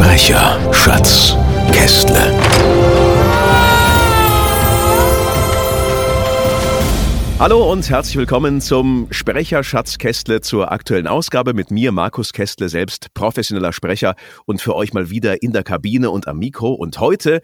Sprecher, 0.00 0.72
Schatz, 0.72 1.36
Kästle. 1.72 2.32
Hallo 7.38 7.70
und 7.70 7.90
herzlich 7.90 8.16
willkommen 8.16 8.62
zum 8.62 9.08
Sprecher 9.10 9.62
Schatz 9.62 9.98
Kästle 9.98 10.40
zur 10.40 10.72
aktuellen 10.72 11.06
Ausgabe 11.06 11.52
mit 11.52 11.70
mir, 11.70 11.92
Markus 11.92 12.32
Kästle, 12.32 12.70
selbst 12.70 13.12
professioneller 13.12 13.74
Sprecher 13.74 14.14
und 14.46 14.62
für 14.62 14.74
euch 14.74 14.94
mal 14.94 15.10
wieder 15.10 15.42
in 15.42 15.52
der 15.52 15.64
Kabine 15.64 16.08
und 16.08 16.28
am 16.28 16.38
Mikro. 16.38 16.72
Und 16.72 16.98
heute 16.98 17.42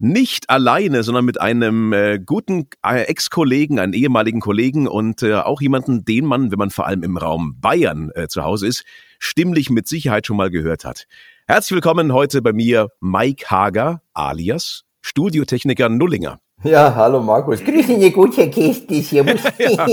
nicht 0.00 0.50
alleine, 0.50 1.04
sondern 1.04 1.24
mit 1.24 1.40
einem 1.40 1.92
äh, 1.92 2.18
guten 2.18 2.68
äh, 2.84 3.02
Ex-Kollegen, 3.02 3.78
einen 3.78 3.92
ehemaligen 3.92 4.40
Kollegen 4.40 4.88
und 4.88 5.22
äh, 5.22 5.34
auch 5.34 5.60
jemanden, 5.60 6.04
den 6.04 6.24
man, 6.24 6.50
wenn 6.50 6.58
man 6.58 6.70
vor 6.70 6.88
allem 6.88 7.04
im 7.04 7.16
Raum 7.16 7.60
Bayern 7.60 8.10
äh, 8.16 8.26
zu 8.26 8.42
Hause 8.42 8.66
ist, 8.66 8.84
stimmlich 9.20 9.70
mit 9.70 9.86
Sicherheit 9.86 10.26
schon 10.26 10.36
mal 10.36 10.50
gehört 10.50 10.84
hat. 10.84 11.06
Herzlich 11.46 11.74
willkommen 11.74 12.14
heute 12.14 12.40
bei 12.40 12.54
mir 12.54 12.88
Mike 13.00 13.50
Hager 13.50 14.00
alias 14.14 14.84
Studiotechniker 15.02 15.90
Nullinger. 15.90 16.40
Ja, 16.62 16.94
hallo 16.94 17.20
Markus. 17.20 17.62
Grüße 17.62 17.98
dir 17.98 18.10
gut, 18.10 18.34
Herr 18.38 18.48
Kästi. 18.48 19.02
Servus. 19.02 19.42
ja. 19.58 19.86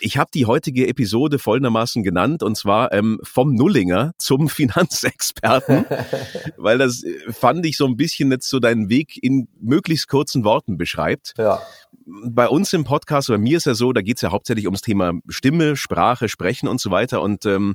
Ich 0.00 0.16
habe 0.16 0.30
die 0.32 0.46
heutige 0.46 0.86
Episode 0.86 1.40
folgendermaßen 1.40 2.04
genannt 2.04 2.44
und 2.44 2.56
zwar 2.56 2.92
ähm, 2.92 3.18
vom 3.24 3.56
Nullinger 3.56 4.12
zum 4.18 4.48
Finanzexperten, 4.48 5.84
weil 6.56 6.78
das 6.78 7.02
äh, 7.02 7.32
fand 7.32 7.66
ich 7.66 7.76
so 7.76 7.84
ein 7.84 7.96
bisschen 7.96 8.30
jetzt 8.30 8.48
so 8.48 8.60
deinen 8.60 8.88
Weg 8.88 9.20
in 9.20 9.48
möglichst 9.60 10.06
kurzen 10.06 10.44
Worten 10.44 10.78
beschreibt. 10.78 11.34
Ja. 11.38 11.60
Bei 12.06 12.48
uns 12.48 12.72
im 12.72 12.84
Podcast, 12.84 13.26
bei 13.26 13.38
mir 13.38 13.56
ist 13.56 13.66
ja 13.66 13.74
so, 13.74 13.92
da 13.92 14.00
geht 14.00 14.18
es 14.18 14.22
ja 14.22 14.30
hauptsächlich 14.30 14.66
ums 14.66 14.82
Thema 14.82 15.14
Stimme, 15.28 15.74
Sprache, 15.74 16.28
Sprechen 16.28 16.68
und 16.68 16.80
so 16.80 16.92
weiter 16.92 17.20
und 17.20 17.46
ähm, 17.46 17.74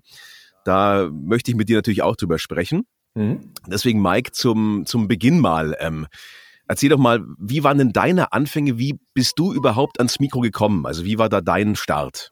da 0.65 1.09
möchte 1.11 1.51
ich 1.51 1.57
mit 1.57 1.69
dir 1.69 1.77
natürlich 1.77 2.03
auch 2.03 2.15
drüber 2.15 2.39
sprechen. 2.39 2.83
Mhm. 3.15 3.53
Deswegen, 3.67 4.01
Mike, 4.01 4.31
zum, 4.31 4.85
zum 4.85 5.07
Beginn 5.07 5.39
mal. 5.39 5.75
Ähm, 5.79 6.07
Erzähl 6.67 6.89
doch 6.89 6.97
mal, 6.97 7.23
wie 7.37 7.63
waren 7.63 7.77
denn 7.77 7.91
deine 7.91 8.31
Anfänge? 8.31 8.77
Wie 8.77 8.97
bist 9.13 9.37
du 9.37 9.53
überhaupt 9.53 9.99
ans 9.99 10.19
Mikro 10.19 10.39
gekommen? 10.39 10.85
Also 10.85 11.03
wie 11.03 11.17
war 11.17 11.27
da 11.27 11.41
dein 11.41 11.75
Start? 11.75 12.31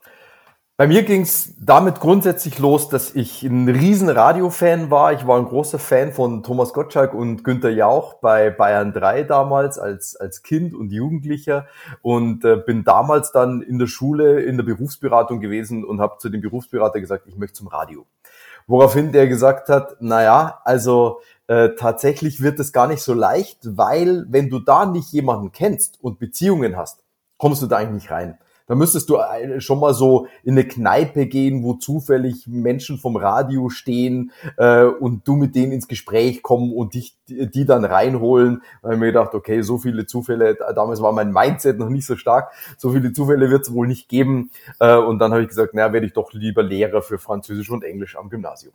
Bei 0.82 0.88
mir 0.88 1.04
ging 1.04 1.22
es 1.22 1.54
damit 1.60 2.00
grundsätzlich 2.00 2.58
los, 2.58 2.90
dass 2.90 3.14
ich 3.14 3.44
ein 3.44 3.70
riesen 3.70 4.10
Radio-Fan 4.10 4.90
war. 4.90 5.14
Ich 5.14 5.28
war 5.28 5.38
ein 5.38 5.46
großer 5.46 5.78
Fan 5.78 6.12
von 6.12 6.42
Thomas 6.42 6.74
Gottschalk 6.74 7.14
und 7.14 7.44
Günter 7.44 7.70
Jauch 7.70 8.16
bei 8.16 8.50
Bayern 8.50 8.92
3 8.92 9.22
damals 9.26 9.78
als, 9.78 10.16
als 10.16 10.42
Kind 10.42 10.74
und 10.74 10.92
Jugendlicher 10.92 11.68
und 12.02 12.44
äh, 12.46 12.56
bin 12.56 12.84
damals 12.84 13.32
dann 13.32 13.62
in 13.62 13.78
der 13.78 13.86
Schule 13.86 14.42
in 14.42 14.58
der 14.58 14.64
Berufsberatung 14.64 15.40
gewesen 15.40 15.86
und 15.86 16.02
habe 16.02 16.18
zu 16.18 16.30
dem 16.30 16.42
Berufsberater 16.42 17.00
gesagt, 17.00 17.28
ich 17.28 17.38
möchte 17.38 17.58
zum 17.58 17.68
Radio. 17.68 18.08
Woraufhin 18.66 19.12
der 19.12 19.28
gesagt 19.28 19.70
hat, 19.70 19.98
na 20.00 20.24
ja, 20.24 20.62
also 20.66 21.22
äh, 21.46 21.76
tatsächlich 21.78 22.42
wird 22.42 22.60
es 22.60 22.74
gar 22.74 22.88
nicht 22.88 23.04
so 23.04 23.14
leicht, 23.14 23.60
weil 23.78 24.26
wenn 24.30 24.50
du 24.50 24.58
da 24.58 24.88
nicht 24.88 25.12
jemanden 25.12 25.52
kennst 25.52 26.04
und 26.04 26.18
Beziehungen 26.18 26.76
hast, 26.76 27.04
kommst 27.38 27.62
du 27.62 27.68
da 27.68 27.78
eigentlich 27.78 28.02
nicht 28.06 28.12
rein. 28.12 28.40
Da 28.68 28.76
müsstest 28.76 29.10
du 29.10 29.18
äh, 29.18 29.60
schon 29.60 29.80
mal 29.80 29.94
so 29.94 30.28
in 30.44 30.54
eine 30.54 30.68
Kneipe 30.68 31.28
gehen, 31.28 31.64
wo 31.64 31.74
zufällig 31.74 32.48
Menschen 32.48 32.98
vom 32.98 33.16
Radio 33.16 33.70
stehen 33.70 34.32
äh, 34.58 34.84
und 34.84 35.28
du 35.28 35.36
mit 35.36 35.56
denen 35.56 35.72
ins 35.72 35.88
Gespräch 35.88 36.42
kommen 36.42 36.74
und 36.74 36.94
dich 36.94 37.18
die 37.28 37.66
dann 37.66 37.86
reinholen. 37.86 38.62
Da 38.82 38.88
habe 38.88 38.96
ich 38.96 39.00
mir 39.00 39.06
gedacht, 39.08 39.34
okay, 39.34 39.62
so 39.62 39.78
viele 39.78 40.06
Zufälle, 40.06 40.58
damals 40.76 41.02
war 41.02 41.12
mein 41.12 41.32
Mindset 41.32 41.80
noch 41.80 41.90
nicht 41.90 42.06
so 42.06 42.16
stark, 42.16 42.52
so 42.78 42.92
viele 42.92 43.14
Zufälle 43.14 43.50
wird 43.50 43.64
es 43.64 43.74
wohl 43.74 43.88
nicht 43.88 44.10
geben. 44.10 44.52
Äh, 44.80 44.98
und 44.98 45.20
dann 45.20 45.32
habe 45.32 45.42
ich 45.42 45.48
gesagt, 45.48 45.74
naja, 45.74 45.94
werde 45.94 46.06
ich 46.06 46.14
doch 46.14 46.34
lieber 46.34 46.64
Lehrer 46.64 47.02
für 47.02 47.18
Französisch 47.18 47.70
und 47.70 47.84
Englisch 47.84 48.16
am 48.16 48.30
Gymnasium 48.30 48.74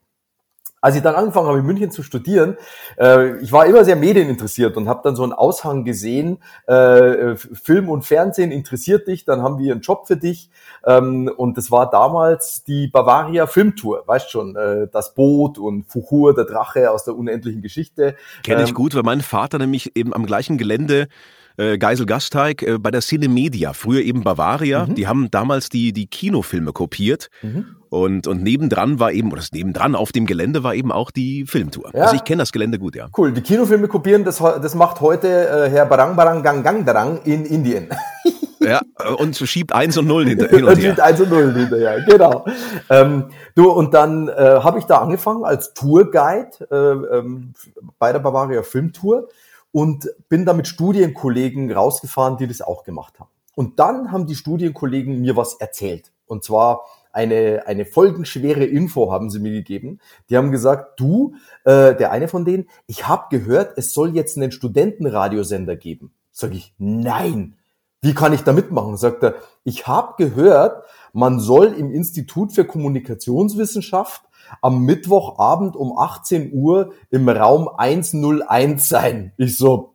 als 0.80 0.94
ich 0.94 1.02
dann 1.02 1.14
angefangen 1.14 1.48
habe, 1.48 1.58
in 1.58 1.66
München 1.66 1.90
zu 1.90 2.02
studieren, 2.02 2.56
äh, 2.98 3.36
ich 3.38 3.52
war 3.52 3.66
immer 3.66 3.84
sehr 3.84 3.96
medieninteressiert 3.96 4.76
und 4.76 4.88
habe 4.88 5.00
dann 5.02 5.16
so 5.16 5.22
einen 5.22 5.32
Aushang 5.32 5.84
gesehen, 5.84 6.38
äh, 6.66 7.34
Film 7.36 7.88
und 7.88 8.04
Fernsehen 8.04 8.52
interessiert 8.52 9.08
dich, 9.08 9.24
dann 9.24 9.42
haben 9.42 9.58
wir 9.58 9.72
einen 9.72 9.80
Job 9.80 10.06
für 10.06 10.16
dich. 10.16 10.50
Ähm, 10.84 11.30
und 11.36 11.56
das 11.56 11.70
war 11.70 11.90
damals 11.90 12.64
die 12.64 12.88
Bavaria 12.88 13.46
Filmtour, 13.46 14.04
weißt 14.06 14.30
schon, 14.30 14.54
äh, 14.56 14.86
das 14.92 15.14
Boot 15.14 15.58
und 15.58 15.84
Fuchur, 15.90 16.34
der 16.34 16.44
Drache 16.44 16.90
aus 16.90 17.04
der 17.04 17.16
unendlichen 17.16 17.62
Geschichte. 17.62 18.16
Kenne 18.42 18.62
ich 18.62 18.70
ähm, 18.70 18.74
gut, 18.74 18.94
weil 18.94 19.02
mein 19.02 19.22
Vater 19.22 19.58
nämlich 19.58 19.96
eben 19.96 20.14
am 20.14 20.26
gleichen 20.26 20.58
Gelände 20.58 21.08
äh, 21.56 21.78
Geisel 21.78 22.06
Gasteig 22.06 22.62
äh, 22.62 22.78
bei 22.78 22.90
der 22.90 23.00
Cinemedia, 23.00 23.72
früher 23.72 24.02
eben 24.02 24.22
Bavaria. 24.22 24.86
Mhm. 24.86 24.94
Die 24.94 25.06
haben 25.06 25.30
damals 25.30 25.68
die, 25.68 25.92
die 25.92 26.06
Kinofilme 26.06 26.72
kopiert. 26.72 27.28
Mhm. 27.42 27.76
Und, 27.88 28.26
und 28.26 28.42
nebendran 28.42 28.98
war 28.98 29.12
eben, 29.12 29.28
oder 29.28 29.40
das 29.40 29.52
nebendran 29.52 29.94
auf 29.94 30.12
dem 30.12 30.26
Gelände 30.26 30.62
war 30.64 30.74
eben 30.74 30.90
auch 30.92 31.10
die 31.10 31.46
Filmtour. 31.46 31.90
Ja. 31.94 32.02
Also 32.02 32.16
ich 32.16 32.24
kenne 32.24 32.42
das 32.42 32.52
Gelände 32.52 32.78
gut, 32.78 32.96
ja. 32.96 33.08
Cool. 33.16 33.32
Die 33.32 33.40
Kinofilme 33.40 33.88
kopieren, 33.88 34.24
das, 34.24 34.38
das 34.38 34.74
macht 34.74 35.00
heute 35.00 35.28
äh, 35.28 35.70
Herr 35.70 35.86
Barang 35.86 36.16
Barang 36.16 36.42
Gang 36.42 36.64
Gang 36.64 36.84
Darang 36.84 37.20
in 37.24 37.44
Indien. 37.44 37.88
ja, 38.60 38.80
und 39.18 39.36
schiebt 39.36 39.72
eins 39.72 39.96
und 39.96 40.06
null 40.08 40.26
hinter, 40.26 40.48
hin 40.48 40.64
und, 40.64 40.70
und 40.72 40.78
her. 40.78 40.90
schiebt 40.90 41.00
eins 41.00 41.20
und 41.20 41.30
null 41.30 41.54
hinterher, 41.54 42.02
genau. 42.02 42.44
ähm, 42.90 43.26
du, 43.54 43.70
und 43.70 43.94
dann 43.94 44.28
äh, 44.28 44.32
habe 44.32 44.78
ich 44.78 44.84
da 44.86 44.98
angefangen 44.98 45.44
als 45.44 45.72
Tourguide 45.74 46.50
äh, 46.70 47.16
ähm, 47.18 47.54
bei 47.98 48.12
der 48.12 48.18
Bavaria 48.18 48.62
Filmtour 48.62 49.28
und 49.76 50.08
bin 50.30 50.46
da 50.46 50.54
mit 50.54 50.68
Studienkollegen 50.68 51.70
rausgefahren, 51.70 52.38
die 52.38 52.46
das 52.46 52.62
auch 52.62 52.82
gemacht 52.82 53.20
haben. 53.20 53.28
Und 53.54 53.78
dann 53.78 54.10
haben 54.10 54.26
die 54.26 54.34
Studienkollegen 54.34 55.20
mir 55.20 55.36
was 55.36 55.52
erzählt. 55.60 56.12
Und 56.24 56.44
zwar 56.44 56.86
eine, 57.12 57.64
eine 57.66 57.84
folgenschwere 57.84 58.64
Info 58.64 59.12
haben 59.12 59.28
sie 59.28 59.38
mir 59.38 59.52
gegeben. 59.52 60.00
Die 60.30 60.38
haben 60.38 60.50
gesagt, 60.50 60.98
du, 60.98 61.34
äh, 61.64 61.94
der 61.94 62.10
eine 62.10 62.26
von 62.28 62.46
denen, 62.46 62.70
ich 62.86 63.06
habe 63.06 63.26
gehört, 63.28 63.76
es 63.76 63.92
soll 63.92 64.14
jetzt 64.14 64.38
einen 64.38 64.50
Studentenradiosender 64.50 65.76
geben. 65.76 66.10
Sag 66.32 66.54
ich, 66.54 66.74
nein. 66.78 67.58
Wie 68.00 68.14
kann 68.14 68.32
ich 68.32 68.44
da 68.44 68.54
mitmachen? 68.54 68.96
Sagt 68.96 69.24
er, 69.24 69.34
ich 69.62 69.86
habe 69.86 70.14
gehört, 70.16 70.84
man 71.12 71.38
soll 71.38 71.74
im 71.74 71.90
Institut 71.90 72.54
für 72.54 72.64
Kommunikationswissenschaft 72.64 74.22
am 74.62 74.84
Mittwochabend 74.84 75.76
um 75.76 75.96
18 75.96 76.52
Uhr 76.52 76.92
im 77.10 77.28
Raum 77.28 77.68
101 77.68 78.88
sein. 78.88 79.32
Ich 79.36 79.56
so, 79.56 79.94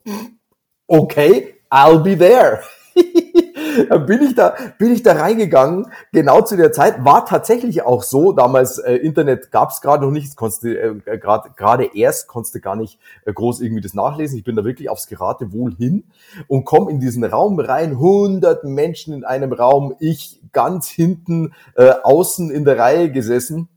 okay, 0.88 1.56
I'll 1.70 2.00
be 2.00 2.18
there. 2.18 2.62
dann 3.90 4.06
bin 4.06 4.22
ich 4.22 4.36
da, 4.36 4.56
bin 4.78 4.92
ich 4.92 5.04
da 5.04 5.14
reingegangen, 5.14 5.88
genau 6.12 6.42
zu 6.42 6.58
der 6.58 6.72
Zeit, 6.72 7.04
war 7.06 7.26
tatsächlich 7.26 7.84
auch 7.84 8.04
so, 8.04 8.32
damals 8.32 8.78
äh, 8.78 8.96
Internet 8.96 9.52
gab 9.52 9.70
es 9.70 9.82
gerade 9.82 10.06
noch 10.06 10.12
nicht, 10.12 10.36
konntest 10.36 10.66
äh, 10.66 10.96
gerade 11.18 11.96
erst, 11.96 12.28
konntest 12.28 12.56
du 12.56 12.60
gar 12.60 12.76
nicht 12.76 13.00
äh, 13.26 13.34
groß 13.34 13.62
irgendwie 13.62 13.82
das 13.82 13.94
nachlesen, 13.94 14.38
ich 14.38 14.44
bin 14.44 14.56
da 14.56 14.66
wirklich 14.66 14.90
aufs 14.90 15.08
Geratewohl 15.08 15.76
hin 15.76 16.04
und 16.48 16.66
komme 16.66 16.92
in 16.92 17.00
diesen 17.00 17.24
Raum 17.24 17.60
rein, 17.60 17.92
100 17.92 18.64
Menschen 18.64 19.14
in 19.14 19.24
einem 19.24 19.54
Raum, 19.54 19.96
ich 20.00 20.42
ganz 20.52 20.88
hinten 20.88 21.54
äh, 21.76 21.94
außen 22.04 22.52
in 22.52 22.66
der 22.66 22.78
Reihe 22.78 23.12
gesessen 23.12 23.70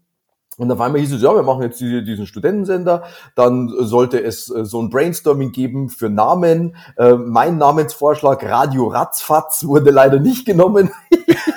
und 0.57 0.71
auf 0.71 0.81
einmal 0.81 1.01
hieß 1.01 1.15
es, 1.15 1.23
ja, 1.23 1.35
wir 1.35 1.43
machen 1.43 1.63
jetzt 1.63 1.81
diesen 1.81 2.27
Studentensender. 2.27 3.05
Dann 3.35 3.73
sollte 3.81 4.23
es 4.23 4.51
äh, 4.51 4.65
so 4.65 4.81
ein 4.81 4.91
Brainstorming 4.91 5.53
geben 5.53 5.89
für 5.89 6.09
Namen. 6.09 6.77
Äh, 6.97 7.15
mein 7.15 7.59
Namensvorschlag 7.59 8.45
Radio 8.45 8.87
Ratzfatz 8.87 9.65
wurde 9.67 9.91
leider 9.91 10.21
nicht 10.21 10.47
genommen. 10.47 10.91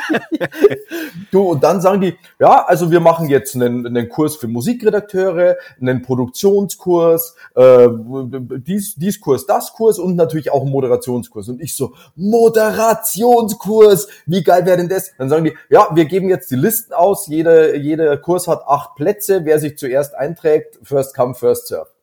du, 1.32 1.42
und 1.42 1.64
dann 1.64 1.82
sagen 1.82 2.02
die, 2.02 2.18
ja, 2.40 2.66
also 2.66 2.92
wir 2.92 3.00
machen 3.00 3.30
jetzt 3.30 3.56
einen, 3.56 3.86
einen 3.86 4.10
Kurs 4.10 4.36
für 4.36 4.48
Musikredakteure, 4.48 5.58
einen 5.80 6.02
Produktionskurs, 6.02 7.36
äh, 7.56 7.88
dies, 7.90 8.96
dies 8.96 9.20
Kurs, 9.20 9.46
das 9.46 9.74
Kurs 9.74 10.00
und 10.00 10.16
natürlich 10.16 10.52
auch 10.52 10.62
einen 10.62 10.72
Moderationskurs. 10.72 11.50
Und 11.50 11.62
ich 11.62 11.76
so, 11.76 11.94
Moderationskurs, 12.16 14.08
wie 14.26 14.44
geil 14.44 14.66
wäre 14.66 14.78
denn 14.78 14.90
das? 14.90 15.12
Dann 15.18 15.30
sagen 15.30 15.46
die, 15.46 15.54
ja, 15.70 15.90
wir 15.94 16.06
geben 16.06 16.30
jetzt 16.30 16.52
die 16.52 16.56
Listen 16.56 16.94
aus, 16.94 17.28
jeder, 17.28 17.76
jeder 17.76 18.18
Kurs 18.18 18.48
hat 18.48 18.64
acht 18.68 18.96
Plätze, 18.96 19.46
wer 19.46 19.60
sich 19.60 19.78
zuerst 19.78 20.16
einträgt, 20.16 20.80
first 20.84 21.16
come, 21.16 21.36
first 21.36 21.68
serve. 21.68 21.97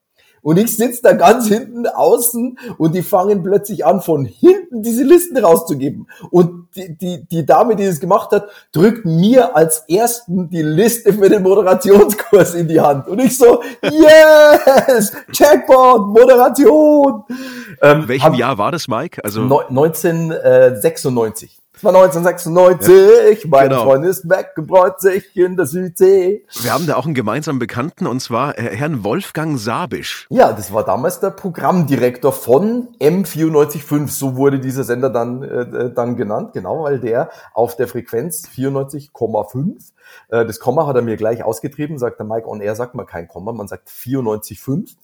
Und 0.44 0.58
ich 0.58 0.76
sitze 0.76 1.00
da 1.02 1.14
ganz 1.14 1.48
hinten 1.48 1.86
außen 1.86 2.58
und 2.76 2.94
die 2.94 3.02
fangen 3.02 3.42
plötzlich 3.42 3.86
an, 3.86 4.02
von 4.02 4.26
hinten 4.26 4.82
diese 4.82 5.02
Listen 5.02 5.38
rauszugeben. 5.38 6.06
Und 6.30 6.68
die, 6.76 6.98
die, 6.98 7.24
die 7.24 7.46
Dame, 7.46 7.76
die 7.76 7.86
das 7.86 7.98
gemacht 7.98 8.30
hat, 8.30 8.50
drückt 8.70 9.06
mir 9.06 9.56
als 9.56 9.84
ersten 9.88 10.50
die 10.50 10.60
Liste 10.60 11.14
für 11.14 11.30
den 11.30 11.42
Moderationskurs 11.42 12.52
in 12.54 12.68
die 12.68 12.78
Hand. 12.78 13.08
Und 13.08 13.20
ich 13.20 13.38
so, 13.38 13.62
yes, 13.82 15.12
Checkpoint, 15.32 16.08
Moderation. 16.08 17.24
Ähm, 17.80 18.06
Welchem 18.06 18.34
Jahr 18.34 18.58
war 18.58 18.70
das, 18.70 18.86
Mike? 18.86 19.24
Also 19.24 19.40
1996. 19.40 21.56
Es 21.76 21.82
war 21.82 21.92
1996, 21.92 23.42
ja, 23.42 23.50
mein 23.50 23.68
genau. 23.68 23.82
Freund 23.82 24.04
ist 24.04 24.30
weggebräut 24.30 25.00
sich 25.00 25.36
in 25.36 25.56
der 25.56 25.66
Südsee. 25.66 26.44
Wir 26.62 26.72
haben 26.72 26.86
da 26.86 26.94
auch 26.94 27.04
einen 27.04 27.14
gemeinsamen 27.14 27.58
Bekannten 27.58 28.06
und 28.06 28.20
zwar 28.20 28.56
äh, 28.56 28.76
Herrn 28.76 29.02
Wolfgang 29.02 29.58
Sabisch. 29.58 30.28
Ja, 30.30 30.52
das 30.52 30.72
war 30.72 30.84
damals 30.84 31.18
der 31.18 31.30
Programmdirektor 31.30 32.32
von 32.32 32.88
M945, 33.00 34.06
so 34.06 34.36
wurde 34.36 34.60
dieser 34.60 34.84
Sender 34.84 35.10
dann, 35.10 35.42
äh, 35.42 35.46
äh, 35.46 35.92
dann 35.92 36.16
genannt, 36.16 36.52
genau, 36.52 36.84
weil 36.84 37.00
der 37.00 37.30
auf 37.54 37.74
der 37.74 37.88
Frequenz 37.88 38.48
94,5, 38.54 39.90
äh, 40.28 40.46
das 40.46 40.60
Komma 40.60 40.86
hat 40.86 40.94
er 40.94 41.02
mir 41.02 41.16
gleich 41.16 41.42
ausgetrieben, 41.42 41.98
sagt 41.98 42.20
der 42.20 42.26
Mike 42.26 42.48
on 42.48 42.60
Air, 42.60 42.76
sagt 42.76 42.94
man 42.94 43.06
kein 43.06 43.26
Komma, 43.26 43.52
man 43.52 43.66
sagt 43.66 43.88
94,5 43.88 44.94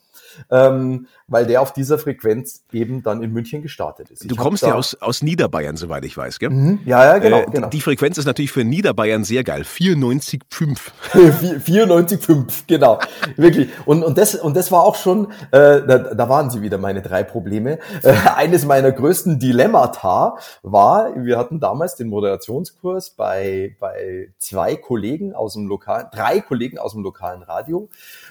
ähm, 0.51 1.07
weil 1.31 1.47
der 1.47 1.63
auf 1.63 1.73
dieser 1.73 1.99
Frequenz 1.99 2.65
eben 2.73 3.03
dann 3.03 3.23
in 3.23 3.33
München 3.33 3.63
gestartet 3.63 4.11
ist. 4.11 4.23
Ich 4.23 4.29
du 4.29 4.37
kommst 4.37 4.63
ja 4.63 4.75
aus, 4.75 4.95
aus 5.01 5.23
Niederbayern, 5.23 5.77
soweit 5.77 6.05
ich 6.05 6.17
weiß, 6.17 6.39
gell? 6.39 6.51
Mhm. 6.51 6.81
Ja, 6.85 7.05
ja, 7.05 7.19
genau, 7.19 7.43
äh, 7.43 7.47
genau. 7.51 7.69
Die 7.69 7.81
Frequenz 7.81 8.19
ist 8.19 8.27
natürlich 8.27 8.53
für 8.53 8.65
Niederbayern 8.65 9.25
sehr 9.25 9.45
geil. 9.45 9.63
94,5. 9.63 10.79
94,5, 11.15 12.45
genau. 12.67 12.99
Wirklich. 13.37 13.71
Und, 13.85 14.03
und, 14.03 14.19
das, 14.19 14.35
und 14.35 14.57
das 14.57 14.73
war 14.73 14.83
auch 14.83 14.97
schon, 14.97 15.27
äh, 15.53 15.83
da, 15.87 15.99
da 16.15 16.29
waren 16.29 16.51
sie 16.51 16.63
wieder 16.63 16.79
meine 16.79 17.03
drei 17.03 17.23
Probleme. 17.23 17.79
Äh, 18.03 18.13
eines 18.35 18.65
meiner 18.65 18.91
größten 18.91 19.39
Dilemmata 19.39 20.37
war, 20.63 21.15
wir 21.17 21.39
hatten 21.39 21.61
damals 21.61 21.97
den 21.97 22.09
Moderationskurs 22.09 23.11
bei, 23.11 23.77
bei 23.79 24.33
zwei 24.39 24.77
Kollegen 24.77 25.35
aus 25.35 25.55
dem 25.55 25.67
lokalen, 25.67 26.07
drei 26.13 26.41
Kollegen 26.41 26.79
aus 26.79 26.93
dem 26.93 27.03
lokalen 27.03 27.43
Radio. 27.43 27.89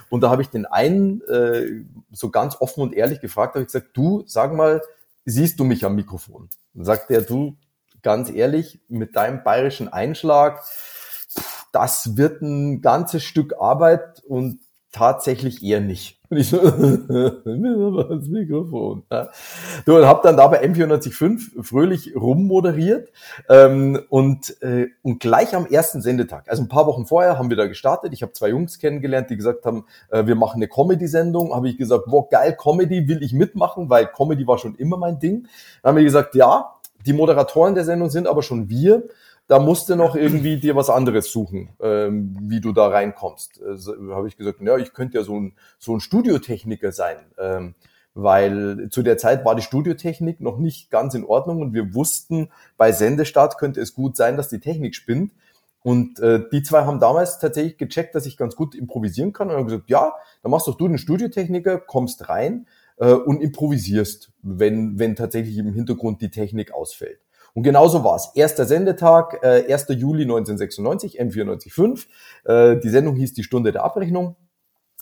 Und 0.09 0.21
da 0.21 0.29
habe 0.29 0.41
ich 0.41 0.49
den 0.49 0.65
einen 0.65 1.21
äh, 1.21 1.83
so 2.11 2.29
ganz 2.29 2.57
offen 2.59 2.81
und 2.81 2.93
ehrlich 2.93 3.21
gefragt, 3.21 3.55
habe 3.55 3.61
ich 3.61 3.67
gesagt, 3.67 3.89
du, 3.93 4.23
sag 4.25 4.53
mal, 4.53 4.81
siehst 5.25 5.59
du 5.59 5.63
mich 5.63 5.85
am 5.85 5.95
Mikrofon? 5.95 6.49
Und 6.73 6.85
sagt 6.85 7.11
er, 7.11 7.21
du, 7.21 7.57
ganz 8.01 8.29
ehrlich, 8.29 8.79
mit 8.87 9.15
deinem 9.15 9.43
bayerischen 9.43 9.87
Einschlag, 9.87 10.63
das 11.71 12.17
wird 12.17 12.41
ein 12.41 12.81
ganzes 12.81 13.23
Stück 13.23 13.55
Arbeit 13.59 14.23
und 14.23 14.59
tatsächlich 14.91 15.63
eher 15.63 15.81
nicht. 15.81 16.18
Und 16.29 16.37
ich 16.37 16.49
so, 16.49 16.57
das 16.63 18.27
Mikrofon. 18.27 19.03
Ja. 19.11 19.29
Du, 19.85 19.97
und 19.97 20.05
hab 20.05 20.21
dann 20.21 20.37
da 20.37 20.47
bei 20.47 20.63
M405 20.63 21.63
fröhlich 21.63 22.15
rummoderiert 22.15 23.09
ähm, 23.49 23.99
und, 24.09 24.61
äh, 24.61 24.89
und 25.01 25.19
gleich 25.19 25.55
am 25.55 25.65
ersten 25.65 26.01
Sendetag, 26.01 26.47
also 26.47 26.61
ein 26.61 26.67
paar 26.67 26.85
Wochen 26.85 27.07
vorher 27.07 27.39
haben 27.39 27.49
wir 27.49 27.57
da 27.57 27.65
gestartet. 27.65 28.13
Ich 28.13 28.21
habe 28.21 28.33
zwei 28.33 28.49
Jungs 28.49 28.77
kennengelernt, 28.77 29.31
die 29.31 29.37
gesagt 29.37 29.65
haben, 29.65 29.85
äh, 30.11 30.27
wir 30.27 30.35
machen 30.35 30.57
eine 30.57 30.67
Comedy-Sendung. 30.67 31.53
Habe 31.53 31.67
ich 31.67 31.77
gesagt, 31.77 32.03
wow, 32.07 32.29
geil, 32.29 32.55
Comedy 32.55 33.07
will 33.07 33.23
ich 33.23 33.33
mitmachen, 33.33 33.89
weil 33.89 34.05
Comedy 34.05 34.45
war 34.45 34.59
schon 34.59 34.75
immer 34.75 34.97
mein 34.97 35.17
Ding. 35.17 35.47
Dann 35.81 35.89
haben 35.89 35.97
wir 35.97 36.03
gesagt, 36.03 36.35
ja, 36.35 36.75
die 37.07 37.13
Moderatoren 37.13 37.73
der 37.73 37.85
Sendung 37.85 38.11
sind 38.11 38.27
aber 38.27 38.43
schon 38.43 38.69
wir 38.69 39.03
da 39.49 39.57
musst 39.57 39.89
du 39.89 39.95
noch 39.95 40.15
irgendwie 40.15 40.57
dir 40.57 40.75
was 40.75 40.91
anderes 40.91 41.31
suchen, 41.31 41.69
ähm, 41.81 42.37
wie 42.43 42.61
du 42.61 42.71
da 42.71 42.87
reinkommst. 42.87 43.59
Also, 43.63 43.95
Habe 44.13 44.27
ich 44.27 44.37
gesagt, 44.37 44.61
ja, 44.61 44.77
ich 44.77 44.93
könnte 44.93 45.17
ja 45.17 45.23
so 45.23 45.39
ein, 45.39 45.53
so 45.79 45.95
ein 45.95 45.99
Studiotechniker 45.99 46.91
sein, 46.91 47.17
ähm, 47.39 47.73
weil 48.13 48.89
zu 48.91 49.01
der 49.01 49.17
Zeit 49.17 49.45
war 49.45 49.55
die 49.55 49.63
Studiotechnik 49.63 50.39
noch 50.39 50.59
nicht 50.59 50.91
ganz 50.91 51.15
in 51.15 51.25
Ordnung 51.25 51.61
und 51.61 51.73
wir 51.73 51.95
wussten, 51.95 52.51
bei 52.77 52.91
Sendestart 52.91 53.57
könnte 53.57 53.81
es 53.81 53.95
gut 53.95 54.15
sein, 54.15 54.37
dass 54.37 54.49
die 54.49 54.59
Technik 54.59 54.93
spinnt. 54.95 55.33
Und 55.81 56.19
äh, 56.19 56.43
die 56.51 56.61
zwei 56.61 56.83
haben 56.83 56.99
damals 56.99 57.39
tatsächlich 57.39 57.77
gecheckt, 57.77 58.13
dass 58.13 58.27
ich 58.27 58.37
ganz 58.37 58.55
gut 58.55 58.75
improvisieren 58.75 59.33
kann 59.33 59.49
und 59.49 59.55
haben 59.55 59.65
gesagt, 59.65 59.89
ja, 59.89 60.13
dann 60.43 60.51
machst 60.51 60.67
doch 60.67 60.77
du 60.77 60.87
den 60.87 60.99
Studiotechniker, 60.99 61.79
kommst 61.79 62.29
rein 62.29 62.67
äh, 62.97 63.13
und 63.13 63.41
improvisierst, 63.41 64.31
wenn, 64.43 64.99
wenn 64.99 65.15
tatsächlich 65.15 65.57
im 65.57 65.73
Hintergrund 65.73 66.21
die 66.21 66.29
Technik 66.29 66.71
ausfällt. 66.71 67.19
Und 67.53 67.63
genauso 67.63 68.03
war 68.03 68.15
es. 68.15 68.31
Erster 68.35 68.65
Sendetag, 68.65 69.39
äh, 69.43 69.71
1. 69.71 69.87
Juli 69.89 70.23
1996, 70.23 71.19
M945. 71.19 72.07
Äh, 72.45 72.79
die 72.79 72.89
Sendung 72.89 73.15
hieß 73.15 73.33
die 73.33 73.43
Stunde 73.43 73.71
der 73.71 73.83
Abrechnung. 73.83 74.35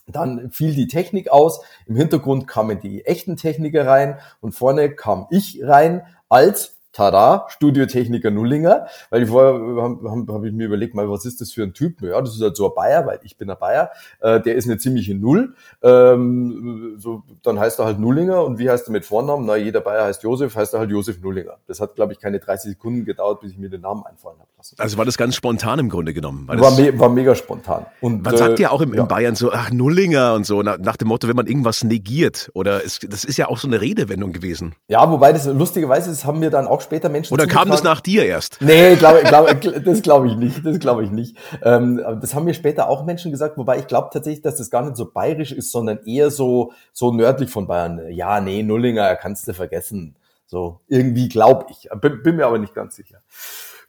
Dann 0.07 0.51
fiel 0.51 0.73
die 0.73 0.87
Technik 0.87 1.29
aus. 1.29 1.61
Im 1.85 1.95
Hintergrund 1.95 2.47
kamen 2.47 2.79
die 2.79 3.05
echten 3.05 3.35
Techniker 3.35 3.85
rein 3.85 4.19
und 4.39 4.53
vorne 4.53 4.95
kam 4.95 5.27
ich 5.29 5.61
rein 5.63 6.03
als 6.29 6.76
tada, 6.97 7.45
Studiotechniker 7.49 8.31
Nullinger, 8.31 8.87
weil 9.11 9.23
ich 9.23 9.29
vorher 9.29 9.53
habe 9.53 10.09
hab, 10.09 10.29
hab 10.29 10.43
ich 10.43 10.51
mir 10.51 10.65
überlegt, 10.65 10.95
mal, 10.95 11.09
was 11.09 11.25
ist 11.25 11.39
das 11.41 11.51
für 11.51 11.63
ein 11.63 11.73
Typ? 11.73 12.01
Ja, 12.01 12.19
das 12.19 12.35
ist 12.35 12.41
halt 12.41 12.57
so 12.57 12.69
ein 12.69 12.75
Bayer, 12.75 13.05
weil 13.05 13.19
ich 13.23 13.37
bin 13.37 13.49
ein 13.49 13.57
Bayer, 13.59 13.91
äh, 14.19 14.41
der 14.41 14.55
ist 14.55 14.65
eine 14.65 14.77
ziemliche 14.79 15.13
Null. 15.13 15.53
Ähm, 15.83 16.95
so, 16.97 17.23
dann 17.43 17.59
heißt 17.59 17.79
er 17.79 17.85
halt 17.85 17.99
Nullinger 17.99 18.43
und 18.43 18.57
wie 18.57 18.69
heißt 18.69 18.89
er 18.89 18.91
mit 18.91 19.05
Vornamen? 19.05 19.45
Na, 19.45 19.55
jeder 19.55 19.81
Bayer 19.81 20.05
heißt 20.05 20.23
Josef, 20.23 20.55
heißt 20.55 20.73
er 20.73 20.79
halt 20.79 20.89
Josef 20.89 21.21
Nullinger. 21.21 21.57
Das 21.67 21.79
hat, 21.79 21.95
glaube 21.95 22.13
ich, 22.13 22.19
keine 22.19 22.39
30 22.39 22.71
Sekunden 22.71 23.05
gedauert, 23.05 23.41
bis 23.41 23.51
ich 23.51 23.59
mir 23.59 23.69
den 23.69 23.81
Namen 23.81 24.03
einfallen 24.03 24.39
habe 24.39 24.49
lassen. 24.57 24.75
Also 24.79 24.97
war 24.97 25.05
das 25.05 25.17
ganz 25.17 25.35
spontan 25.35 25.79
im 25.79 25.89
Grunde 25.89 26.13
genommen? 26.13 26.47
War, 26.47 26.59
war, 26.59 26.71
me 26.71 26.99
war, 26.99 27.09
mega 27.09 27.35
spontan. 27.35 27.85
Und, 28.01 28.23
man 28.23 28.33
äh, 28.33 28.37
sagt 28.37 28.59
ja 28.59 28.71
auch 28.71 28.81
im, 28.81 28.93
ja. 28.93 29.01
in 29.01 29.07
Bayern 29.07 29.35
so, 29.35 29.51
ach, 29.51 29.71
Nullinger 29.71 30.33
und 30.33 30.45
so, 30.45 30.63
nach, 30.63 30.77
nach 30.79 30.97
dem 30.97 31.09
Motto, 31.09 31.27
wenn 31.27 31.35
man 31.35 31.47
irgendwas 31.47 31.83
negiert. 31.83 32.49
Oder 32.53 32.83
es, 32.83 32.99
das 32.99 33.23
ist 33.23 33.37
ja 33.37 33.47
auch 33.47 33.59
so 33.59 33.67
eine 33.67 33.81
Redewendung 33.81 34.33
gewesen. 34.33 34.73
Ja, 34.87 35.09
wobei 35.11 35.31
das 35.31 35.45
lustigerweise, 35.45 36.09
das 36.09 36.25
haben 36.25 36.41
wir 36.41 36.49
dann 36.49 36.65
auch 36.65 36.81
später 36.87 37.09
Menschen. 37.09 37.33
Oder 37.33 37.45
kam 37.45 37.69
das 37.69 37.83
nach 37.83 38.01
dir 38.01 38.25
erst? 38.25 38.57
Nee, 38.61 38.95
glaub, 38.95 39.21
glaub, 39.23 39.61
das 39.83 40.01
glaube 40.01 40.27
ich 40.27 40.35
nicht. 40.35 40.65
Das 40.65 40.79
glaube 40.79 41.03
ich 41.03 41.11
nicht. 41.11 41.37
Ähm, 41.61 42.01
das 42.21 42.33
haben 42.33 42.45
mir 42.45 42.53
später 42.53 42.89
auch 42.89 43.05
Menschen 43.05 43.31
gesagt, 43.31 43.57
wobei 43.57 43.77
ich 43.77 43.87
glaube 43.87 44.09
tatsächlich, 44.11 44.41
dass 44.41 44.55
das 44.55 44.69
gar 44.69 44.83
nicht 44.83 44.95
so 44.95 45.11
bayerisch 45.11 45.51
ist, 45.51 45.71
sondern 45.71 45.99
eher 46.05 46.31
so, 46.31 46.71
so 46.93 47.11
nördlich 47.11 47.49
von 47.49 47.67
Bayern. 47.67 48.01
Ja, 48.09 48.41
nee, 48.41 48.63
Nullinger 48.63 49.15
kannst 49.15 49.47
du 49.47 49.53
vergessen. 49.53 50.15
So, 50.45 50.79
irgendwie 50.87 51.27
glaube 51.27 51.65
ich. 51.69 51.89
Bin, 52.01 52.23
bin 52.23 52.37
mir 52.37 52.45
aber 52.45 52.57
nicht 52.57 52.73
ganz 52.73 52.95
sicher. 52.95 53.21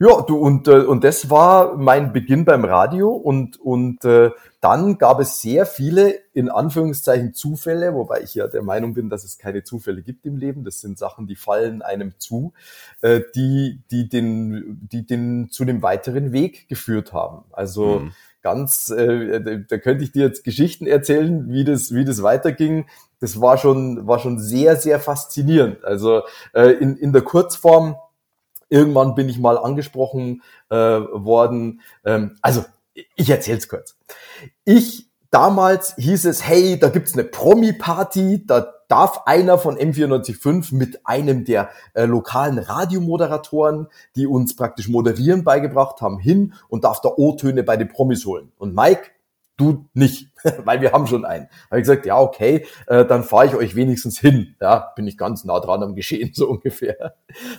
Ja, 0.00 0.22
du, 0.22 0.38
und, 0.38 0.68
äh, 0.68 0.84
und 0.84 1.02
das 1.02 1.28
war 1.28 1.76
mein 1.76 2.12
Beginn 2.12 2.44
beim 2.44 2.64
Radio 2.64 3.10
und, 3.10 3.58
und 3.58 4.04
äh, 4.04 4.30
dann 4.60 4.96
gab 4.96 5.18
es 5.18 5.40
sehr 5.40 5.66
viele, 5.66 6.14
in 6.32 6.48
Anführungszeichen, 6.48 7.34
Zufälle, 7.34 7.94
wobei 7.94 8.20
ich 8.20 8.36
ja 8.36 8.46
der 8.46 8.62
Meinung 8.62 8.94
bin, 8.94 9.10
dass 9.10 9.24
es 9.24 9.38
keine 9.38 9.64
Zufälle 9.64 10.02
gibt 10.02 10.24
im 10.24 10.36
Leben. 10.36 10.62
Das 10.62 10.80
sind 10.80 10.98
Sachen, 10.98 11.26
die 11.26 11.34
fallen 11.34 11.82
einem 11.82 12.12
zu, 12.18 12.52
äh, 13.02 13.22
die, 13.34 13.82
die, 13.90 14.08
den, 14.08 14.78
die 14.88 15.04
den 15.04 15.48
zu 15.50 15.64
dem 15.64 15.82
weiteren 15.82 16.30
Weg 16.30 16.68
geführt 16.68 17.12
haben. 17.12 17.42
Also 17.50 17.98
mhm. 17.98 18.12
ganz, 18.40 18.90
äh, 18.90 19.64
da 19.68 19.78
könnte 19.78 20.04
ich 20.04 20.12
dir 20.12 20.26
jetzt 20.26 20.44
Geschichten 20.44 20.86
erzählen, 20.86 21.50
wie 21.50 21.64
das, 21.64 21.92
wie 21.92 22.04
das 22.04 22.22
weiterging. 22.22 22.86
Das 23.18 23.40
war 23.40 23.58
schon, 23.58 24.06
war 24.06 24.20
schon 24.20 24.38
sehr, 24.38 24.76
sehr 24.76 25.00
faszinierend. 25.00 25.84
Also 25.84 26.22
äh, 26.52 26.70
in, 26.74 26.96
in 26.96 27.12
der 27.12 27.22
Kurzform 27.22 27.96
Irgendwann 28.68 29.14
bin 29.14 29.28
ich 29.28 29.38
mal 29.38 29.58
angesprochen 29.58 30.42
äh, 30.70 30.76
worden. 30.76 31.80
Ähm, 32.04 32.36
also, 32.42 32.64
ich 33.14 33.30
erzähl's 33.30 33.68
kurz. 33.68 33.96
Ich 34.64 35.08
damals 35.30 35.94
hieß 35.96 36.24
es, 36.26 36.46
hey, 36.46 36.78
da 36.78 36.88
gibt's 36.88 37.14
eine 37.14 37.24
Promi-Party, 37.24 38.46
da 38.46 38.74
darf 38.88 39.22
einer 39.26 39.58
von 39.58 39.76
M945 39.76 40.74
mit 40.74 41.06
einem 41.06 41.44
der 41.44 41.68
äh, 41.92 42.06
lokalen 42.06 42.58
Radiomoderatoren, 42.58 43.88
die 44.16 44.26
uns 44.26 44.56
praktisch 44.56 44.88
moderieren 44.88 45.44
beigebracht 45.44 46.00
haben, 46.00 46.18
hin 46.18 46.54
und 46.68 46.84
darf 46.84 47.00
da 47.02 47.10
O-Töne 47.14 47.62
bei 47.62 47.76
den 47.76 47.88
Promis 47.88 48.24
holen. 48.24 48.50
Und 48.56 48.74
Mike, 48.74 49.10
du 49.58 49.88
nicht, 49.92 50.30
weil 50.64 50.80
wir 50.80 50.92
haben 50.92 51.06
schon 51.06 51.26
einen. 51.26 51.48
Habe 51.70 51.80
ich 51.80 51.82
gesagt, 51.82 52.06
ja, 52.06 52.18
okay, 52.18 52.64
äh, 52.86 53.04
dann 53.04 53.24
fahre 53.24 53.46
ich 53.46 53.54
euch 53.54 53.76
wenigstens 53.76 54.18
hin. 54.18 54.54
Ja, 54.60 54.92
bin 54.96 55.06
ich 55.06 55.18
ganz 55.18 55.44
nah 55.44 55.60
dran 55.60 55.82
am 55.82 55.94
Geschehen, 55.94 56.30
so 56.34 56.48
ungefähr. 56.48 57.14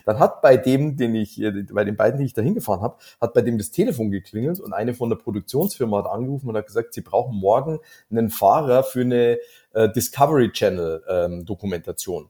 Dann 0.06 0.18
hat 0.18 0.42
bei 0.42 0.58
dem, 0.58 0.98
den 0.98 1.14
ich, 1.14 1.44
bei 1.72 1.84
den 1.84 1.96
beiden, 1.96 2.20
die 2.20 2.26
ich 2.26 2.34
da 2.34 2.42
hingefahren 2.42 2.82
habe, 2.82 2.98
hat 3.22 3.34
bei 3.34 3.42
dem 3.42 3.58
das 3.58 3.70
Telefon 3.70 4.10
geklingelt 4.10 4.60
und 4.60 4.74
eine 4.74 4.96
von 4.96 5.10
der 5.10 5.18
Produktionsfirma 5.18 6.00
hat 6.00 6.08
angerufen 6.08 6.50
und 6.50 6.58
hat 6.58 6.66
gesagt, 6.66 6.94
sie 6.94 7.02
brauchen 7.02 7.36
morgen 7.38 7.80
einen 8.10 8.30
Fahrer 8.30 8.84
für 8.84 9.02
eine 9.02 9.38
äh, 9.74 9.90
Discovery 9.90 10.52
Channel 10.52 11.04
ähm, 11.08 11.46
Dokumentation. 11.46 12.30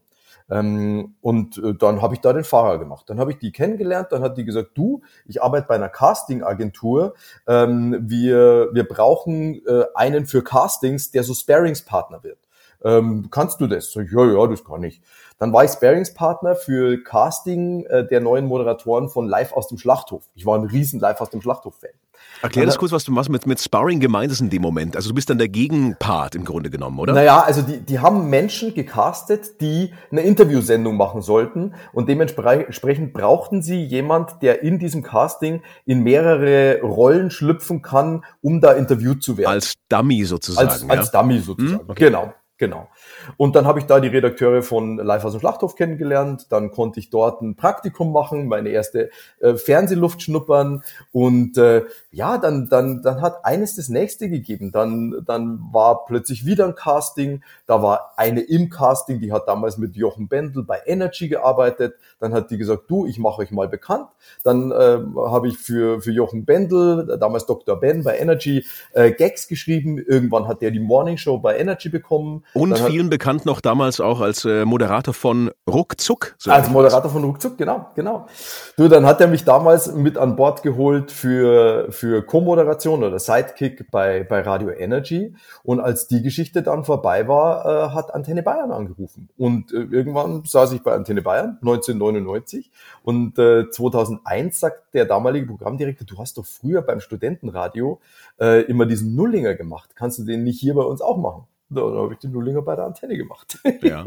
Ähm, 0.50 1.14
und 1.20 1.58
äh, 1.58 1.74
dann 1.74 2.02
habe 2.02 2.14
ich 2.14 2.20
da 2.20 2.32
den 2.32 2.44
Fahrer 2.44 2.78
gemacht. 2.78 3.04
Dann 3.08 3.20
habe 3.20 3.30
ich 3.30 3.38
die 3.38 3.52
kennengelernt, 3.52 4.08
dann 4.10 4.22
hat 4.22 4.36
die 4.36 4.44
gesagt, 4.44 4.70
du, 4.74 5.02
ich 5.26 5.42
arbeite 5.42 5.66
bei 5.68 5.76
einer 5.76 5.88
Casting-Agentur, 5.88 7.14
ähm, 7.46 7.96
wir, 8.02 8.70
wir 8.72 8.84
brauchen 8.84 9.64
äh, 9.66 9.84
einen 9.94 10.26
für 10.26 10.42
Castings, 10.42 11.10
der 11.10 11.22
so 11.22 11.34
Sparingspartner 11.34 12.22
wird. 12.24 12.38
Ähm, 12.82 13.28
kannst 13.30 13.60
du 13.60 13.66
das? 13.66 13.92
Sag 13.92 14.06
ich, 14.06 14.12
ja, 14.12 14.24
ja, 14.24 14.46
das 14.46 14.64
kann 14.64 14.82
ich. 14.82 15.00
Dann 15.38 15.52
war 15.52 15.64
ich 15.64 15.70
Sparingspartner 15.70 16.54
für 16.54 17.02
Casting 17.02 17.84
äh, 17.86 18.06
der 18.06 18.20
neuen 18.20 18.46
Moderatoren 18.46 19.08
von 19.08 19.28
Live 19.28 19.52
aus 19.52 19.68
dem 19.68 19.78
Schlachthof. 19.78 20.24
Ich 20.34 20.46
war 20.46 20.58
ein 20.58 20.64
riesen 20.64 21.00
Live 21.00 21.20
aus 21.20 21.30
dem 21.30 21.42
Schlachthof-Fan. 21.42 21.90
Erklär 22.42 22.64
das 22.64 22.78
kurz, 22.78 22.92
was 22.92 23.04
du 23.04 23.12
machst 23.12 23.28
mit, 23.28 23.46
mit 23.46 23.60
Sparring 23.60 24.00
gemeint 24.00 24.32
ist 24.32 24.40
in 24.40 24.48
dem 24.48 24.62
Moment. 24.62 24.96
Also 24.96 25.10
du 25.10 25.14
bist 25.14 25.28
dann 25.28 25.38
der 25.38 25.48
Gegenpart 25.48 26.34
im 26.34 26.44
Grunde 26.44 26.70
genommen, 26.70 26.98
oder? 26.98 27.12
Naja, 27.12 27.40
also 27.40 27.60
die, 27.60 27.80
die 27.80 27.98
haben 27.98 28.30
Menschen 28.30 28.72
gecastet, 28.72 29.60
die 29.60 29.92
eine 30.10 30.22
Interviewsendung 30.22 30.96
machen 30.96 31.20
sollten 31.20 31.74
und 31.92 32.08
dementsprechend 32.08 33.12
brauchten 33.12 33.62
sie 33.62 33.84
jemand, 33.84 34.42
der 34.42 34.62
in 34.62 34.78
diesem 34.78 35.02
Casting 35.02 35.62
in 35.84 36.02
mehrere 36.02 36.80
Rollen 36.82 37.30
schlüpfen 37.30 37.82
kann, 37.82 38.24
um 38.40 38.60
da 38.60 38.72
interviewt 38.72 39.22
zu 39.22 39.36
werden. 39.36 39.50
Als 39.50 39.74
Dummy 39.88 40.24
sozusagen. 40.24 40.68
Als, 40.68 40.82
ja? 40.82 40.88
als 40.88 41.10
Dummy 41.10 41.40
sozusagen, 41.40 41.80
hm? 41.80 41.90
okay. 41.90 42.06
genau. 42.06 42.32
Genau. 42.60 42.88
Und 43.38 43.56
dann 43.56 43.66
habe 43.66 43.78
ich 43.78 43.86
da 43.86 44.00
die 44.00 44.08
Redakteure 44.08 44.62
von 44.62 44.98
Live 44.98 45.24
aus 45.24 45.32
dem 45.32 45.40
Schlachthof 45.40 45.76
kennengelernt. 45.76 46.52
Dann 46.52 46.70
konnte 46.70 47.00
ich 47.00 47.08
dort 47.08 47.40
ein 47.40 47.56
Praktikum 47.56 48.12
machen, 48.12 48.48
meine 48.48 48.68
erste 48.68 49.08
äh, 49.40 49.54
Fernsehluft 49.54 50.20
schnuppern. 50.20 50.82
Und 51.10 51.56
äh, 51.56 51.86
ja, 52.10 52.36
dann, 52.36 52.68
dann, 52.68 53.00
dann 53.00 53.22
hat 53.22 53.46
eines 53.46 53.76
das 53.76 53.88
nächste 53.88 54.28
gegeben. 54.28 54.72
Dann, 54.72 55.22
dann 55.24 55.70
war 55.72 56.04
plötzlich 56.04 56.44
wieder 56.44 56.66
ein 56.66 56.74
Casting. 56.74 57.42
Da 57.66 57.82
war 57.82 58.12
eine 58.18 58.42
im 58.42 58.68
Casting, 58.68 59.20
die 59.20 59.32
hat 59.32 59.48
damals 59.48 59.78
mit 59.78 59.96
Jochen 59.96 60.28
Bendel 60.28 60.62
bei 60.62 60.82
Energy 60.84 61.28
gearbeitet. 61.28 61.94
Dann 62.18 62.34
hat 62.34 62.50
die 62.50 62.58
gesagt, 62.58 62.82
du, 62.88 63.06
ich 63.06 63.18
mache 63.18 63.40
euch 63.40 63.52
mal 63.52 63.68
bekannt. 63.68 64.08
Dann 64.44 64.70
äh, 64.70 64.98
habe 65.16 65.48
ich 65.48 65.56
für, 65.56 66.02
für 66.02 66.12
Jochen 66.12 66.44
Bendel, 66.44 67.16
damals 67.18 67.46
Dr. 67.46 67.80
Ben 67.80 68.04
bei 68.04 68.18
Energy, 68.18 68.66
äh, 68.92 69.12
Gags 69.12 69.48
geschrieben. 69.48 69.96
Irgendwann 69.96 70.46
hat 70.46 70.60
der 70.60 70.70
die 70.70 70.78
Morning 70.78 71.16
Show 71.16 71.38
bei 71.38 71.56
Energy 71.56 71.88
bekommen. 71.88 72.44
Und 72.52 72.76
vielen 72.78 73.10
bekannt 73.10 73.46
noch 73.46 73.60
damals 73.60 74.00
auch 74.00 74.20
als 74.20 74.44
äh, 74.44 74.64
Moderator 74.64 75.14
von 75.14 75.50
Ruckzuck. 75.68 76.34
So 76.38 76.50
als 76.50 76.68
Moderator 76.68 77.10
von 77.10 77.24
Ruckzuck, 77.24 77.56
genau, 77.56 77.86
genau. 77.94 78.26
Du, 78.76 78.88
dann 78.88 79.06
hat 79.06 79.20
er 79.20 79.28
mich 79.28 79.44
damals 79.44 79.92
mit 79.94 80.18
an 80.18 80.36
Bord 80.36 80.62
geholt 80.62 81.12
für, 81.12 81.86
für 81.90 82.22
Co-Moderation 82.22 83.04
oder 83.04 83.18
Sidekick 83.18 83.90
bei, 83.90 84.24
bei 84.24 84.40
Radio 84.40 84.70
Energy. 84.70 85.34
Und 85.62 85.80
als 85.80 86.08
die 86.08 86.22
Geschichte 86.22 86.62
dann 86.62 86.84
vorbei 86.84 87.28
war, 87.28 87.64
äh, 87.64 87.94
hat 87.94 88.14
Antenne 88.14 88.42
Bayern 88.42 88.72
angerufen. 88.72 89.28
Und 89.36 89.72
äh, 89.72 89.86
irgendwann 89.90 90.42
saß 90.44 90.72
ich 90.72 90.82
bei 90.82 90.92
Antenne 90.92 91.22
Bayern, 91.22 91.58
1999. 91.60 92.70
Und 93.02 93.38
äh, 93.38 93.70
2001 93.70 94.58
sagt 94.58 94.94
der 94.94 95.04
damalige 95.04 95.46
Programmdirektor, 95.46 96.06
du 96.06 96.18
hast 96.18 96.36
doch 96.36 96.46
früher 96.46 96.82
beim 96.82 97.00
Studentenradio 97.00 98.00
äh, 98.40 98.62
immer 98.62 98.86
diesen 98.86 99.14
Nullinger 99.14 99.54
gemacht. 99.54 99.90
Kannst 99.94 100.18
du 100.18 100.24
den 100.24 100.42
nicht 100.42 100.60
hier 100.60 100.74
bei 100.74 100.82
uns 100.82 101.00
auch 101.00 101.16
machen? 101.16 101.46
Da, 101.70 101.80
habe 101.82 102.14
ich 102.14 102.18
den 102.18 102.32
Nullinger 102.32 102.62
bei 102.62 102.74
der 102.76 102.84
Antenne 102.84 103.16
gemacht. 103.16 103.58
Ja. 103.82 104.04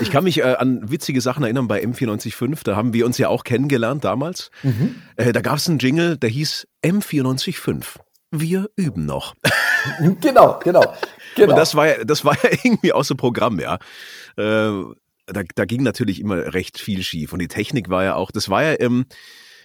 Ich 0.00 0.10
kann 0.10 0.24
mich 0.24 0.38
äh, 0.38 0.56
an 0.58 0.90
witzige 0.90 1.20
Sachen 1.20 1.44
erinnern 1.44 1.68
bei 1.68 1.82
M945, 1.82 2.64
da 2.64 2.74
haben 2.74 2.92
wir 2.94 3.06
uns 3.06 3.16
ja 3.16 3.28
auch 3.28 3.44
kennengelernt 3.44 4.04
damals. 4.04 4.50
Mhm. 4.62 4.96
Äh, 5.16 5.32
da 5.32 5.40
gab 5.40 5.58
es 5.58 5.68
einen 5.68 5.78
Jingle, 5.78 6.16
der 6.16 6.30
hieß 6.30 6.66
M945. 6.84 7.98
Wir 8.30 8.70
üben 8.76 9.06
noch. 9.06 9.34
genau, 10.20 10.58
genau. 10.62 10.94
genau. 11.36 11.52
Und 11.52 11.56
das 11.56 11.74
war 11.74 11.86
ja, 11.86 12.04
das 12.04 12.24
war 12.24 12.34
ja 12.42 12.50
irgendwie 12.64 12.92
so 13.02 13.14
Programm, 13.14 13.60
ja. 13.60 13.78
Äh, 14.36 14.72
da, 15.26 15.42
da 15.54 15.64
ging 15.64 15.82
natürlich 15.82 16.20
immer 16.20 16.54
recht 16.54 16.78
viel 16.78 17.02
schief. 17.02 17.32
Und 17.32 17.38
die 17.38 17.48
Technik 17.48 17.88
war 17.88 18.04
ja 18.04 18.14
auch, 18.14 18.30
das 18.30 18.48
war 18.48 18.64
ja 18.64 18.80
ähm, 18.80 19.06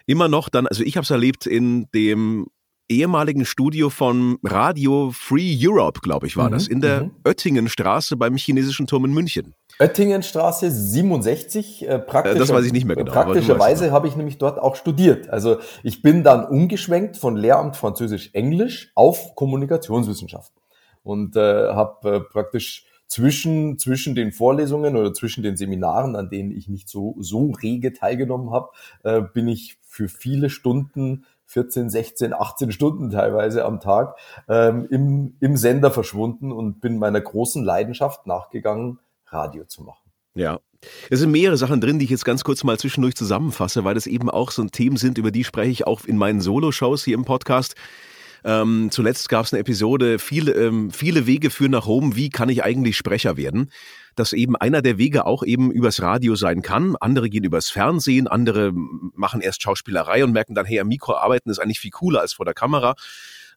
immer 0.05 0.27
noch 0.27 0.49
dann, 0.49 0.67
also 0.67 0.83
ich 0.83 0.95
habe 0.97 1.03
es 1.03 1.11
erlebt 1.11 1.45
in 1.45 1.87
dem 1.93 2.47
ehemaligen 2.89 3.45
Studio 3.45 3.89
von 3.89 4.37
Radio 4.43 5.11
Free 5.13 5.57
Europe, 5.59 6.01
glaube 6.01 6.27
ich, 6.27 6.37
war 6.37 6.47
mhm, 6.47 6.53
das, 6.53 6.67
in 6.67 6.81
der 6.81 7.05
mhm. 7.05 7.11
Oettingenstraße 7.25 8.17
beim 8.17 8.35
chinesischen 8.35 8.87
Turm 8.87 9.05
in 9.05 9.13
München. 9.13 9.55
Oettingenstraße 9.79 10.69
67, 10.69 11.87
äh, 11.87 11.99
praktisch. 11.99 12.37
Das 12.37 12.49
weiß 12.49 12.65
ich 12.65 12.73
nicht 12.73 12.85
mehr 12.85 12.95
genau. 12.95 13.11
Praktischerweise 13.11 13.91
habe 13.91 14.07
ich 14.07 14.15
nämlich 14.15 14.37
dort 14.37 14.59
auch 14.59 14.75
studiert. 14.75 15.29
Also 15.29 15.57
ich 15.81 16.01
bin 16.01 16.23
dann 16.23 16.45
umgeschwenkt 16.45 17.17
von 17.17 17.35
Lehramt 17.35 17.75
Französisch-Englisch 17.75 18.91
auf 18.95 19.35
Kommunikationswissenschaften 19.35 20.61
und 21.03 21.35
äh, 21.35 21.39
habe 21.39 22.15
äh, 22.15 22.19
praktisch 22.19 22.85
zwischen, 23.07 23.77
zwischen 23.77 24.15
den 24.15 24.31
Vorlesungen 24.31 24.95
oder 24.95 25.13
zwischen 25.13 25.43
den 25.43 25.55
Seminaren, 25.57 26.15
an 26.15 26.29
denen 26.29 26.51
ich 26.51 26.67
nicht 26.67 26.89
so, 26.89 27.15
so 27.19 27.51
rege 27.51 27.93
teilgenommen 27.93 28.51
habe, 28.51 28.69
äh, 29.03 29.21
bin 29.21 29.47
ich 29.47 29.77
für 29.83 30.07
viele 30.07 30.49
Stunden 30.49 31.25
14, 31.53 31.89
16, 31.89 32.33
18 32.33 32.71
Stunden 32.71 33.11
teilweise 33.11 33.63
am 33.63 33.79
Tag 33.79 34.17
ähm, 34.49 34.87
im, 34.89 35.37
im 35.39 35.55
Sender 35.55 35.91
verschwunden 35.91 36.51
und 36.51 36.81
bin 36.81 36.97
meiner 36.97 37.21
großen 37.21 37.63
Leidenschaft 37.63 38.25
nachgegangen, 38.25 38.99
Radio 39.27 39.65
zu 39.65 39.83
machen. 39.83 40.11
Ja. 40.33 40.59
Es 41.09 41.19
sind 41.19 41.31
mehrere 41.31 41.55
Sachen 41.55 41.79
drin, 41.79 41.99
die 41.99 42.05
ich 42.05 42.11
jetzt 42.11 42.25
ganz 42.25 42.43
kurz 42.43 42.63
mal 42.63 42.77
zwischendurch 42.77 43.15
zusammenfasse, 43.15 43.83
weil 43.85 43.93
das 43.93 44.07
eben 44.07 44.29
auch 44.29 44.51
so 44.51 44.65
Themen 44.65 44.97
sind, 44.97 45.17
über 45.17 45.31
die 45.31 45.43
spreche 45.43 45.71
ich 45.71 45.87
auch 45.87 46.03
in 46.05 46.17
meinen 46.17 46.41
Solo-Shows 46.41 47.05
hier 47.05 47.13
im 47.13 47.23
Podcast. 47.23 47.75
Ähm, 48.43 48.89
zuletzt 48.91 49.29
gab 49.29 49.45
es 49.45 49.53
eine 49.53 49.61
Episode, 49.61 50.19
viele, 50.19 50.51
ähm, 50.53 50.91
viele 50.91 51.25
Wege 51.25 51.49
führen 51.49 51.71
nach 51.71 51.87
Rom, 51.87 52.15
wie 52.15 52.29
kann 52.29 52.49
ich 52.49 52.63
eigentlich 52.63 52.97
Sprecher 52.97 53.37
werden? 53.37 53.71
Dass 54.15 54.33
eben 54.33 54.55
einer 54.55 54.81
der 54.81 54.97
Wege 54.97 55.25
auch 55.25 55.43
eben 55.43 55.71
übers 55.71 56.01
Radio 56.01 56.35
sein 56.35 56.61
kann. 56.61 56.95
Andere 56.97 57.29
gehen 57.29 57.43
übers 57.43 57.69
Fernsehen, 57.69 58.27
andere 58.27 58.71
machen 58.73 59.41
erst 59.41 59.63
Schauspielerei 59.63 60.23
und 60.23 60.33
merken 60.33 60.55
dann, 60.55 60.65
hey, 60.65 60.79
am 60.79 60.87
Mikro 60.87 61.15
arbeiten 61.15 61.49
ist 61.49 61.59
eigentlich 61.59 61.79
viel 61.79 61.91
cooler 61.91 62.21
als 62.21 62.33
vor 62.33 62.45
der 62.45 62.53
Kamera. 62.53 62.95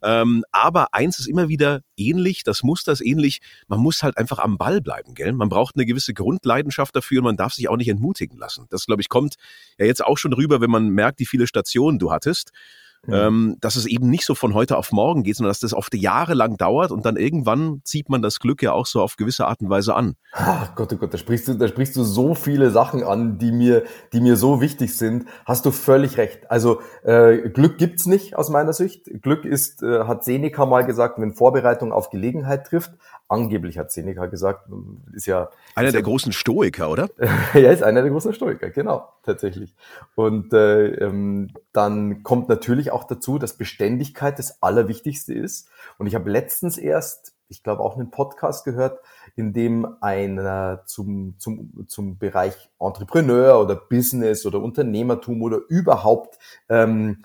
Ähm, 0.02 0.44
aber 0.52 0.92
eins 0.92 1.18
ist 1.18 1.26
immer 1.26 1.48
wieder 1.48 1.80
ähnlich, 1.96 2.42
das 2.44 2.62
Muster 2.62 2.92
ist 2.92 3.00
ähnlich, 3.00 3.40
man 3.66 3.80
muss 3.80 4.02
halt 4.02 4.18
einfach 4.18 4.38
am 4.38 4.58
Ball 4.58 4.80
bleiben, 4.80 5.14
gell? 5.14 5.32
Man 5.32 5.48
braucht 5.48 5.76
eine 5.76 5.86
gewisse 5.86 6.14
Grundleidenschaft 6.14 6.94
dafür 6.94 7.20
und 7.20 7.24
man 7.24 7.36
darf 7.36 7.54
sich 7.54 7.68
auch 7.68 7.76
nicht 7.76 7.88
entmutigen 7.88 8.38
lassen. 8.38 8.66
Das, 8.70 8.86
glaube 8.86 9.02
ich, 9.02 9.08
kommt 9.08 9.36
ja 9.78 9.86
jetzt 9.86 10.04
auch 10.04 10.18
schon 10.18 10.32
rüber, 10.32 10.60
wenn 10.60 10.70
man 10.70 10.90
merkt, 10.90 11.20
wie 11.20 11.26
viele 11.26 11.46
Stationen 11.46 11.98
du 11.98 12.12
hattest 12.12 12.52
ähm, 13.08 13.56
dass 13.60 13.76
es 13.76 13.86
eben 13.86 14.10
nicht 14.10 14.24
so 14.24 14.34
von 14.34 14.54
heute 14.54 14.76
auf 14.76 14.92
morgen 14.92 15.22
geht, 15.22 15.36
sondern 15.36 15.50
dass 15.50 15.60
das 15.60 15.74
oft 15.74 15.94
jahrelang 15.94 16.56
dauert 16.56 16.90
und 16.90 17.04
dann 17.06 17.16
irgendwann 17.16 17.80
zieht 17.84 18.08
man 18.08 18.22
das 18.22 18.40
Glück 18.40 18.62
ja 18.62 18.72
auch 18.72 18.86
so 18.86 19.00
auf 19.00 19.16
gewisse 19.16 19.46
Art 19.46 19.60
und 19.60 19.70
Weise 19.70 19.94
an. 19.94 20.14
Ach 20.32 20.74
Gott, 20.74 20.92
oh 20.92 20.96
Gott, 20.96 21.14
da 21.14 21.18
sprichst 21.18 21.48
du, 21.48 21.54
da 21.54 21.68
sprichst 21.68 21.96
du 21.96 22.02
so 22.02 22.34
viele 22.34 22.70
Sachen 22.70 23.02
an, 23.02 23.38
die 23.38 23.52
mir, 23.52 23.84
die 24.12 24.20
mir 24.20 24.36
so 24.36 24.60
wichtig 24.60 24.96
sind. 24.96 25.26
Hast 25.44 25.66
du 25.66 25.70
völlig 25.70 26.18
recht. 26.18 26.50
Also 26.50 26.80
äh, 27.02 27.48
Glück 27.48 27.78
gibt's 27.78 28.06
nicht 28.06 28.36
aus 28.36 28.50
meiner 28.50 28.72
Sicht. 28.72 29.10
Glück 29.22 29.44
ist, 29.44 29.82
äh, 29.82 30.04
hat 30.04 30.24
Seneca 30.24 30.66
mal 30.66 30.84
gesagt, 30.84 31.18
wenn 31.18 31.34
Vorbereitung 31.34 31.92
auf 31.92 32.10
Gelegenheit 32.10 32.66
trifft. 32.66 32.92
Angeblich 33.28 33.76
hat 33.76 33.90
Seneca 33.90 34.26
gesagt, 34.26 34.68
ist 35.12 35.26
ja 35.26 35.50
einer 35.74 35.88
ist 35.88 35.94
der 35.94 36.00
ja, 36.00 36.06
großen 36.06 36.32
Stoiker, 36.32 36.90
oder? 36.90 37.10
ja, 37.54 37.70
ist 37.72 37.82
einer 37.82 38.02
der 38.02 38.10
großen 38.10 38.32
Stoiker, 38.32 38.70
genau, 38.70 39.08
tatsächlich. 39.24 39.74
Und 40.14 40.52
äh, 40.52 40.86
ähm, 41.04 41.50
dann 41.72 42.22
kommt 42.22 42.48
natürlich 42.48 42.92
auch 42.92 43.04
dazu, 43.04 43.38
dass 43.38 43.58
Beständigkeit 43.58 44.38
das 44.38 44.62
Allerwichtigste 44.62 45.34
ist. 45.34 45.68
Und 45.98 46.06
ich 46.06 46.14
habe 46.14 46.30
letztens 46.30 46.78
erst, 46.78 47.34
ich 47.48 47.64
glaube 47.64 47.82
auch 47.82 47.96
einen 47.96 48.12
Podcast 48.12 48.64
gehört, 48.64 49.00
in 49.34 49.52
dem 49.52 49.96
einer 50.00 50.84
zum, 50.86 51.34
zum, 51.38 51.86
zum 51.88 52.18
Bereich 52.18 52.70
Entrepreneur 52.78 53.60
oder 53.60 53.74
Business 53.74 54.46
oder 54.46 54.62
Unternehmertum 54.62 55.42
oder 55.42 55.60
überhaupt 55.68 56.38
ähm, 56.68 57.24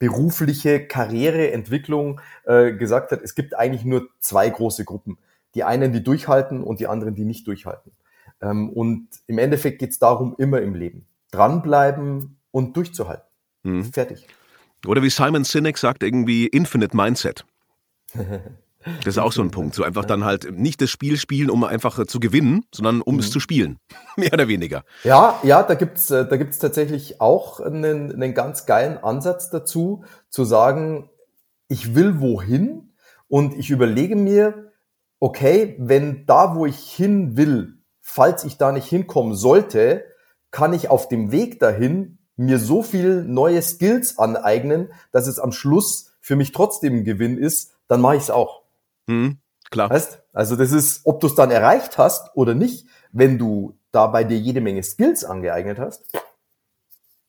berufliche 0.00 0.84
Karriereentwicklung 0.86 2.20
äh, 2.44 2.72
gesagt 2.72 3.12
hat, 3.12 3.20
es 3.22 3.36
gibt 3.36 3.56
eigentlich 3.56 3.84
nur 3.84 4.08
zwei 4.18 4.48
große 4.48 4.84
Gruppen. 4.84 5.18
Die 5.54 5.62
einen, 5.62 5.92
die 5.92 6.02
durchhalten 6.02 6.64
und 6.64 6.80
die 6.80 6.88
anderen, 6.88 7.14
die 7.14 7.24
nicht 7.24 7.46
durchhalten. 7.46 7.92
Ähm, 8.40 8.70
und 8.70 9.08
im 9.26 9.38
Endeffekt 9.38 9.78
geht 9.78 9.90
es 9.90 9.98
darum, 9.98 10.34
immer 10.38 10.60
im 10.62 10.74
Leben. 10.74 11.06
Dranbleiben 11.30 12.38
und 12.50 12.76
durchzuhalten. 12.76 13.26
Mhm. 13.62 13.84
Fertig. 13.92 14.26
Oder 14.86 15.02
wie 15.02 15.10
Simon 15.10 15.44
Sinek 15.44 15.76
sagt, 15.76 16.02
irgendwie 16.02 16.46
Infinite 16.46 16.96
Mindset. 16.96 17.44
Das 19.04 19.14
ist 19.14 19.18
auch 19.18 19.32
so 19.32 19.42
ein 19.42 19.50
Punkt. 19.50 19.74
So 19.74 19.84
einfach 19.84 20.04
dann 20.04 20.24
halt 20.24 20.56
nicht 20.58 20.80
das 20.80 20.90
Spiel 20.90 21.18
spielen, 21.18 21.50
um 21.50 21.64
einfach 21.64 22.06
zu 22.06 22.18
gewinnen, 22.18 22.64
sondern 22.74 23.02
um 23.02 23.14
mhm. 23.14 23.20
es 23.20 23.30
zu 23.30 23.40
spielen. 23.40 23.78
Mehr 24.16 24.32
oder 24.32 24.48
weniger. 24.48 24.84
Ja, 25.04 25.38
ja, 25.42 25.62
da 25.62 25.74
gibt's, 25.74 26.10
äh, 26.10 26.26
da 26.26 26.36
gibt's 26.36 26.58
tatsächlich 26.58 27.20
auch 27.20 27.60
einen, 27.60 28.12
einen 28.12 28.34
ganz 28.34 28.66
geilen 28.66 28.98
Ansatz 28.98 29.50
dazu, 29.50 30.04
zu 30.30 30.44
sagen, 30.44 31.10
ich 31.68 31.94
will 31.94 32.20
wohin 32.20 32.94
und 33.28 33.54
ich 33.54 33.70
überlege 33.70 34.16
mir, 34.16 34.72
okay, 35.20 35.76
wenn 35.78 36.24
da, 36.26 36.56
wo 36.56 36.66
ich 36.66 36.90
hin 36.90 37.36
will, 37.36 37.78
falls 38.00 38.44
ich 38.44 38.56
da 38.56 38.72
nicht 38.72 38.86
hinkommen 38.86 39.34
sollte, 39.34 40.04
kann 40.50 40.72
ich 40.72 40.88
auf 40.88 41.08
dem 41.08 41.30
Weg 41.30 41.60
dahin 41.60 42.18
mir 42.36 42.58
so 42.58 42.82
viel 42.82 43.22
neue 43.24 43.60
Skills 43.60 44.18
aneignen, 44.18 44.88
dass 45.12 45.26
es 45.26 45.38
am 45.38 45.52
Schluss 45.52 46.12
für 46.20 46.36
mich 46.36 46.52
trotzdem 46.52 46.96
ein 46.96 47.04
Gewinn 47.04 47.36
ist, 47.38 47.72
dann 47.86 48.00
mache 48.00 48.16
ich 48.16 48.22
es 48.22 48.30
auch. 48.30 48.62
Mhm, 49.06 49.38
klar. 49.70 49.90
Weißt? 49.90 50.22
Also 50.32 50.56
das 50.56 50.72
ist, 50.72 51.02
ob 51.04 51.20
du 51.20 51.26
es 51.26 51.34
dann 51.34 51.50
erreicht 51.50 51.98
hast 51.98 52.34
oder 52.34 52.54
nicht, 52.54 52.86
wenn 53.12 53.38
du 53.38 53.78
da 53.92 54.06
bei 54.06 54.24
dir 54.24 54.38
jede 54.38 54.60
Menge 54.60 54.82
Skills 54.82 55.24
angeeignet 55.24 55.78
hast, 55.78 56.02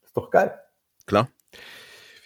ist 0.02 0.16
doch 0.16 0.30
geil. 0.30 0.58
Klar. 1.06 1.28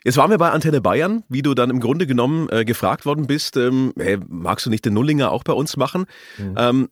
Jetzt 0.05 0.19
waren 0.19 0.31
wir 0.31 0.39
bei 0.39 0.51
Antenne 0.51 0.81
Bayern, 0.81 1.25
wie 1.29 1.43
du 1.43 1.55
dann 1.55 1.69
im 1.69 1.81
Grunde 1.81 2.07
genommen 2.07 2.49
äh, 2.51 2.65
gefragt 2.65 3.07
worden 3.07 3.27
bist, 3.27 3.57
ähm, 3.57 3.93
hey, 3.99 4.19
magst 4.29 4.65
du 4.65 4.71
nicht 4.71 4.85
den 4.85 4.95
Nullinger 4.95 5.33
auch 5.33 5.43
bei 5.43 5.53
uns 5.53 5.77
machen? 5.77 6.07
Mhm. 6.39 6.55
Ähm, 6.57 6.89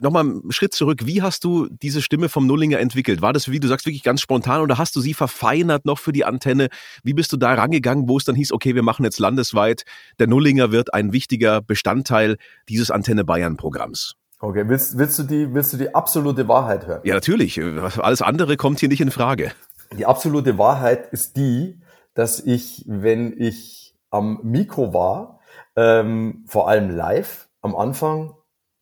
nochmal 0.00 0.24
einen 0.24 0.52
Schritt 0.52 0.74
zurück. 0.74 1.06
Wie 1.06 1.22
hast 1.22 1.44
du 1.44 1.68
diese 1.68 2.02
Stimme 2.02 2.28
vom 2.28 2.46
Nullinger 2.46 2.78
entwickelt? 2.78 3.22
War 3.22 3.32
das, 3.32 3.50
wie 3.50 3.60
du 3.60 3.68
sagst, 3.68 3.86
wirklich 3.86 4.02
ganz 4.02 4.20
spontan 4.20 4.60
oder 4.60 4.78
hast 4.78 4.96
du 4.96 5.00
sie 5.00 5.14
verfeinert 5.14 5.84
noch 5.84 5.98
für 5.98 6.12
die 6.12 6.24
Antenne? 6.24 6.68
Wie 7.02 7.14
bist 7.14 7.32
du 7.32 7.36
da 7.36 7.54
rangegangen, 7.54 8.08
wo 8.08 8.16
es 8.16 8.24
dann 8.24 8.34
hieß, 8.34 8.52
okay, 8.52 8.74
wir 8.74 8.82
machen 8.82 9.04
jetzt 9.04 9.18
landesweit, 9.18 9.84
der 10.18 10.26
Nullinger 10.26 10.72
wird 10.72 10.94
ein 10.94 11.12
wichtiger 11.12 11.60
Bestandteil 11.60 12.36
dieses 12.68 12.90
Antenne 12.90 13.24
Bayern 13.24 13.56
Programms? 13.56 14.14
Okay, 14.38 14.68
willst, 14.68 14.98
willst, 14.98 15.18
du 15.18 15.22
die, 15.22 15.54
willst 15.54 15.72
du 15.72 15.78
die 15.78 15.94
absolute 15.94 16.46
Wahrheit 16.46 16.86
hören? 16.86 17.00
Ja, 17.04 17.14
natürlich. 17.14 17.60
Alles 17.62 18.20
andere 18.20 18.56
kommt 18.56 18.80
hier 18.80 18.88
nicht 18.88 19.00
in 19.00 19.10
Frage. 19.10 19.52
Die 19.96 20.04
absolute 20.04 20.58
Wahrheit 20.58 21.12
ist 21.12 21.36
die, 21.36 21.80
dass 22.14 22.40
ich, 22.40 22.84
wenn 22.86 23.34
ich 23.38 23.94
am 24.10 24.40
Mikro 24.42 24.92
war, 24.92 25.40
ähm, 25.74 26.44
vor 26.46 26.68
allem 26.68 26.90
live, 26.90 27.48
am 27.60 27.74
Anfang 27.74 28.34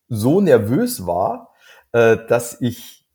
so 0.07 0.41
nervös 0.41 1.05
war, 1.05 1.53
äh, 1.91 2.17
dass 2.27 2.59
ich 2.61 3.05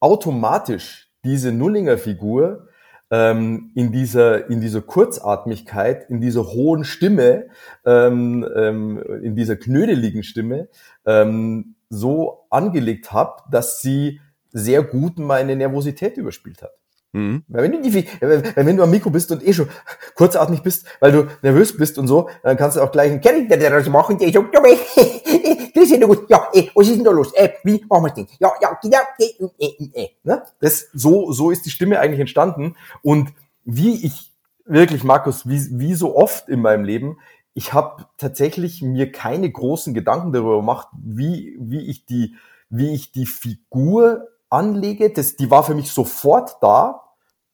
automatisch 0.00 1.10
diese 1.24 1.52
Nullinger 1.52 1.98
Figur 1.98 2.68
ähm, 3.10 3.72
in 3.74 3.92
dieser 3.92 4.48
in 4.48 4.60
dieser 4.60 4.82
Kurzatmigkeit, 4.82 6.08
in 6.08 6.20
dieser 6.20 6.44
hohen 6.46 6.84
Stimme, 6.84 7.48
ähm, 7.84 8.46
ähm, 8.56 9.02
in 9.22 9.34
dieser 9.36 9.56
knödeligen 9.56 10.22
Stimme 10.22 10.68
ähm, 11.04 11.74
so 11.88 12.46
angelegt 12.50 13.12
habe, 13.12 13.42
dass 13.50 13.82
sie 13.82 14.20
sehr 14.52 14.82
gut 14.82 15.18
meine 15.18 15.56
Nervosität 15.56 16.16
überspielt 16.16 16.62
hat. 16.62 16.79
Mhm. 17.12 17.42
Wenn 17.48 17.72
du, 17.72 17.82
die, 17.82 18.06
wenn 18.20 18.76
du 18.76 18.82
am 18.84 18.90
Mikro 18.90 19.10
bist 19.10 19.32
und 19.32 19.46
eh 19.46 19.52
schon 19.52 19.68
kurzatmig 20.14 20.62
bist, 20.62 20.86
weil 21.00 21.10
du 21.10 21.26
nervös 21.42 21.76
bist 21.76 21.98
und 21.98 22.06
so, 22.06 22.30
dann 22.42 22.56
kannst 22.56 22.76
du 22.76 22.80
auch 22.80 22.92
gleich 22.92 23.10
einen 23.10 23.20
Kerl, 23.20 23.48
der 23.48 23.58
das 23.70 23.88
machen, 23.88 24.18
der 24.18 24.32
sagt, 24.32 24.54
ja, 24.54 24.60
das 25.74 25.90
ist 25.90 26.00
gut, 26.02 26.30
ja, 26.30 26.48
eh, 26.52 26.70
was 26.74 26.86
ist 26.86 26.96
denn 26.96 27.04
da 27.04 27.10
los? 27.10 27.32
Eh, 27.34 27.50
wie 27.64 27.84
machen 27.88 28.04
wir 28.04 28.12
denn? 28.12 28.28
Ja, 28.38 28.52
ja, 28.62 28.78
genau, 28.80 28.98
eh, 29.18 29.48
eh, 29.58 29.90
eh. 29.92 30.08
Ne? 30.22 30.42
Das, 30.60 30.88
so, 30.92 31.32
so 31.32 31.50
ist 31.50 31.66
die 31.66 31.70
Stimme 31.70 31.98
eigentlich 31.98 32.20
entstanden. 32.20 32.76
Und 33.02 33.30
wie 33.64 34.06
ich 34.06 34.32
wirklich, 34.64 35.02
Markus, 35.02 35.48
wie, 35.48 35.66
wie 35.80 35.94
so 35.94 36.16
oft 36.16 36.48
in 36.48 36.60
meinem 36.60 36.84
Leben, 36.84 37.18
ich 37.54 37.72
habe 37.72 38.06
tatsächlich 38.18 38.82
mir 38.82 39.10
keine 39.10 39.50
großen 39.50 39.94
Gedanken 39.94 40.32
darüber 40.32 40.58
gemacht, 40.58 40.86
wie, 41.02 41.56
wie 41.58 41.90
ich 41.90 42.06
die, 42.06 42.36
wie 42.68 42.94
ich 42.94 43.10
die 43.10 43.26
Figur 43.26 44.28
anlege. 44.50 45.10
Das, 45.10 45.36
die 45.36 45.50
war 45.50 45.62
für 45.62 45.74
mich 45.74 45.92
sofort 45.92 46.56
da. 46.60 47.02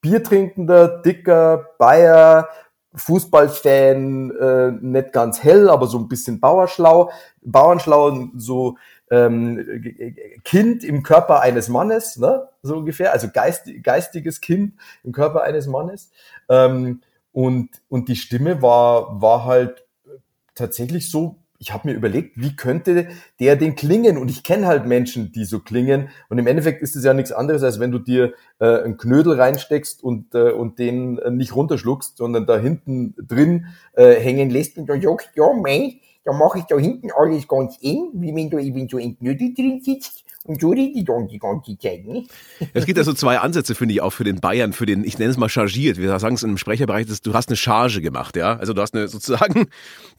Biertrinkender, 0.00 1.02
dicker 1.02 1.70
Bayer, 1.78 2.48
Fußballfan, 2.94 4.30
äh, 4.30 4.70
nicht 4.80 5.12
ganz 5.12 5.42
hell, 5.42 5.68
aber 5.68 5.86
so 5.86 5.98
ein 5.98 6.08
bisschen 6.08 6.40
Bauerschlau, 6.40 7.10
Bauernschlau, 7.42 8.28
so 8.36 8.76
ähm, 9.10 9.84
Kind 10.44 10.82
im 10.82 11.02
Körper 11.02 11.40
eines 11.40 11.68
Mannes, 11.68 12.16
ne? 12.16 12.48
so 12.62 12.76
ungefähr, 12.76 13.12
also 13.12 13.28
geist, 13.32 13.70
geistiges 13.82 14.40
Kind 14.40 14.74
im 15.04 15.12
Körper 15.12 15.42
eines 15.42 15.66
Mannes. 15.66 16.10
Ähm, 16.48 17.02
und, 17.32 17.70
und 17.88 18.08
die 18.08 18.16
Stimme 18.16 18.62
war, 18.62 19.20
war 19.20 19.44
halt 19.44 19.84
tatsächlich 20.54 21.10
so, 21.10 21.36
ich 21.58 21.72
habe 21.72 21.88
mir 21.88 21.94
überlegt, 21.94 22.32
wie 22.36 22.54
könnte 22.54 23.08
der 23.40 23.56
denn 23.56 23.74
klingen? 23.76 24.18
Und 24.18 24.30
ich 24.30 24.42
kenne 24.42 24.66
halt 24.66 24.86
Menschen, 24.86 25.32
die 25.32 25.44
so 25.44 25.60
klingen. 25.60 26.08
Und 26.28 26.38
im 26.38 26.46
Endeffekt 26.46 26.82
ist 26.82 26.96
es 26.96 27.04
ja 27.04 27.14
nichts 27.14 27.32
anderes, 27.32 27.62
als 27.62 27.80
wenn 27.80 27.90
du 27.90 27.98
dir 27.98 28.34
äh, 28.58 28.82
einen 28.82 28.96
Knödel 28.96 29.40
reinsteckst 29.40 30.02
und, 30.02 30.34
äh, 30.34 30.52
und 30.52 30.78
den 30.78 31.18
äh, 31.18 31.30
nicht 31.30 31.54
runterschluckst, 31.54 32.16
sondern 32.16 32.46
da 32.46 32.58
hinten 32.58 33.14
drin 33.18 33.66
äh, 33.94 34.14
hängen 34.14 34.50
lässt 34.50 34.78
und 34.78 34.86
dann 34.88 35.00
sagst, 35.00 35.30
ja, 35.34 35.52
mei, 35.52 36.00
dann 36.24 36.38
mache 36.38 36.58
ich 36.58 36.64
da 36.64 36.76
hinten 36.76 37.10
alles 37.16 37.46
ganz 37.46 37.78
eng, 37.82 38.10
wie 38.14 38.34
wenn 38.34 38.50
du 38.50 38.58
eben 38.58 38.88
so 38.88 38.98
ein 38.98 39.16
Knödel 39.18 39.54
drin 39.54 39.80
sitzt 39.82 40.25
und 40.46 40.62
dann 40.62 41.28
die 41.28 41.38
ganze 41.38 41.78
Zeit. 41.78 42.06
Ne? 42.06 42.24
Es 42.72 42.86
gibt 42.86 42.98
also 42.98 43.12
zwei 43.12 43.38
Ansätze, 43.38 43.74
finde 43.74 43.94
ich, 43.94 44.00
auch 44.00 44.10
für 44.10 44.24
den 44.24 44.40
Bayern, 44.40 44.72
für 44.72 44.86
den, 44.86 45.04
ich 45.04 45.18
nenne 45.18 45.30
es 45.30 45.36
mal 45.36 45.48
chargiert. 45.48 45.98
Wir 45.98 46.18
sagen 46.18 46.34
es 46.34 46.42
im 46.42 46.56
Sprecherbereich, 46.56 47.06
du 47.22 47.34
hast 47.34 47.48
eine 47.48 47.56
Charge 47.56 48.00
gemacht, 48.00 48.36
ja. 48.36 48.56
Also 48.56 48.72
du 48.72 48.82
hast 48.82 48.94
eine 48.94 49.08
sozusagen, 49.08 49.66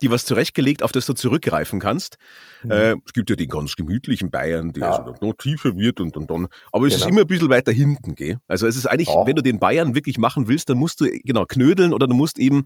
die 0.02 0.12
was 0.12 0.26
zurechtgelegt, 0.26 0.84
auf 0.84 0.92
das 0.92 1.06
du 1.06 1.14
zurückgreifen 1.14 1.80
kannst. 1.80 2.18
Mhm. 2.64 2.72
Äh, 2.72 2.96
es 3.06 3.14
gibt 3.14 3.30
ja 3.30 3.36
den 3.36 3.50
ganz 3.50 3.76
gemütlichen 3.76 4.30
Bayern, 4.30 4.74
der 4.74 4.84
ja. 4.84 5.06
so 5.20 5.26
noch 5.26 5.34
tiefer 5.34 5.76
wird 5.76 6.00
und, 6.00 6.18
und 6.18 6.30
dann, 6.30 6.48
aber 6.72 6.88
es 6.88 6.94
genau. 6.94 7.06
ist 7.06 7.12
immer 7.12 7.22
ein 7.22 7.28
bisschen 7.28 7.50
weiter 7.50 7.72
hinten, 7.72 8.16
gell? 8.16 8.38
Also 8.48 8.68
es 8.68 8.76
ist 8.76 8.86
eigentlich, 8.86 9.10
ja. 9.10 9.26
wenn 9.26 9.36
du 9.36 9.44
den 9.44 9.60
Bayern 9.60 9.96
wirklich 9.96 10.18
machen 10.18 10.48
willst, 10.48 10.70
dann 10.70 10.78
musst 10.78 11.02
du, 11.02 11.06
genau, 11.24 11.46
knödeln 11.46 11.94
oder 11.94 12.08
du 12.08 12.16
musst 12.16 12.40
eben 12.40 12.66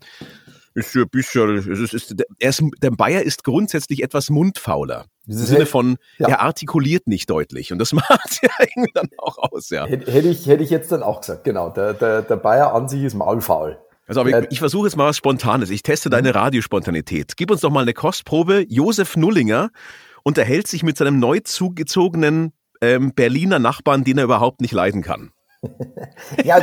ist 0.74 0.96
ja 0.96 1.02
ein 1.02 1.10
bisschen, 1.10 1.58
es 1.58 1.94
ist, 1.94 2.16
er 2.40 2.50
ist, 2.50 2.64
der 2.82 2.92
Bayer 2.92 3.22
ist 3.22 3.44
grundsätzlich 3.44 4.04
etwas 4.04 4.30
mundfauler. 4.30 5.06
Im 5.28 5.34
Sinne 5.34 5.66
von, 5.66 5.98
ja. 6.18 6.28
er 6.28 6.42
artikuliert 6.42 7.08
nicht 7.08 7.30
deutlich. 7.30 7.72
Und 7.72 7.80
das 7.80 7.94
macht 7.94 8.40
ja 8.42 8.50
irgendwie 8.60 8.92
dann 8.94 9.10
auch 9.18 9.38
aus, 9.38 9.70
ja. 9.70 9.86
Hätte 9.86 10.28
ich, 10.28 10.48
hätte 10.48 10.64
ich 10.64 10.70
jetzt 10.70 10.92
dann 10.92 11.04
auch 11.04 11.22
gesagt, 11.22 11.44
genau. 11.44 11.70
Der, 11.70 11.94
der, 11.94 12.22
der 12.22 12.36
Bayer 12.38 12.74
an 12.74 12.90
sich 12.90 13.04
ist 13.04 13.14
maulfaul. 13.14 13.78
Also, 14.08 14.22
aber 14.22 14.44
ich, 14.44 14.52
ich 14.52 14.60
versuche 14.60 14.88
jetzt 14.88 14.98
mal 14.98 15.08
was 15.08 15.18
Spontanes. 15.18 15.70
Ich 15.70 15.84
teste 15.84 16.10
deine 16.10 16.30
mhm. 16.30 16.36
Radiospontanität. 16.36 17.38
Gib 17.38 17.52
uns 17.52 17.62
doch 17.62 17.70
mal 17.70 17.82
eine 17.82 17.94
Kostprobe. 17.94 18.66
Josef 18.68 19.16
Nullinger 19.16 19.70
unterhält 20.24 20.68
sich 20.68 20.84
mit 20.84 20.98
seinem 20.98 21.20
neu 21.20 21.40
zugezogenen 21.40 22.52
ähm, 22.82 23.14
Berliner 23.14 23.60
Nachbarn, 23.60 24.04
den 24.04 24.18
er 24.18 24.26
überhaupt 24.26 24.62
nicht 24.62 24.74
leiden 24.74 25.02
kann. 25.02 25.32
Ja, 26.44 26.60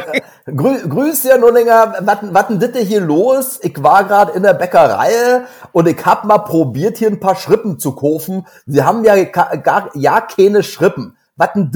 grü 0.46 1.12
nur 1.38 1.52
länger. 1.52 1.94
Was 2.32 2.48
denn 2.48 2.58
das 2.58 2.82
hier 2.82 3.00
los? 3.00 3.60
Ich 3.62 3.80
war 3.82 4.04
gerade 4.04 4.32
in 4.32 4.42
der 4.42 4.54
Bäckerei 4.54 5.44
und 5.72 5.86
ich 5.86 6.04
hab 6.04 6.24
mal 6.24 6.38
probiert, 6.38 6.98
hier 6.98 7.08
ein 7.08 7.20
paar 7.20 7.36
Schrippen 7.36 7.78
zu 7.78 7.94
kaufen. 7.94 8.46
Sie 8.66 8.82
haben 8.82 9.04
ja 9.04 9.22
gar 9.24 9.96
ja 9.96 10.20
keine 10.20 10.62
Schrippen. 10.62 11.16
Was 11.36 11.52
denn 11.54 11.70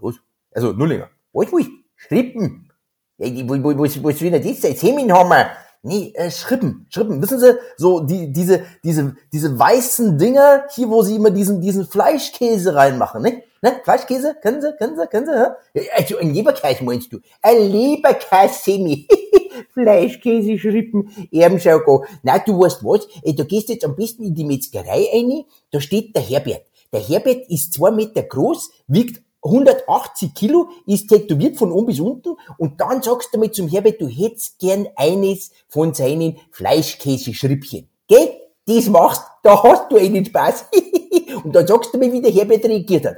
was? 0.00 0.16
Also, 0.52 0.72
Nullinger. 0.72 1.08
Was, 1.32 1.52
was? 1.52 1.66
Schrippen? 1.94 2.70
Ja, 3.18 3.48
wo, 3.48 3.54
wo, 3.62 3.78
wo, 3.78 4.02
wo 4.02 4.08
ist 4.08 4.20
denn 4.20 4.42
das? 4.42 4.64
Erzähl 4.64 4.94
mir 4.94 5.06
nochmal. 5.06 5.46
Nee, 5.82 6.12
äh, 6.16 6.32
Schrippen, 6.32 6.86
Schrippen. 6.90 7.22
Wissen 7.22 7.38
Sie, 7.38 7.54
so 7.76 8.00
die, 8.00 8.32
diese, 8.32 8.64
diese, 8.82 9.14
diese 9.32 9.56
weißen 9.56 10.18
Dinger, 10.18 10.64
hier, 10.70 10.88
wo 10.88 11.02
Sie 11.02 11.14
immer 11.14 11.30
diesen, 11.30 11.60
diesen 11.60 11.86
Fleischkäse 11.86 12.74
reinmachen, 12.74 13.22
ne? 13.22 13.42
Ne? 13.66 13.80
Fleischkäse? 13.82 14.36
Können 14.40 14.62
Sie, 14.62 14.72
können 14.78 14.96
Sie, 14.96 15.06
können 15.08 15.26
Sie? 15.26 15.32
Ja? 15.32 15.56
Also 15.96 16.18
ein 16.18 16.32
Leberkäse 16.32 16.84
meinst 16.84 17.12
du? 17.12 17.18
Ein 17.42 17.70
Leberkäse-Semi. 17.70 19.08
Fleischkäse, 19.74 20.56
Schrippen, 20.58 21.10
Erbenschauko. 21.32 22.04
Na, 22.22 22.38
du 22.38 22.60
weißt 22.60 22.84
was? 22.84 23.08
Du 23.24 23.44
gehst 23.44 23.68
jetzt 23.68 23.84
am 23.84 23.96
besten 23.96 24.22
in 24.24 24.34
die 24.34 24.44
Metzgerei 24.44 25.08
rein, 25.12 25.44
da 25.70 25.80
steht 25.80 26.14
der 26.14 26.22
Herbert. 26.22 26.62
Der 26.92 27.00
Herbert 27.00 27.48
ist 27.48 27.72
zwei 27.72 27.90
Meter 27.90 28.22
groß, 28.22 28.70
wiegt 28.86 29.22
180 29.42 30.34
Kilo, 30.34 30.68
ist 30.86 31.08
tätowiert 31.08 31.56
von 31.56 31.72
oben 31.72 31.86
bis 31.86 32.00
unten 32.00 32.36
und 32.58 32.80
dann 32.80 33.02
sagst 33.02 33.34
du 33.34 33.38
mal 33.38 33.50
zum 33.50 33.68
Herbert, 33.68 34.00
du 34.00 34.08
hättest 34.08 34.58
gern 34.58 34.88
eines 34.96 35.50
von 35.68 35.94
seinen 35.94 36.36
Fleischkäse-Schrippchen. 36.52 37.88
Gell? 38.06 38.30
Das 38.66 38.88
machst, 38.88 39.22
da 39.42 39.62
hast 39.62 39.90
du 39.90 39.96
einen 39.96 40.24
Spaß. 40.24 40.66
und 41.44 41.54
dann 41.54 41.66
sagst 41.66 41.94
du 41.94 41.98
mir, 41.98 42.12
wie 42.12 42.20
der 42.20 42.32
Herbert 42.32 42.64
reagiert 42.64 43.06
hat. 43.06 43.16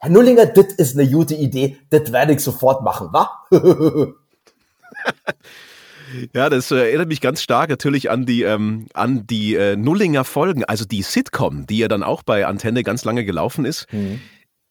Herr 0.00 0.10
Nullinger, 0.10 0.46
das 0.46 0.72
ist 0.78 0.98
eine 0.98 1.08
gute 1.10 1.34
Idee, 1.34 1.76
das 1.90 2.10
werde 2.10 2.32
ich 2.32 2.40
sofort 2.40 2.82
machen, 2.82 3.08
wa? 3.12 3.30
Ja, 6.34 6.50
das 6.50 6.72
äh, 6.72 6.76
erinnert 6.76 7.06
mich 7.06 7.20
ganz 7.20 7.40
stark 7.40 7.70
natürlich 7.70 8.10
an 8.10 8.26
die, 8.26 8.42
ähm, 8.42 8.88
an 8.94 9.28
die 9.28 9.54
äh, 9.54 9.76
Nullinger 9.76 10.24
Folgen, 10.24 10.64
also 10.64 10.84
die 10.84 11.02
Sitcom, 11.02 11.68
die 11.68 11.78
ja 11.78 11.86
dann 11.86 12.02
auch 12.02 12.24
bei 12.24 12.46
Antenne 12.46 12.82
ganz 12.82 13.04
lange 13.04 13.24
gelaufen 13.24 13.64
ist. 13.64 13.86
Mhm. 13.92 14.20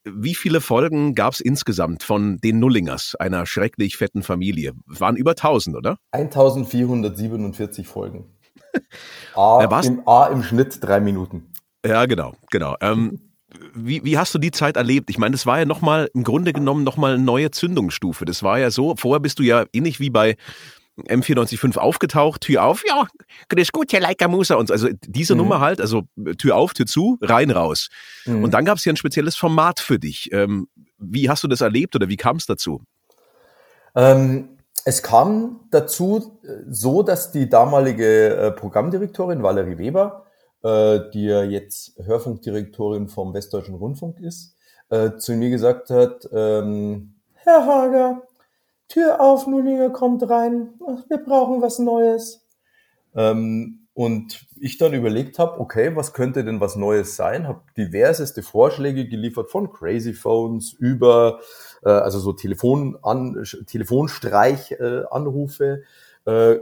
Wie 0.03 0.35
viele 0.35 0.59
Folgen 0.59 1.15
gab 1.15 1.31
es 1.31 1.39
insgesamt 1.39 2.03
von 2.03 2.39
den 2.39 2.59
Nullingers, 2.59 3.15
einer 3.15 3.45
schrecklich 3.45 3.95
fetten 3.95 4.21
Familie? 4.21 4.73
Waren 4.85 5.15
über 5.15 5.31
1000, 5.31 5.77
oder? 5.77 5.97
1447 6.11 7.87
Folgen. 7.87 8.25
A, 9.33 9.61
ja, 9.61 9.81
im, 9.81 10.07
A 10.07 10.27
im 10.27 10.43
Schnitt 10.43 10.79
drei 10.81 10.99
Minuten. 10.99 11.53
Ja, 11.85 12.05
genau, 12.05 12.33
genau. 12.51 12.75
Ähm, 12.81 13.28
wie, 13.73 14.03
wie 14.03 14.17
hast 14.17 14.33
du 14.33 14.39
die 14.39 14.51
Zeit 14.51 14.77
erlebt? 14.77 15.09
Ich 15.09 15.17
meine, 15.17 15.33
das 15.33 15.45
war 15.45 15.59
ja 15.59 15.65
nochmal, 15.65 16.09
im 16.13 16.23
Grunde 16.23 16.53
genommen 16.53 16.83
nochmal 16.83 17.15
eine 17.15 17.23
neue 17.23 17.51
Zündungsstufe. 17.51 18.25
Das 18.25 18.43
war 18.43 18.59
ja 18.59 18.71
so, 18.71 18.95
vorher 18.95 19.19
bist 19.19 19.39
du 19.39 19.43
ja 19.43 19.65
ähnlich 19.73 19.99
wie 19.99 20.09
bei 20.09 20.35
M495 21.07 21.77
aufgetaucht, 21.77 22.41
Tür 22.41 22.63
auf, 22.63 22.83
ja, 22.85 23.07
grüß 23.49 23.71
gut, 23.71 23.93
Herr 23.93 24.01
Leica 24.01 24.27
Musa. 24.27 24.55
Und 24.55 24.71
also 24.71 24.89
diese 25.05 25.33
mhm. 25.33 25.41
Nummer 25.41 25.59
halt, 25.59 25.81
also 25.81 26.03
Tür 26.37 26.55
auf, 26.55 26.73
Tür 26.73 26.85
zu, 26.85 27.17
rein, 27.21 27.51
raus. 27.51 27.89
Mhm. 28.25 28.43
Und 28.43 28.53
dann 28.53 28.65
gab 28.65 28.77
es 28.77 28.85
ja 28.85 28.93
ein 28.93 28.97
spezielles 28.97 29.35
Format 29.35 29.79
für 29.79 29.99
dich. 29.99 30.31
Ähm, 30.31 30.67
wie 30.97 31.29
hast 31.29 31.43
du 31.43 31.47
das 31.47 31.61
erlebt 31.61 31.95
oder 31.95 32.09
wie 32.09 32.17
kam 32.17 32.35
es 32.35 32.45
dazu? 32.45 32.81
Ähm, 33.95 34.49
es 34.85 35.03
kam 35.03 35.61
dazu 35.71 36.39
äh, 36.43 36.63
so, 36.69 37.03
dass 37.03 37.31
die 37.31 37.49
damalige 37.49 38.35
äh, 38.35 38.51
Programmdirektorin 38.51 39.43
Valerie 39.43 39.77
Weber, 39.77 40.25
äh, 40.63 40.99
die 41.13 41.25
ja 41.25 41.43
jetzt 41.43 41.97
Hörfunkdirektorin 42.03 43.07
vom 43.07 43.33
Westdeutschen 43.33 43.75
Rundfunk 43.75 44.19
ist, 44.19 44.55
äh, 44.89 45.17
zu 45.17 45.33
mir 45.33 45.49
gesagt 45.49 45.89
hat, 45.89 46.27
ähm, 46.33 47.15
Herr 47.33 47.65
Hager, 47.65 48.23
Tür 48.87 49.21
auf, 49.21 49.47
Nullinger 49.47 49.91
kommt 49.91 50.29
rein. 50.29 50.73
Wir 51.07 51.19
brauchen 51.19 51.61
was 51.61 51.79
Neues. 51.79 52.45
Ähm, 53.15 53.87
und 53.93 54.45
ich 54.59 54.77
dann 54.77 54.93
überlegt 54.93 55.39
habe, 55.39 55.59
okay, 55.59 55.95
was 55.95 56.13
könnte 56.13 56.45
denn 56.45 56.61
was 56.61 56.75
Neues 56.77 57.15
sein? 57.17 57.47
Habe 57.47 57.63
diverseste 57.75 58.41
Vorschläge 58.43 59.07
geliefert 59.07 59.51
von 59.51 59.71
Crazy 59.71 60.13
Phones 60.13 60.73
über 60.73 61.41
äh, 61.83 61.89
also 61.89 62.19
so 62.19 62.31
Telefon 62.33 62.97
an, 63.01 63.43
Telefonstreich-Anrufe 63.67 65.65
äh, 65.65 65.83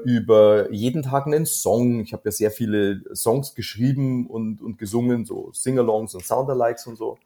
über 0.03 0.71
jeden 0.71 1.03
Tag 1.03 1.25
einen 1.27 1.45
Song. 1.45 1.99
Ich 2.01 2.13
habe 2.13 2.23
ja 2.25 2.31
sehr 2.31 2.51
viele 2.51 3.01
Songs 3.15 3.55
geschrieben 3.55 4.27
und, 4.27 4.61
und 4.61 4.77
gesungen, 4.77 5.25
so 5.25 5.51
Singalongs 5.53 6.15
und 6.15 6.25
Soundalikes 6.25 6.87
und 6.87 6.95
so. 6.97 7.17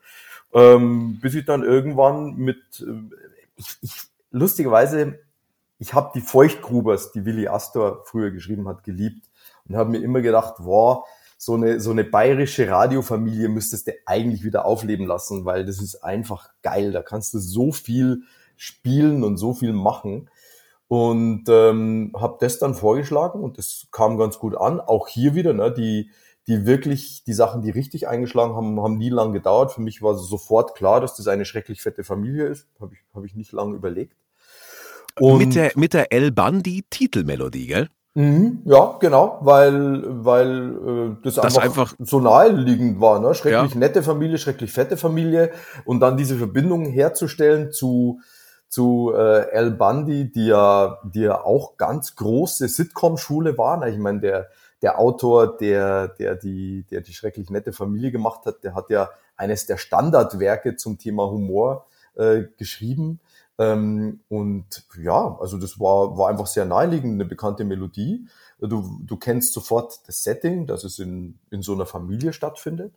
Ähm, 0.53 1.19
bis 1.21 1.35
ich 1.35 1.45
dann 1.45 1.63
irgendwann 1.63 2.35
mit, 2.35 2.59
äh, 2.81 3.15
ich, 3.55 3.77
ich, 3.81 4.01
lustigerweise, 4.31 5.19
ich 5.79 5.93
habe 5.93 6.11
die 6.13 6.21
Feuchtgrubers, 6.21 7.11
die 7.11 7.25
Willi 7.25 7.47
Astor 7.47 8.03
früher 8.05 8.31
geschrieben 8.31 8.67
hat, 8.67 8.83
geliebt 8.83 9.29
und 9.67 9.75
habe 9.75 9.91
mir 9.91 10.01
immer 10.01 10.21
gedacht, 10.21 10.55
wow, 10.59 11.07
so 11.37 11.55
eine, 11.55 11.79
so 11.79 11.89
eine 11.89 12.03
bayerische 12.03 12.69
Radiofamilie 12.69 13.49
müsstest 13.49 13.87
du 13.87 13.93
eigentlich 14.05 14.43
wieder 14.43 14.65
aufleben 14.65 15.07
lassen, 15.07 15.43
weil 15.43 15.65
das 15.65 15.81
ist 15.81 16.03
einfach 16.03 16.49
geil. 16.61 16.91
Da 16.91 17.01
kannst 17.01 17.33
du 17.33 17.39
so 17.39 17.71
viel 17.71 18.23
spielen 18.57 19.23
und 19.23 19.37
so 19.37 19.55
viel 19.55 19.73
machen. 19.73 20.29
Und 20.91 21.45
ähm, 21.47 22.11
habe 22.19 22.35
das 22.41 22.59
dann 22.59 22.75
vorgeschlagen 22.75 23.39
und 23.39 23.57
das 23.57 23.87
kam 23.93 24.17
ganz 24.17 24.39
gut 24.39 24.57
an. 24.57 24.81
Auch 24.81 25.07
hier 25.07 25.35
wieder, 25.35 25.53
ne, 25.53 25.71
die, 25.71 26.09
die 26.47 26.65
wirklich, 26.65 27.23
die 27.23 27.31
Sachen, 27.31 27.61
die 27.61 27.69
richtig 27.69 28.09
eingeschlagen 28.09 28.57
haben, 28.57 28.81
haben 28.81 28.97
nie 28.97 29.07
lang 29.07 29.31
gedauert. 29.31 29.71
Für 29.71 29.79
mich 29.79 30.01
war 30.01 30.15
sofort 30.15 30.75
klar, 30.75 30.99
dass 30.99 31.15
das 31.15 31.29
eine 31.29 31.45
schrecklich 31.45 31.81
fette 31.81 32.03
Familie 32.03 32.47
ist. 32.47 32.67
Habe 32.81 32.93
ich, 32.93 32.99
hab 33.15 33.23
ich 33.23 33.35
nicht 33.35 33.53
lange 33.53 33.73
überlegt. 33.73 34.17
Und 35.17 35.37
mit 35.37 35.55
der, 35.55 35.71
mit 35.75 35.93
der 35.93 36.11
El 36.11 36.33
Bandi 36.33 36.83
Titelmelodie, 36.89 37.67
gell? 37.67 37.87
Mhm, 38.13 38.63
ja, 38.65 38.97
genau, 38.99 39.39
weil, 39.43 40.03
weil 40.25 40.71
äh, 40.75 41.23
das, 41.23 41.35
das 41.35 41.57
einfach, 41.57 41.61
einfach, 41.63 41.95
so 41.99 42.19
naheliegend 42.19 42.99
war. 42.99 43.21
Ne? 43.21 43.33
Schrecklich 43.33 43.75
ja. 43.75 43.79
nette 43.79 44.03
Familie, 44.03 44.37
schrecklich 44.37 44.73
fette 44.73 44.97
Familie 44.97 45.51
und 45.85 46.01
dann 46.01 46.17
diese 46.17 46.35
Verbindung 46.35 46.83
herzustellen 46.87 47.71
zu 47.71 48.19
zu 48.71 49.11
äh, 49.13 49.49
El 49.51 49.71
Bundy, 49.71 50.31
die 50.31 50.47
ja, 50.47 50.97
die 51.03 51.23
ja 51.23 51.43
auch 51.43 51.75
ganz 51.75 52.15
große 52.15 52.69
Sitcom-Schule 52.69 53.57
waren. 53.57 53.85
Ich 53.91 53.99
meine, 53.99 54.21
der, 54.21 54.47
der 54.81 54.97
Autor, 54.97 55.57
der, 55.57 56.07
der 56.07 56.35
die, 56.35 56.85
der 56.89 57.01
die 57.01 57.13
schrecklich 57.13 57.49
nette 57.49 57.73
Familie 57.73 58.11
gemacht 58.11 58.45
hat, 58.45 58.63
der 58.63 58.73
hat 58.73 58.89
ja 58.89 59.09
eines 59.35 59.65
der 59.65 59.75
Standardwerke 59.75 60.77
zum 60.77 60.97
Thema 60.97 61.29
Humor 61.29 61.85
äh, 62.15 62.43
geschrieben. 62.57 63.19
Ähm, 63.57 64.21
und 64.29 64.85
ja, 64.97 65.37
also 65.41 65.57
das 65.57 65.77
war, 65.77 66.17
war 66.17 66.29
einfach 66.29 66.47
sehr 66.47 66.63
naheliegend, 66.63 67.15
eine 67.15 67.25
bekannte 67.25 67.65
Melodie. 67.65 68.25
Du, 68.61 69.01
du 69.03 69.17
kennst 69.17 69.51
sofort 69.51 69.99
das 70.07 70.23
Setting, 70.23 70.65
dass 70.65 70.85
es 70.85 70.97
in, 70.97 71.39
in 71.49 71.61
so 71.61 71.73
einer 71.73 71.85
Familie 71.85 72.31
stattfindet. 72.31 72.93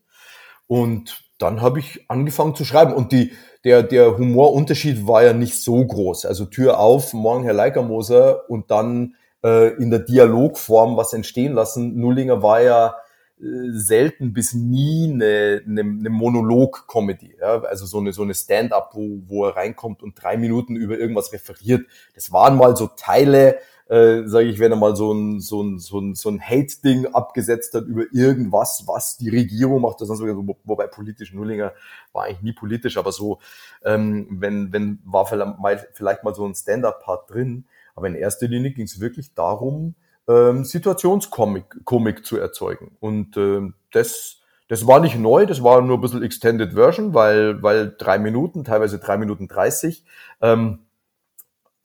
Und 0.68 1.23
dann 1.38 1.60
habe 1.60 1.80
ich 1.80 2.04
angefangen 2.08 2.54
zu 2.54 2.64
schreiben. 2.64 2.92
Und 2.92 3.12
die, 3.12 3.32
der, 3.64 3.82
der 3.82 4.16
Humorunterschied 4.18 5.06
war 5.06 5.24
ja 5.24 5.32
nicht 5.32 5.60
so 5.60 5.84
groß. 5.84 6.26
Also 6.26 6.44
Tür 6.44 6.78
auf, 6.78 7.12
morgen 7.12 7.44
Herr 7.44 7.54
Leikermoser 7.54 8.48
und 8.48 8.70
dann 8.70 9.14
äh, 9.44 9.74
in 9.74 9.90
der 9.90 10.00
Dialogform 10.00 10.96
was 10.96 11.12
entstehen 11.12 11.54
lassen. 11.54 11.98
Nullinger 11.98 12.42
war 12.42 12.62
ja 12.62 12.94
äh, 13.40 13.70
selten 13.72 14.32
bis 14.32 14.54
nie 14.54 15.12
eine, 15.12 15.62
eine, 15.66 15.80
eine 15.80 16.10
Monolog-Comedy. 16.10 17.36
Ja? 17.40 17.62
Also 17.62 17.86
so 17.86 17.98
eine, 17.98 18.12
so 18.12 18.22
eine 18.22 18.34
Stand-up, 18.34 18.90
wo, 18.94 19.22
wo 19.26 19.46
er 19.46 19.56
reinkommt 19.56 20.02
und 20.02 20.22
drei 20.22 20.36
Minuten 20.36 20.76
über 20.76 20.98
irgendwas 20.98 21.32
referiert. 21.32 21.86
Das 22.14 22.32
waren 22.32 22.56
mal 22.56 22.76
so 22.76 22.86
Teile, 22.86 23.58
äh, 23.86 24.22
sage 24.26 24.46
ich, 24.46 24.58
wenn 24.58 24.72
er 24.72 24.78
mal 24.78 24.96
so 24.96 25.12
ein, 25.12 25.40
so 25.40 25.62
ein, 25.62 25.78
so 25.78 25.98
ein, 25.98 26.14
so 26.14 26.30
ein 26.30 26.40
Hate-Ding 26.40 27.06
abgesetzt 27.06 27.74
hat 27.74 27.84
über 27.84 28.04
irgendwas, 28.12 28.84
was 28.86 29.18
die 29.18 29.28
Regierung 29.28 29.82
macht, 29.82 30.00
das 30.00 30.08
sonst 30.08 30.22
wo, 30.22 30.56
wobei 30.64 30.86
politisch 30.86 31.34
Nullinger 31.34 31.72
war 32.12 32.24
eigentlich 32.24 32.42
nie 32.42 32.52
politisch, 32.52 32.96
aber 32.96 33.12
so, 33.12 33.40
ähm, 33.84 34.26
wenn, 34.30 34.72
wenn 34.72 35.00
war 35.04 35.26
vielleicht 35.26 36.24
mal, 36.24 36.34
so 36.34 36.46
ein 36.46 36.54
Stand-Up-Part 36.54 37.30
drin, 37.30 37.64
aber 37.94 38.06
in 38.06 38.14
erster 38.14 38.48
Linie 38.48 38.72
ging 38.72 38.86
es 38.86 39.00
wirklich 39.00 39.34
darum, 39.34 39.94
ähm, 40.26 40.64
Situationskomik 40.64 41.84
Komik 41.84 42.24
zu 42.24 42.38
erzeugen. 42.38 42.96
Und 43.00 43.36
ähm, 43.36 43.74
das, 43.92 44.40
das 44.68 44.86
war 44.86 45.00
nicht 45.00 45.18
neu, 45.18 45.44
das 45.44 45.62
war 45.62 45.82
nur 45.82 45.98
ein 45.98 46.00
bisschen 46.00 46.22
Extended 46.22 46.72
Version, 46.72 47.12
weil, 47.12 47.62
weil 47.62 47.94
drei 47.96 48.18
Minuten, 48.18 48.64
teilweise 48.64 48.98
drei 48.98 49.18
Minuten 49.18 49.46
dreißig. 49.46 50.04
Ähm, 50.40 50.78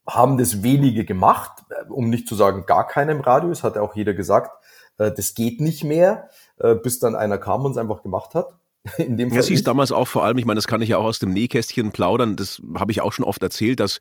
haben 0.06 0.38
das 0.38 0.62
wenige 0.62 1.04
gemacht, 1.04 1.52
um 1.88 2.10
nicht 2.10 2.26
zu 2.26 2.34
sagen 2.34 2.66
gar 2.66 2.86
keiner 2.86 3.12
im 3.12 3.20
Radio. 3.20 3.50
Es 3.50 3.62
hat 3.62 3.76
auch 3.78 3.94
jeder 3.94 4.14
gesagt, 4.14 4.50
äh, 4.98 5.12
das 5.12 5.34
geht 5.34 5.60
nicht 5.60 5.84
mehr, 5.84 6.28
äh, 6.58 6.74
bis 6.74 6.98
dann 6.98 7.14
einer 7.14 7.38
kam 7.38 7.64
und 7.64 7.72
es 7.72 7.78
einfach 7.78 8.02
gemacht 8.02 8.34
hat. 8.34 8.48
In 8.98 9.16
dem 9.16 9.28
Fall 9.28 9.38
das 9.38 9.48
hieß 9.48 9.62
damals 9.62 9.92
auch 9.92 10.08
vor 10.08 10.24
allem, 10.24 10.38
ich 10.38 10.46
meine, 10.46 10.56
das 10.56 10.66
kann 10.66 10.80
ich 10.80 10.88
ja 10.90 10.98
auch 10.98 11.04
aus 11.04 11.18
dem 11.18 11.32
Nähkästchen 11.32 11.92
plaudern, 11.92 12.36
das 12.36 12.62
habe 12.74 12.92
ich 12.92 13.02
auch 13.02 13.12
schon 13.12 13.26
oft 13.26 13.42
erzählt, 13.42 13.78
dass 13.78 14.00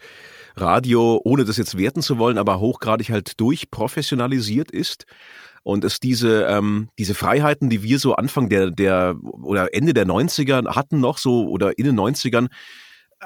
Radio, 0.55 1.19
ohne 1.23 1.43
das 1.43 1.57
jetzt 1.57 1.77
werten 1.77 2.01
zu 2.01 2.17
wollen, 2.17 2.37
aber 2.37 2.59
hochgradig 2.59 3.09
halt 3.09 3.39
durchprofessionalisiert 3.41 4.71
ist 4.71 5.05
und 5.63 5.83
es 5.83 5.99
diese, 5.99 6.45
ähm, 6.45 6.89
diese 6.97 7.13
Freiheiten, 7.13 7.69
die 7.69 7.83
wir 7.83 7.99
so 7.99 8.15
Anfang 8.15 8.47
der, 8.47 8.71
der 8.71 9.17
oder 9.21 9.73
Ende 9.73 9.93
der 9.93 10.05
90er 10.05 10.75
hatten 10.75 11.01
noch 11.01 11.17
so 11.17 11.49
oder 11.49 11.77
in 11.77 11.85
den 11.85 11.99
90ern, 11.99 12.47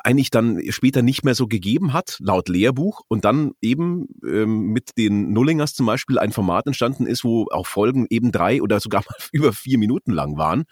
eigentlich 0.03 0.31
dann 0.31 0.59
später 0.69 1.01
nicht 1.01 1.23
mehr 1.23 1.35
so 1.35 1.47
gegeben 1.47 1.93
hat, 1.93 2.17
laut 2.19 2.49
Lehrbuch, 2.49 3.01
und 3.07 3.25
dann 3.25 3.51
eben 3.61 4.07
ähm, 4.25 4.67
mit 4.67 4.97
den 4.97 5.33
Nullingers 5.33 5.73
zum 5.73 5.85
Beispiel 5.85 6.19
ein 6.19 6.31
Format 6.31 6.67
entstanden 6.67 7.05
ist, 7.05 7.23
wo 7.23 7.47
auch 7.51 7.67
Folgen 7.67 8.07
eben 8.09 8.31
drei 8.31 8.61
oder 8.61 8.79
sogar 8.79 9.03
mal 9.09 9.15
über 9.31 9.53
vier 9.53 9.77
Minuten 9.77 10.11
lang 10.11 10.37
waren. 10.37 10.63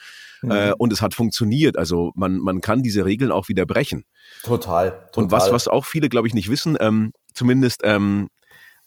Mhm. 0.41 0.51
Äh, 0.51 0.73
und 0.77 0.91
es 0.91 1.01
hat 1.01 1.13
funktioniert. 1.13 1.77
Also 1.77 2.11
man, 2.15 2.37
man 2.39 2.61
kann 2.61 2.81
diese 2.83 3.05
Regeln 3.05 3.31
auch 3.31 3.47
wieder 3.47 3.65
brechen. 3.65 4.05
Total. 4.43 4.91
total. 5.11 5.23
Und 5.23 5.31
was, 5.31 5.51
was 5.51 5.67
auch 5.67 5.85
viele, 5.85 6.09
glaube 6.09 6.27
ich, 6.27 6.33
nicht 6.33 6.49
wissen, 6.49 6.77
ähm, 6.79 7.11
zumindest 7.33 7.81
ähm, 7.83 8.29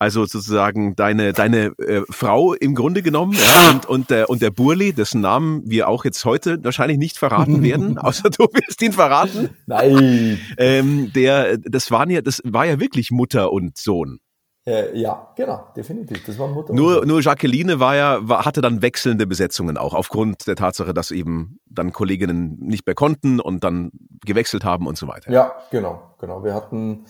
also 0.05 0.27
sozusagen 0.27 0.95
deine, 0.97 1.33
deine 1.33 1.73
äh, 1.79 2.03
Frau 2.11 2.53
im 2.53 2.75
Grunde 2.75 3.01
genommen 3.01 3.33
ja, 3.33 3.71
und, 3.71 3.87
und, 3.87 4.11
der, 4.11 4.29
und 4.29 4.43
der 4.43 4.51
Burli, 4.51 4.93
dessen 4.93 5.23
Namen 5.23 5.63
wir 5.65 5.89
auch 5.89 6.05
jetzt 6.05 6.27
heute 6.27 6.63
wahrscheinlich 6.63 6.99
nicht 6.99 7.17
verraten 7.17 7.63
werden, 7.63 7.97
außer 7.97 8.29
du 8.29 8.45
wirst 8.45 8.83
ihn 8.83 8.93
verraten. 8.93 9.49
Nein. 9.67 10.39
Ähm, 10.59 11.11
der, 11.15 11.57
das 11.57 11.91
waren 11.91 12.11
ja, 12.11 12.21
das 12.21 12.43
war 12.45 12.67
ja 12.67 12.79
wirklich 12.79 13.11
Mutter 13.11 13.51
und 13.51 13.79
Sohn. 13.79 14.21
Äh, 14.67 14.99
ja, 14.99 15.33
genau, 15.37 15.69
definitiv. 15.75 16.23
Das 16.27 16.39
war 16.39 16.49
Mutter. 16.49 16.75
Nur, 16.75 17.01
und 17.01 17.09
nur 17.09 17.23
Jacqueline 17.23 17.81
war 17.81 17.97
ja, 17.97 18.29
war, 18.29 18.45
hatte 18.45 18.61
dann 18.61 18.83
wechselnde 18.83 19.27
Besetzungen 19.27 19.79
auch, 19.79 19.95
aufgrund 19.95 20.47
der 20.47 20.57
Tatsache, 20.57 20.93
dass 20.93 21.11
eben 21.13 21.61
dann 21.67 21.93
Kolleginnen 21.93 22.59
nicht 22.61 22.87
mehr 22.87 22.95
konnten 22.95 23.41
und 23.41 23.65
dann 23.65 23.91
gewechselt 24.25 24.65
haben 24.65 24.87
und 24.87 24.99
so 24.99 25.09
weiter. 25.09 25.33
Ja, 25.33 25.53
genau, 25.71 26.15
genau. 26.19 26.45
Wir 26.45 26.55
hatten 26.55 27.07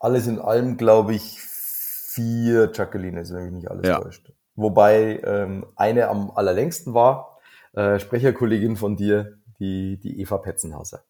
alles 0.00 0.26
in 0.26 0.38
allem, 0.38 0.78
glaube 0.78 1.14
ich, 1.14 1.38
vier 2.14 2.70
Jacquelines, 2.72 3.32
wenn 3.32 3.44
mich 3.44 3.52
nicht 3.52 3.70
alles 3.70 3.86
ja. 3.86 4.00
täuscht. 4.00 4.32
Wobei 4.54 5.20
ähm, 5.24 5.66
eine 5.76 6.08
am 6.08 6.30
allerlängsten 6.30 6.94
war, 6.94 7.38
äh, 7.72 7.98
Sprecherkollegin 7.98 8.76
von 8.76 8.96
dir, 8.96 9.38
die, 9.58 9.98
die 9.98 10.20
Eva 10.20 10.38
Petzenhauser. 10.38 11.04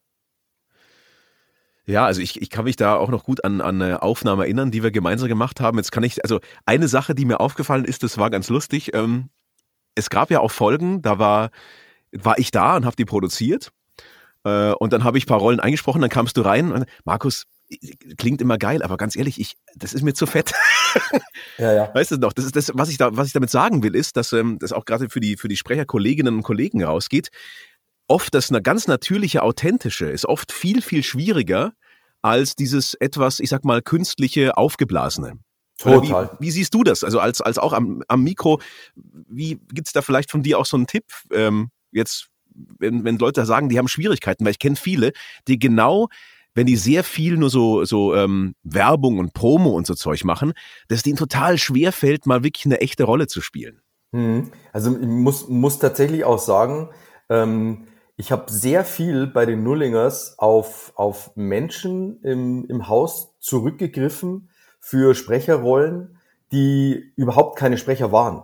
Ja, 1.85 2.07
also 2.07 2.21
ich, 2.21 2.41
ich 2.41 2.51
kann 2.51 2.65
mich 2.65 2.77
da 2.77 2.95
auch 2.95 3.09
noch 3.09 3.25
gut 3.25 3.45
an, 3.45 3.61
an 3.61 3.83
eine 3.83 4.03
Aufnahme 4.03 4.45
erinnern, 4.45 4.71
die 4.71 4.85
wir 4.85 4.93
gemeinsam 4.93 5.29
gemacht 5.29 5.61
haben. 5.61 5.79
Jetzt 5.79 5.91
kann 5.91 6.05
ich, 6.05 6.23
also 6.23 6.38
eine 6.65 6.87
Sache, 6.87 7.15
die 7.15 7.25
mir 7.25 7.41
aufgefallen 7.41 7.85
ist, 7.85 8.05
das 8.05 8.19
war 8.19 8.31
ganz 8.31 8.49
lustig. 8.49 8.95
Ähm, 8.95 9.31
es 9.97 10.09
gab 10.09 10.31
ja 10.31 10.38
auch 10.38 10.53
Folgen, 10.53 11.03
da 11.03 11.19
war, 11.19 11.51
war 12.12 12.38
ich 12.38 12.53
da 12.53 12.77
und 12.77 12.85
habe 12.85 12.95
die 12.95 13.05
produziert. 13.05 13.73
Äh, 14.45 14.73
und 14.75 14.93
dann 14.93 15.03
habe 15.03 15.19
ich 15.19 15.25
ein 15.25 15.29
paar 15.29 15.41
Rollen 15.41 15.59
eingesprochen, 15.59 16.01
dann 16.01 16.11
kamst 16.11 16.37
du 16.37 16.43
rein 16.43 16.71
und 16.71 16.87
Markus, 17.05 17.47
klingt 18.16 18.40
immer 18.40 18.58
geil, 18.58 18.82
aber 18.82 18.96
ganz 18.96 19.16
ehrlich, 19.16 19.40
ich, 19.40 19.56
das 19.74 19.94
ist 19.94 20.02
mir 20.02 20.14
zu 20.14 20.26
fett. 20.26 20.52
ja, 21.58 21.72
ja. 21.72 21.94
Weißt 21.94 22.12
du 22.12 22.16
noch, 22.16 22.32
das 22.32 22.44
ist 22.44 22.56
das, 22.56 22.72
was 22.74 22.88
ich 22.88 22.98
da, 22.98 23.16
was 23.16 23.26
ich 23.26 23.32
damit 23.32 23.50
sagen 23.50 23.82
will, 23.82 23.94
ist, 23.94 24.16
dass 24.16 24.32
ähm, 24.32 24.58
das 24.58 24.72
auch 24.72 24.85
gerade 24.85 25.08
für 25.08 25.20
die, 25.20 25.37
für 25.37 25.48
die 25.48 25.56
Sprecherkolleginnen 25.56 26.35
und 26.37 26.42
Kollegen 26.42 26.82
rausgeht. 26.82 27.30
Oft 28.08 28.35
das 28.35 28.50
eine 28.50 28.62
ganz 28.62 28.88
natürliche, 28.88 29.42
authentische 29.42 30.06
ist 30.06 30.26
oft 30.26 30.52
viel, 30.52 30.82
viel 30.82 31.02
schwieriger 31.02 31.72
als 32.20 32.54
dieses 32.54 32.94
etwas, 32.94 33.40
ich 33.40 33.48
sag 33.48 33.64
mal, 33.64 33.82
künstliche, 33.82 34.56
aufgeblasene. 34.56 35.38
Total. 35.78 36.30
Wie, 36.38 36.46
wie, 36.46 36.50
siehst 36.50 36.74
du 36.74 36.85
das? 36.85 37.02
Also 37.02 37.18
als, 37.18 37.40
als 37.40 37.58
auch 37.58 37.72
am, 37.72 38.02
am 38.06 38.22
Mikro, 38.22 38.61
wie 38.94 39.58
gibt's 39.72 39.92
da 39.92 40.02
vielleicht 40.02 40.30
von 40.30 40.42
dir 40.42 40.58
auch 40.58 40.66
so 40.66 40.76
einen 40.76 40.87
Tipp? 40.87 41.04
Ähm, 41.32 41.70
jetzt, 41.90 42.28
wenn, 42.54 43.04
wenn 43.04 43.18
Leute 43.18 43.44
sagen, 43.44 43.68
die 43.68 43.78
haben 43.78 43.88
Schwierigkeiten, 43.88 44.44
weil 44.44 44.52
ich 44.52 44.58
kenne 44.61 44.76
viele, 44.76 45.12
die 45.48 45.58
genau 45.58 46.08
wenn 46.55 46.67
die 46.67 46.77
sehr 46.77 47.05
viel 47.05 47.37
nur 47.37 47.51
so, 47.51 47.85
so 47.85 48.15
ähm, 48.15 48.55
Werbung 48.62 49.19
und 49.19 49.35
Promo 49.35 49.71
und 49.71 49.87
so 49.87 49.95
Zeug 49.95 50.25
machen, 50.25 50.53
dass 50.88 51.03
denen 51.03 51.17
total 51.17 51.59
schwer 51.59 51.93
fällt, 51.93 52.27
mal 52.27 52.45
wirklich 52.45 52.67
eine 52.67 52.81
echte 52.81 53.05
Rolle 53.05 53.27
zu 53.27 53.41
spielen. 53.41 53.81
Hm. 54.12 54.51
Also 54.73 54.97
ich 54.99 55.07
muss, 55.07 55.49
muss 55.49 55.79
tatsächlich 55.79 56.25
auch 56.25 56.38
sagen, 56.38 56.91
ähm, 57.29 57.87
ich 58.17 58.31
habe 58.31 58.53
sehr 58.53 58.85
viel 58.85 59.27
bei 59.27 59.47
den 59.47 59.62
Nullingers 59.62 60.38
auf, 60.38 60.93
auf 60.97 61.33
Menschen 61.35 62.21
im, 62.23 62.67
im 62.67 62.88
Haus 62.88 63.35
zurückgegriffen 63.41 64.51
für 64.81 65.15
Sprecherrollen, 65.15 66.19
die 66.53 67.12
überhaupt 67.17 67.59
keine 67.59 67.79
Sprecher 67.79 68.12
waren. 68.12 68.43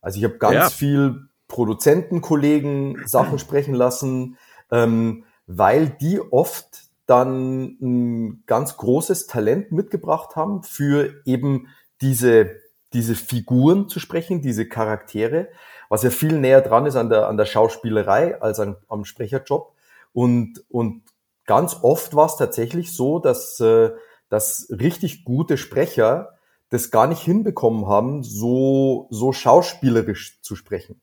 Also 0.00 0.18
ich 0.18 0.24
habe 0.24 0.38
ganz 0.38 0.54
ja. 0.54 0.68
viel 0.70 1.28
Produzentenkollegen 1.48 3.06
Sachen 3.06 3.38
sprechen 3.38 3.74
lassen, 3.74 4.38
ähm, 4.70 5.24
weil 5.46 5.90
die 5.90 6.18
oft 6.18 6.91
dann 7.06 7.76
ein 7.80 8.44
ganz 8.46 8.76
großes 8.76 9.26
Talent 9.26 9.72
mitgebracht 9.72 10.36
haben 10.36 10.62
für 10.62 11.20
eben 11.24 11.68
diese, 12.00 12.50
diese 12.92 13.14
Figuren 13.14 13.88
zu 13.88 14.00
sprechen, 14.00 14.42
diese 14.42 14.68
Charaktere, 14.68 15.48
was 15.88 16.02
ja 16.02 16.10
viel 16.10 16.38
näher 16.38 16.60
dran 16.60 16.86
ist 16.86 16.96
an 16.96 17.10
der, 17.10 17.28
an 17.28 17.36
der 17.36 17.46
Schauspielerei 17.46 18.40
als 18.40 18.60
an, 18.60 18.76
am 18.88 19.04
Sprecherjob. 19.04 19.74
Und, 20.12 20.64
und 20.68 21.02
ganz 21.46 21.78
oft 21.82 22.14
war 22.14 22.26
es 22.26 22.36
tatsächlich 22.36 22.94
so, 22.94 23.18
dass, 23.18 23.58
äh, 23.60 23.90
dass 24.28 24.68
richtig 24.70 25.24
gute 25.24 25.56
Sprecher 25.58 26.38
das 26.70 26.90
gar 26.90 27.06
nicht 27.06 27.20
hinbekommen 27.20 27.86
haben, 27.86 28.22
so, 28.22 29.06
so 29.10 29.32
schauspielerisch 29.32 30.40
zu 30.40 30.56
sprechen. 30.56 31.00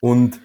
Und 0.00 0.40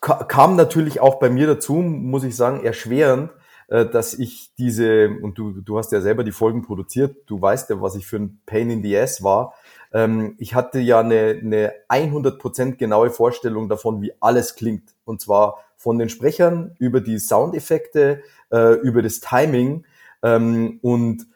kam 0.00 0.56
natürlich 0.56 1.00
auch 1.00 1.20
bei 1.20 1.30
mir 1.30 1.46
dazu, 1.46 1.74
muss 1.74 2.24
ich 2.24 2.36
sagen, 2.36 2.64
erschwerend, 2.64 3.30
dass 3.72 4.12
ich 4.14 4.52
diese, 4.58 5.08
und 5.22 5.38
du, 5.38 5.62
du 5.62 5.78
hast 5.78 5.92
ja 5.92 6.00
selber 6.00 6.24
die 6.24 6.32
Folgen 6.32 6.62
produziert, 6.62 7.16
du 7.26 7.40
weißt 7.40 7.70
ja, 7.70 7.80
was 7.80 7.96
ich 7.96 8.06
für 8.06 8.16
ein 8.16 8.40
Pain 8.44 8.68
in 8.68 8.82
the 8.82 8.98
Ass 8.98 9.22
war. 9.22 9.54
Ähm, 9.92 10.34
ich 10.38 10.54
hatte 10.54 10.78
ja 10.78 11.00
eine, 11.00 11.40
eine 11.42 11.72
100% 11.88 12.76
genaue 12.76 13.10
Vorstellung 13.10 13.68
davon, 13.68 14.02
wie 14.02 14.12
alles 14.20 14.56
klingt. 14.56 14.94
Und 15.04 15.20
zwar 15.20 15.58
von 15.76 15.98
den 15.98 16.08
Sprechern 16.08 16.74
über 16.78 17.00
die 17.00 17.18
Soundeffekte, 17.18 18.22
äh, 18.50 18.74
über 18.80 19.02
das 19.02 19.20
Timing. 19.20 19.84
Ähm, 20.22 20.78
und 20.82 21.26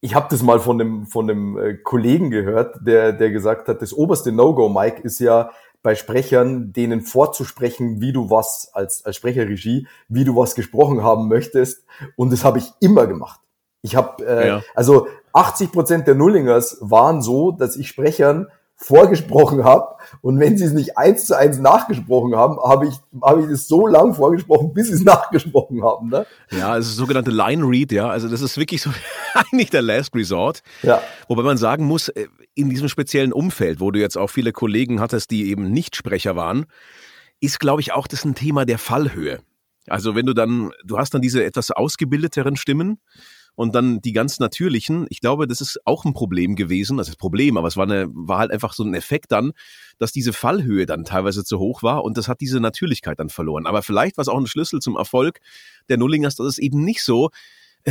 ich 0.00 0.14
habe 0.14 0.26
das 0.30 0.42
mal 0.42 0.60
von 0.60 0.78
dem, 0.78 1.06
von 1.06 1.26
dem 1.26 1.58
äh, 1.58 1.74
Kollegen 1.74 2.30
gehört, 2.30 2.76
der, 2.86 3.12
der 3.12 3.30
gesagt 3.30 3.68
hat, 3.68 3.82
das 3.82 3.92
oberste 3.92 4.32
No-Go, 4.32 4.68
Mike, 4.68 5.02
ist 5.02 5.18
ja, 5.18 5.50
bei 5.86 5.94
Sprechern, 5.94 6.72
denen 6.72 7.00
vorzusprechen, 7.00 8.00
wie 8.00 8.12
du 8.12 8.28
was 8.28 8.70
als, 8.72 9.04
als 9.04 9.14
Sprecherregie, 9.14 9.86
wie 10.08 10.24
du 10.24 10.34
was 10.34 10.56
gesprochen 10.56 11.04
haben 11.04 11.28
möchtest. 11.28 11.84
Und 12.16 12.32
das 12.32 12.42
habe 12.42 12.58
ich 12.58 12.72
immer 12.80 13.06
gemacht. 13.06 13.38
Ich 13.82 13.94
habe, 13.94 14.26
äh, 14.26 14.48
ja. 14.48 14.62
also 14.74 15.06
80 15.32 15.70
Prozent 15.70 16.08
der 16.08 16.16
Nullingers 16.16 16.78
waren 16.80 17.22
so, 17.22 17.52
dass 17.52 17.76
ich 17.76 17.86
Sprechern 17.86 18.48
vorgesprochen 18.74 19.62
habe 19.62 19.94
und 20.22 20.40
wenn 20.40 20.58
sie 20.58 20.64
es 20.64 20.72
nicht 20.72 20.98
eins 20.98 21.26
zu 21.26 21.38
eins 21.38 21.58
nachgesprochen 21.58 22.36
haben, 22.36 22.58
habe 22.58 22.88
ich 22.88 22.96
habe 23.22 23.42
ich 23.42 23.48
es 23.48 23.68
so 23.68 23.86
lang 23.86 24.12
vorgesprochen, 24.12 24.74
bis 24.74 24.88
sie 24.88 24.94
es 24.94 25.04
nachgesprochen 25.04 25.82
haben. 25.82 26.10
Ne? 26.10 26.26
Ja, 26.50 26.72
also 26.72 26.90
sogenannte 26.90 27.30
Line 27.30 27.64
Read, 27.64 27.92
ja, 27.92 28.10
also 28.10 28.28
das 28.28 28.42
ist 28.42 28.58
wirklich 28.58 28.82
so 28.82 28.90
eigentlich 29.34 29.70
der 29.70 29.82
Last 29.82 30.14
Resort. 30.14 30.62
Ja. 30.82 31.00
Wobei 31.28 31.42
man 31.42 31.56
sagen 31.56 31.86
muss, 31.86 32.08
äh, 32.10 32.26
in 32.56 32.70
diesem 32.70 32.88
speziellen 32.88 33.32
Umfeld, 33.32 33.78
wo 33.78 33.92
du 33.92 34.00
jetzt 34.00 34.16
auch 34.16 34.28
viele 34.28 34.52
Kollegen 34.52 34.98
hattest, 34.98 35.30
die 35.30 35.48
eben 35.48 35.70
nicht 35.70 35.94
Sprecher 35.94 36.34
waren, 36.34 36.66
ist 37.38 37.60
glaube 37.60 37.82
ich 37.82 37.92
auch 37.92 38.08
das 38.08 38.24
ein 38.24 38.34
Thema 38.34 38.64
der 38.64 38.78
Fallhöhe. 38.78 39.40
Also 39.86 40.16
wenn 40.16 40.26
du 40.26 40.32
dann, 40.32 40.72
du 40.84 40.98
hast 40.98 41.14
dann 41.14 41.22
diese 41.22 41.44
etwas 41.44 41.70
ausgebildeteren 41.70 42.56
Stimmen 42.56 42.98
und 43.56 43.74
dann 43.74 44.00
die 44.00 44.12
ganz 44.12 44.38
natürlichen. 44.38 45.06
Ich 45.08 45.20
glaube, 45.20 45.48
das 45.48 45.60
ist 45.60 45.80
auch 45.84 46.04
ein 46.04 46.12
Problem 46.12 46.54
gewesen. 46.54 46.98
Das 46.98 47.08
ist 47.08 47.14
ein 47.14 47.18
Problem, 47.18 47.56
aber 47.56 47.66
es 47.66 47.76
war, 47.76 47.84
eine, 47.84 48.06
war 48.10 48.38
halt 48.38 48.52
einfach 48.52 48.74
so 48.74 48.84
ein 48.84 48.94
Effekt 48.94 49.32
dann, 49.32 49.52
dass 49.98 50.12
diese 50.12 50.32
Fallhöhe 50.32 50.86
dann 50.86 51.04
teilweise 51.04 51.42
zu 51.42 51.58
hoch 51.58 51.82
war 51.82 52.04
und 52.04 52.18
das 52.18 52.28
hat 52.28 52.40
diese 52.40 52.60
Natürlichkeit 52.60 53.18
dann 53.18 53.30
verloren. 53.30 53.66
Aber 53.66 53.82
vielleicht 53.82 54.18
war 54.18 54.22
es 54.22 54.28
auch 54.28 54.38
ein 54.38 54.46
Schlüssel 54.46 54.80
zum 54.80 54.96
Erfolg 54.96 55.40
der 55.88 55.96
Nullingers, 55.96 56.36
dass 56.36 56.46
es 56.46 56.58
eben 56.58 56.84
nicht 56.84 57.02
so 57.02 57.30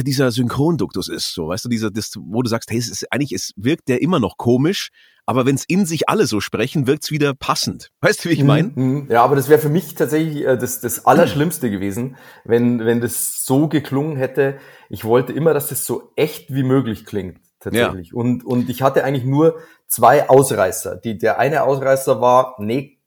dieser 0.03 0.31
Synchronduktus 0.31 1.07
ist, 1.07 1.33
so, 1.33 1.47
weißt 1.47 1.65
du, 1.65 1.69
dieser, 1.69 1.91
das, 1.91 2.11
wo 2.19 2.41
du 2.41 2.49
sagst, 2.49 2.69
hey, 2.71 2.77
es 2.77 2.89
ist 2.89 3.11
eigentlich, 3.11 3.31
es 3.31 3.53
wirkt 3.55 3.87
der 3.87 4.01
immer 4.01 4.19
noch 4.19 4.37
komisch, 4.37 4.89
aber 5.25 5.45
wenn 5.45 5.55
es 5.55 5.65
in 5.65 5.85
sich 5.85 6.07
alle 6.07 6.27
so 6.27 6.39
sprechen, 6.39 6.85
wirkt's 6.85 7.09
wieder 7.09 7.33
passend. 7.33 7.91
Weißt 8.01 8.23
du, 8.23 8.29
wie 8.29 8.33
ich 8.33 8.43
meine? 8.43 8.71
Mhm, 8.75 8.83
mhm. 8.83 9.07
Ja, 9.09 9.23
aber 9.23 9.35
das 9.35 9.49
wäre 9.49 9.59
für 9.59 9.69
mich 9.69 9.95
tatsächlich 9.95 10.45
äh, 10.45 10.57
das, 10.57 10.81
das 10.81 11.05
Allerschlimmste 11.05 11.71
gewesen, 11.71 12.17
wenn, 12.43 12.85
wenn 12.85 13.01
das 13.01 13.45
so 13.45 13.67
geklungen 13.67 14.17
hätte. 14.17 14.59
Ich 14.89 15.03
wollte 15.03 15.33
immer, 15.33 15.53
dass 15.53 15.67
das 15.67 15.85
so 15.85 16.11
echt 16.15 16.53
wie 16.53 16.63
möglich 16.63 17.05
klingt, 17.05 17.39
tatsächlich. 17.59 18.09
Ja. 18.09 18.15
Und, 18.15 18.45
und 18.45 18.69
ich 18.69 18.83
hatte 18.83 19.03
eigentlich 19.03 19.25
nur 19.25 19.59
zwei 19.87 20.29
Ausreißer. 20.29 20.97
Die, 20.97 21.17
der 21.17 21.39
eine 21.39 21.63
Ausreißer 21.63 22.21
war, 22.21 22.55
nee, 22.59 22.99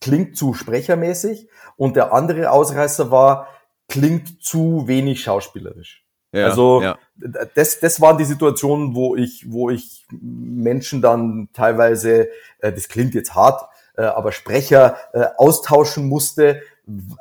klingt 0.00 0.36
zu 0.36 0.54
sprechermäßig 0.54 1.48
und 1.76 1.96
der 1.96 2.12
andere 2.12 2.50
Ausreißer 2.50 3.10
war, 3.10 3.48
klingt 3.88 4.42
zu 4.42 4.86
wenig 4.86 5.22
schauspielerisch. 5.22 6.03
Ja, 6.34 6.46
also 6.46 6.82
ja. 6.82 6.98
das, 7.54 7.78
das 7.78 8.00
waren 8.00 8.18
die 8.18 8.24
Situationen, 8.24 8.94
wo 8.94 9.14
ich, 9.14 9.50
wo 9.50 9.70
ich 9.70 10.04
Menschen 10.10 11.00
dann 11.00 11.48
teilweise, 11.52 12.28
äh, 12.58 12.72
das 12.72 12.88
klingt 12.88 13.14
jetzt 13.14 13.34
hart, 13.34 13.68
äh, 13.96 14.02
aber 14.02 14.32
Sprecher 14.32 14.96
äh, 15.12 15.26
austauschen 15.36 16.08
musste, 16.08 16.60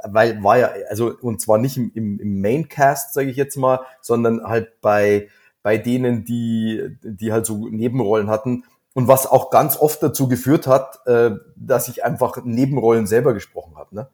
weil 0.03 0.43
war 0.43 0.57
ja, 0.57 0.71
also 0.89 1.13
und 1.21 1.41
zwar 1.41 1.59
nicht 1.59 1.77
im, 1.77 1.91
im, 1.93 2.19
im 2.19 2.41
Maincast, 2.41 3.13
sage 3.13 3.29
ich 3.29 3.37
jetzt 3.37 3.55
mal, 3.55 3.81
sondern 4.01 4.43
halt 4.43 4.81
bei 4.81 5.29
bei 5.61 5.77
denen, 5.77 6.25
die 6.25 6.97
die 7.03 7.31
halt 7.31 7.45
so 7.45 7.69
Nebenrollen 7.69 8.29
hatten 8.29 8.65
und 8.93 9.07
was 9.07 9.27
auch 9.27 9.51
ganz 9.51 9.77
oft 9.77 10.01
dazu 10.01 10.27
geführt 10.27 10.67
hat, 10.67 11.05
äh, 11.05 11.31
dass 11.55 11.87
ich 11.87 12.03
einfach 12.03 12.43
Nebenrollen 12.43 13.07
selber 13.07 13.33
gesprochen 13.33 13.75
habe. 13.77 13.95
Ne? 13.95 14.07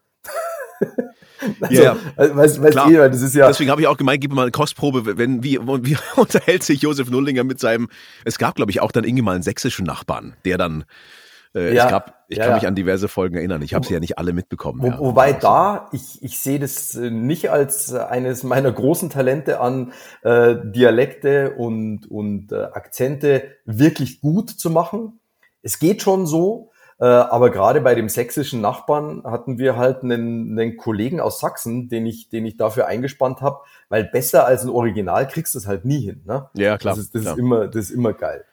Also, 1.61 1.81
yeah. 1.81 1.97
weißt, 2.15 2.61
weißt 2.61 2.71
Klar. 2.71 2.91
Eh, 2.91 3.09
das 3.09 3.21
ist 3.21 3.35
ja. 3.35 3.47
Deswegen 3.47 3.71
habe 3.71 3.81
ich 3.81 3.87
auch 3.87 3.97
gemeint, 3.97 4.21
gib 4.21 4.31
mir 4.31 4.35
mal 4.35 4.41
eine 4.43 4.51
Kostprobe, 4.51 5.17
wenn 5.17 5.43
wie, 5.43 5.59
wie 5.59 5.97
unterhält 6.15 6.63
sich 6.63 6.81
Josef 6.81 7.09
Nullinger 7.09 7.43
mit 7.43 7.59
seinem. 7.59 7.89
Es 8.25 8.37
gab, 8.37 8.55
glaube 8.55 8.71
ich, 8.71 8.81
auch 8.81 8.91
dann 8.91 9.03
irgendwie 9.03 9.23
mal 9.23 9.33
einen 9.33 9.43
sächsischen 9.43 9.85
Nachbarn, 9.85 10.35
der 10.45 10.57
dann. 10.57 10.85
Äh, 11.55 11.73
ja, 11.73 11.85
es 11.85 11.91
gab, 11.91 12.25
ich 12.27 12.37
ja, 12.37 12.45
kann 12.45 12.55
mich 12.55 12.67
an 12.67 12.75
diverse 12.75 13.07
Folgen 13.07 13.35
erinnern. 13.35 13.63
Ich 13.63 13.73
habe 13.73 13.85
sie 13.85 13.93
ja 13.93 13.99
nicht 13.99 14.19
alle 14.19 14.33
mitbekommen. 14.33 14.83
Wo, 14.83 14.87
ja. 14.87 14.99
Wobei 14.99 15.33
da, 15.33 15.89
ich, 15.91 16.21
ich 16.21 16.37
sehe 16.37 16.59
das 16.59 16.93
äh, 16.93 17.09
nicht 17.09 17.49
als 17.49 17.91
eines 17.91 18.43
meiner 18.43 18.71
großen 18.71 19.09
Talente 19.09 19.59
an, 19.59 19.91
äh, 20.21 20.55
Dialekte 20.63 21.55
und, 21.55 22.05
und 22.09 22.51
äh, 22.51 22.55
Akzente 22.55 23.55
wirklich 23.65 24.21
gut 24.21 24.51
zu 24.51 24.69
machen. 24.69 25.19
Es 25.63 25.79
geht 25.79 26.03
schon 26.03 26.27
so, 26.27 26.69
äh, 26.99 27.05
aber 27.05 27.49
gerade 27.49 27.79
bei 27.79 27.95
dem 27.95 28.09
sächsischen 28.09 28.59
Nachbarn 28.59 29.23
hatten 29.23 29.57
wir 29.57 29.77
halt 29.77 30.03
einen, 30.03 30.59
einen 30.59 30.75
Kollegen 30.75 31.21
aus 31.21 31.39
Sachsen, 31.39 31.87
den 31.87 32.05
ich, 32.05 32.29
den 32.29 32.45
ich 32.45 32.57
dafür 32.57 32.87
eingespannt 32.87 33.41
habe, 33.41 33.59
weil 33.87 34.03
besser 34.03 34.45
als 34.45 34.63
ein 34.63 34.69
Original 34.69 35.27
kriegst 35.27 35.55
du 35.55 35.59
es 35.59 35.67
halt 35.67 35.85
nie 35.85 36.01
hin. 36.01 36.21
Ne? 36.25 36.49
Ja, 36.55 36.77
klar. 36.77 36.95
Das 36.95 37.03
ist, 37.03 37.15
das 37.15 37.21
klar. 37.21 37.33
ist 37.33 37.39
immer, 37.39 37.67
das 37.67 37.85
ist 37.85 37.91
immer 37.91 38.13
geil. 38.13 38.43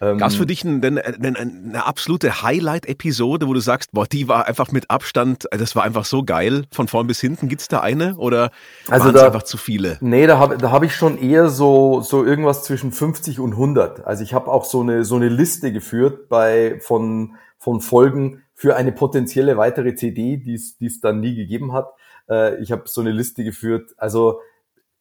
Gab 0.00 0.30
es 0.30 0.36
für 0.36 0.46
dich 0.46 0.64
ein, 0.64 0.82
eine, 0.82 1.04
eine 1.04 1.84
absolute 1.84 2.40
Highlight-Episode, 2.42 3.46
wo 3.46 3.52
du 3.52 3.60
sagst, 3.60 3.92
boah, 3.92 4.06
die 4.06 4.28
war 4.28 4.46
einfach 4.46 4.72
mit 4.72 4.88
Abstand, 4.88 5.44
das 5.50 5.76
war 5.76 5.82
einfach 5.82 6.06
so 6.06 6.22
geil, 6.22 6.64
von 6.72 6.88
vorn 6.88 7.06
bis 7.06 7.20
hinten? 7.20 7.48
Gibt's 7.48 7.68
da 7.68 7.80
eine 7.80 8.16
oder 8.16 8.50
also 8.88 9.04
waren 9.04 9.14
da, 9.14 9.26
einfach 9.26 9.42
zu 9.42 9.58
viele? 9.58 9.98
Nee, 10.00 10.26
da 10.26 10.38
habe 10.38 10.56
da 10.56 10.70
hab 10.70 10.84
ich 10.84 10.96
schon 10.96 11.18
eher 11.18 11.50
so, 11.50 12.00
so 12.00 12.24
irgendwas 12.24 12.64
zwischen 12.64 12.92
50 12.92 13.40
und 13.40 13.52
100. 13.52 14.06
Also 14.06 14.22
ich 14.22 14.32
habe 14.32 14.50
auch 14.50 14.64
so 14.64 14.80
eine, 14.80 15.04
so 15.04 15.16
eine 15.16 15.28
Liste 15.28 15.70
geführt 15.70 16.30
bei 16.30 16.80
von 16.80 17.34
von 17.60 17.80
Folgen 17.80 18.42
für 18.54 18.74
eine 18.74 18.90
potenzielle 18.90 19.56
weitere 19.56 19.94
CD, 19.94 20.38
die 20.38 20.54
es 20.54 21.00
dann 21.00 21.20
nie 21.20 21.36
gegeben 21.36 21.72
hat. 21.72 21.92
Äh, 22.28 22.60
ich 22.62 22.72
habe 22.72 22.84
so 22.86 23.02
eine 23.02 23.12
Liste 23.12 23.44
geführt. 23.44 23.94
Also 23.98 24.40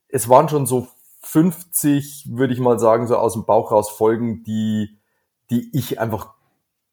es 0.09 0.29
waren 0.29 0.49
schon 0.49 0.65
so 0.65 0.89
50, 1.21 2.29
würde 2.31 2.53
ich 2.53 2.59
mal 2.59 2.77
sagen, 2.77 3.07
so 3.07 3.17
aus 3.17 3.33
dem 3.33 3.45
Bauch 3.45 3.71
raus 3.71 3.89
Folgen, 3.89 4.43
die, 4.43 4.97
die 5.49 5.69
ich 5.73 5.99
einfach 5.99 6.33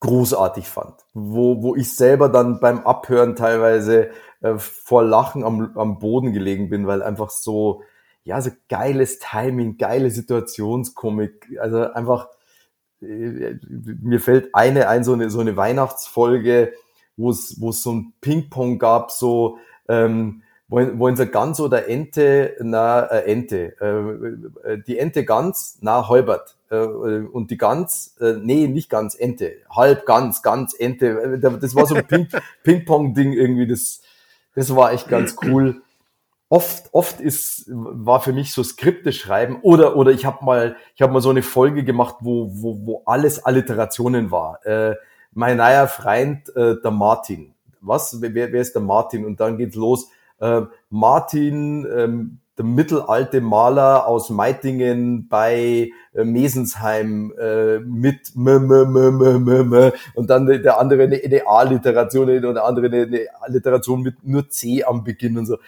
großartig 0.00 0.68
fand. 0.68 0.94
Wo, 1.14 1.62
wo 1.62 1.74
ich 1.74 1.94
selber 1.94 2.28
dann 2.28 2.60
beim 2.60 2.86
Abhören 2.86 3.34
teilweise 3.34 4.10
äh, 4.40 4.58
vor 4.58 5.02
Lachen 5.02 5.42
am, 5.42 5.76
am 5.76 5.98
Boden 5.98 6.32
gelegen 6.32 6.68
bin, 6.68 6.86
weil 6.86 7.02
einfach 7.02 7.30
so, 7.30 7.82
ja, 8.22 8.40
so 8.40 8.50
geiles 8.68 9.18
Timing, 9.18 9.78
geile 9.78 10.10
Situationskomik, 10.10 11.58
also 11.60 11.92
einfach 11.92 12.28
mir 14.02 14.20
fällt 14.20 14.54
eine 14.54 14.88
ein, 14.88 15.04
so 15.04 15.12
eine, 15.12 15.30
so 15.30 15.40
eine 15.40 15.56
Weihnachtsfolge, 15.56 16.72
wo 17.16 17.30
es, 17.30 17.60
wo 17.60 17.70
es 17.70 17.82
so 17.82 17.92
ein 17.92 18.12
Ping-Pong 18.20 18.78
gab, 18.78 19.10
so, 19.10 19.58
ähm, 19.88 20.42
wollen, 20.68 20.98
wollen 20.98 21.16
sie 21.16 21.26
Gans 21.26 21.60
oder 21.60 21.88
Ente? 21.88 22.56
Na, 22.60 23.04
äh, 23.04 23.30
Ente. 23.30 23.76
Äh, 23.80 24.72
äh, 24.72 24.82
die 24.84 24.98
Ente 24.98 25.24
ganz, 25.24 25.78
na, 25.80 26.08
Holbert. 26.08 26.56
Äh, 26.70 26.76
und 26.76 27.50
die 27.50 27.56
Gans, 27.56 28.16
äh, 28.20 28.34
nee, 28.42 28.66
nicht 28.66 28.90
ganz, 28.90 29.14
Ente. 29.14 29.52
Halb, 29.70 30.06
ganz, 30.06 30.42
ganz, 30.42 30.74
Ente. 30.74 31.06
Äh, 31.06 31.38
das 31.38 31.74
war 31.76 31.86
so 31.86 31.94
ein 31.94 32.06
Ping, 32.06 32.28
Ping-Pong-Ding 32.64 33.32
irgendwie, 33.32 33.68
das, 33.68 34.02
das 34.54 34.74
war 34.74 34.92
echt 34.92 35.08
ganz 35.08 35.36
cool 35.44 35.82
oft, 36.48 36.88
oft 36.92 37.20
ist, 37.20 37.64
war 37.68 38.20
für 38.20 38.32
mich 38.32 38.52
so 38.52 38.62
Skripte 38.62 39.12
schreiben 39.12 39.58
oder, 39.62 39.96
oder 39.96 40.10
ich 40.12 40.24
habe 40.24 40.44
mal, 40.44 40.76
ich 40.94 41.02
habe 41.02 41.12
mal 41.12 41.20
so 41.20 41.30
eine 41.30 41.42
Folge 41.42 41.84
gemacht, 41.84 42.16
wo, 42.20 42.50
wo, 42.52 42.86
wo 42.86 43.02
alles 43.06 43.44
Alliterationen 43.44 44.30
war. 44.30 44.64
Äh, 44.64 44.96
mein 45.32 45.58
neuer 45.58 45.88
Freund, 45.88 46.54
äh, 46.56 46.76
der 46.82 46.90
Martin. 46.90 47.54
Was? 47.80 48.20
Wer, 48.20 48.34
wer 48.34 48.60
ist 48.60 48.74
der 48.74 48.82
Martin? 48.82 49.24
Und 49.24 49.40
dann 49.40 49.58
geht's 49.58 49.76
los. 49.76 50.08
Äh, 50.40 50.62
Martin 50.90 51.86
ähm, 51.94 52.38
der 52.56 52.64
mittelalte 52.64 53.40
Maler 53.40 54.06
aus 54.06 54.30
Meitingen 54.30 55.28
bei 55.28 55.90
äh, 56.14 56.24
Mesensheim 56.24 57.32
äh, 57.38 57.80
mit 57.80 58.32
m, 58.34 58.46
m, 58.48 58.96
m, 58.96 58.96
m, 58.96 59.48
m, 59.48 59.72
m, 59.74 59.92
und 60.14 60.30
dann 60.30 60.46
der 60.46 60.78
andere 60.78 61.02
eine, 61.02 61.20
eine 61.22 61.46
A-Literation 61.46 62.30
und 62.30 62.54
der 62.54 62.64
andere 62.64 62.86
eine, 62.86 63.02
eine 63.02 63.28
Literation 63.48 64.00
mit 64.00 64.24
nur 64.24 64.48
C 64.48 64.82
am 64.84 65.04
Beginn 65.04 65.36
und 65.36 65.46
so. 65.46 65.58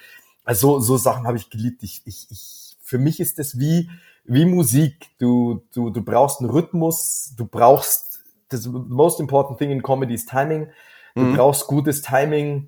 Also 0.48 0.80
so 0.80 0.96
Sachen 0.96 1.26
habe 1.26 1.36
ich 1.36 1.50
geliebt. 1.50 1.82
Ich, 1.82 2.00
ich, 2.06 2.26
ich, 2.30 2.78
für 2.80 2.96
mich 2.96 3.20
ist 3.20 3.38
das 3.38 3.58
wie, 3.58 3.90
wie 4.24 4.46
Musik. 4.46 5.10
Du, 5.18 5.62
du, 5.74 5.90
du 5.90 6.00
brauchst 6.00 6.40
einen 6.40 6.48
Rhythmus, 6.48 7.34
du 7.36 7.44
brauchst, 7.44 8.24
das 8.48 8.66
most 8.66 9.20
important 9.20 9.58
thing 9.58 9.70
in 9.70 9.82
Comedy 9.82 10.14
ist 10.14 10.30
Timing. 10.30 10.68
Du 11.14 11.20
mhm. 11.20 11.36
brauchst 11.36 11.66
gutes 11.66 12.00
Timing 12.00 12.66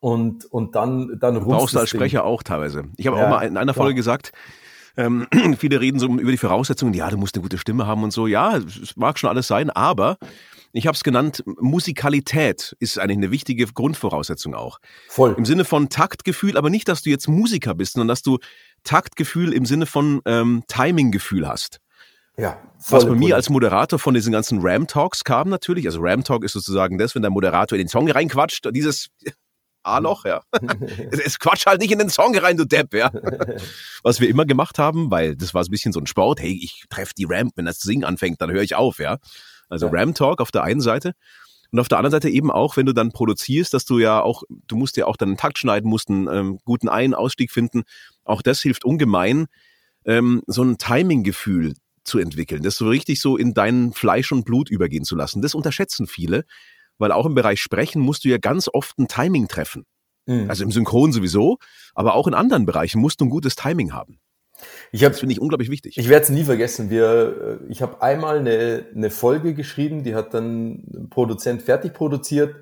und, 0.00 0.46
und 0.46 0.74
dann, 0.74 1.18
dann 1.20 1.38
Brauchst 1.40 1.74
du 1.74 1.80
als 1.80 1.90
Sprecher 1.90 2.20
Ding. 2.20 2.28
auch 2.28 2.42
teilweise. 2.42 2.84
Ich 2.96 3.06
habe 3.06 3.18
ja, 3.18 3.26
auch 3.26 3.28
mal 3.28 3.42
in 3.42 3.58
einer 3.58 3.74
Folge 3.74 3.92
ja. 3.92 3.96
gesagt, 3.96 4.32
ähm, 4.96 5.26
viele 5.58 5.82
reden 5.82 5.98
so 5.98 6.06
über 6.06 6.30
die 6.30 6.38
Voraussetzungen, 6.38 6.94
ja, 6.94 7.10
du 7.10 7.18
musst 7.18 7.34
eine 7.34 7.42
gute 7.42 7.58
Stimme 7.58 7.86
haben 7.86 8.04
und 8.04 8.14
so. 8.14 8.26
Ja, 8.26 8.56
es 8.56 8.96
mag 8.96 9.18
schon 9.18 9.28
alles 9.28 9.46
sein, 9.48 9.68
aber 9.68 10.16
ich 10.72 10.86
habe 10.86 10.94
es 10.94 11.04
genannt, 11.04 11.42
Musikalität 11.46 12.76
ist 12.80 12.98
eigentlich 12.98 13.18
eine 13.18 13.30
wichtige 13.30 13.66
Grundvoraussetzung 13.66 14.54
auch. 14.54 14.78
Voll. 15.08 15.34
Im 15.36 15.44
Sinne 15.44 15.64
von 15.64 15.88
Taktgefühl, 15.88 16.56
aber 16.56 16.70
nicht, 16.70 16.88
dass 16.88 17.02
du 17.02 17.10
jetzt 17.10 17.28
Musiker 17.28 17.74
bist, 17.74 17.94
sondern 17.94 18.08
dass 18.08 18.22
du 18.22 18.38
Taktgefühl 18.84 19.52
im 19.52 19.66
Sinne 19.66 19.86
von 19.86 20.20
ähm, 20.26 20.64
Timinggefühl 20.68 21.48
hast. 21.48 21.80
Ja, 22.38 22.60
was 22.88 23.06
bei 23.06 23.14
mir 23.14 23.34
als 23.34 23.48
Moderator 23.48 23.98
von 23.98 24.12
diesen 24.12 24.30
ganzen 24.30 24.58
Ram 24.60 24.86
Talks 24.86 25.24
kam 25.24 25.48
natürlich. 25.48 25.86
Also 25.86 26.00
Ram 26.02 26.22
Talk 26.22 26.44
ist 26.44 26.52
sozusagen 26.52 26.98
das, 26.98 27.14
wenn 27.14 27.22
der 27.22 27.30
Moderator 27.30 27.78
in 27.78 27.84
den 27.84 27.88
Song 27.88 28.10
reinquatscht, 28.10 28.68
dieses 28.72 29.08
A-Loch, 29.82 30.24
ja. 30.24 30.42
es 31.10 31.38
quatsch 31.38 31.66
halt 31.66 31.80
nicht 31.80 31.92
in 31.92 31.98
den 31.98 32.10
Song 32.10 32.36
rein, 32.36 32.56
du 32.56 32.64
Depp, 32.66 32.92
ja. 32.92 33.10
Was 34.02 34.20
wir 34.20 34.28
immer 34.28 34.44
gemacht 34.44 34.78
haben, 34.78 35.10
weil 35.10 35.36
das 35.36 35.54
war 35.54 35.64
so 35.64 35.68
ein 35.68 35.70
bisschen 35.70 35.92
so 35.92 36.00
ein 36.00 36.06
Sport, 36.06 36.40
hey, 36.40 36.58
ich 36.60 36.84
treffe 36.90 37.12
die 37.16 37.26
Ramp, 37.26 37.52
wenn 37.54 37.66
das 37.66 37.78
Singen 37.78 38.04
anfängt, 38.04 38.40
dann 38.40 38.50
höre 38.50 38.62
ich 38.62 38.74
auf, 38.74 38.98
ja. 38.98 39.18
Also 39.68 39.86
ja. 39.86 39.92
Ram 39.92 40.14
Talk 40.14 40.40
auf 40.40 40.50
der 40.50 40.62
einen 40.62 40.80
Seite. 40.80 41.12
Und 41.72 41.80
auf 41.80 41.88
der 41.88 41.98
anderen 41.98 42.12
Seite 42.12 42.30
eben 42.30 42.50
auch, 42.50 42.76
wenn 42.76 42.86
du 42.86 42.92
dann 42.92 43.12
produzierst, 43.12 43.74
dass 43.74 43.84
du 43.84 43.98
ja 43.98 44.22
auch, 44.22 44.44
du 44.48 44.76
musst 44.76 44.96
ja 44.96 45.06
auch 45.06 45.16
dann 45.16 45.30
einen 45.30 45.36
Takt 45.36 45.58
schneiden, 45.58 45.90
musst 45.90 46.08
einen 46.08 46.28
ähm, 46.28 46.58
guten 46.64 46.88
Ein-, 46.88 47.14
Ausstieg 47.14 47.50
finden. 47.50 47.82
Auch 48.24 48.42
das 48.42 48.60
hilft 48.60 48.84
ungemein, 48.84 49.46
ähm, 50.04 50.42
so 50.46 50.62
ein 50.62 50.78
Timing-Gefühl 50.78 51.74
zu 52.04 52.18
entwickeln, 52.18 52.62
das 52.62 52.76
so 52.76 52.88
richtig 52.88 53.20
so 53.20 53.36
in 53.36 53.52
dein 53.52 53.92
Fleisch 53.92 54.30
und 54.30 54.44
Blut 54.44 54.70
übergehen 54.70 55.04
zu 55.04 55.16
lassen. 55.16 55.42
Das 55.42 55.54
unterschätzen 55.54 56.06
viele, 56.06 56.44
weil 56.98 57.10
auch 57.10 57.26
im 57.26 57.34
Bereich 57.34 57.60
Sprechen 57.60 58.00
musst 58.00 58.24
du 58.24 58.28
ja 58.28 58.38
ganz 58.38 58.68
oft 58.72 58.98
ein 58.98 59.08
Timing 59.08 59.48
treffen. 59.48 59.84
Mhm. 60.26 60.48
Also 60.48 60.64
im 60.64 60.70
Synchron 60.70 61.12
sowieso, 61.12 61.58
aber 61.94 62.14
auch 62.14 62.28
in 62.28 62.34
anderen 62.34 62.64
Bereichen 62.64 63.00
musst 63.00 63.20
du 63.20 63.24
ein 63.24 63.30
gutes 63.30 63.56
Timing 63.56 63.92
haben. 63.92 64.20
Ich 64.92 65.04
hab, 65.04 65.12
das 65.12 65.20
finde 65.20 65.32
ich 65.34 65.40
unglaublich 65.40 65.70
wichtig. 65.70 65.98
Ich 65.98 66.08
werde 66.08 66.24
es 66.24 66.30
nie 66.30 66.44
vergessen. 66.44 66.90
Wir, 66.90 67.60
äh, 67.62 67.70
ich 67.70 67.82
habe 67.82 68.02
einmal 68.02 68.38
eine, 68.38 68.86
eine 68.94 69.10
Folge 69.10 69.54
geschrieben, 69.54 70.02
die 70.04 70.14
hat 70.14 70.34
dann 70.34 70.84
ein 70.94 71.08
Produzent 71.10 71.62
fertig 71.62 71.92
produziert. 71.92 72.54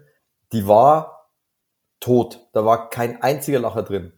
Die 0.52 0.66
war 0.66 1.30
tot. 2.00 2.48
Da 2.52 2.64
war 2.64 2.90
kein 2.90 3.22
einziger 3.22 3.58
Lacher 3.58 3.82
drin. 3.82 4.12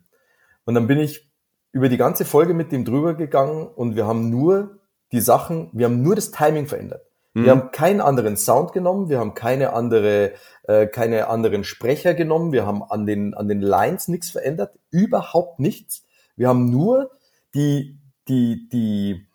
Und 0.64 0.74
dann 0.74 0.86
bin 0.86 0.98
ich 0.98 1.30
über 1.72 1.88
die 1.88 1.96
ganze 1.96 2.24
Folge 2.24 2.54
mit 2.54 2.72
dem 2.72 2.84
drüber 2.84 3.14
gegangen 3.14 3.66
und 3.66 3.96
wir 3.96 4.06
haben 4.06 4.30
nur 4.30 4.80
die 5.12 5.20
Sachen, 5.20 5.70
wir 5.72 5.86
haben 5.86 6.02
nur 6.02 6.14
das 6.14 6.30
Timing 6.30 6.66
verändert. 6.66 7.06
Mhm. 7.34 7.44
Wir 7.44 7.50
haben 7.50 7.70
keinen 7.70 8.00
anderen 8.00 8.36
Sound 8.36 8.72
genommen, 8.72 9.08
wir 9.08 9.18
haben 9.18 9.34
keine 9.34 9.74
andere, 9.74 10.32
äh, 10.64 10.86
keine 10.86 11.28
anderen 11.28 11.64
Sprecher 11.64 12.14
genommen, 12.14 12.50
wir 12.52 12.66
haben 12.66 12.82
an 12.82 13.06
den, 13.06 13.34
an 13.34 13.46
den 13.46 13.60
Lines 13.60 14.08
nichts 14.08 14.30
verändert, 14.30 14.74
überhaupt 14.90 15.60
nichts. 15.60 16.02
Wir 16.34 16.48
haben 16.48 16.70
nur 16.70 17.10
die, 17.56 17.98
die, 18.28 18.68
die 18.68 19.26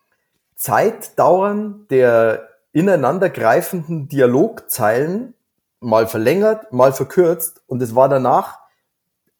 Zeitdauern 0.55 1.87
der 1.89 2.47
ineinandergreifenden 2.71 4.07
Dialogzeilen 4.07 5.33
mal 5.79 6.07
verlängert, 6.07 6.71
mal 6.71 6.93
verkürzt 6.93 7.61
und 7.67 7.81
es 7.81 7.95
war 7.95 8.07
danach 8.07 8.59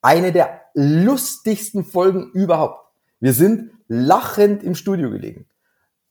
eine 0.01 0.31
der 0.31 0.61
lustigsten 0.73 1.83
Folgen 1.83 2.31
überhaupt. 2.31 2.83
Wir 3.19 3.33
sind 3.33 3.71
lachend 3.87 4.63
im 4.63 4.75
Studio 4.75 5.11
gelegen. 5.11 5.45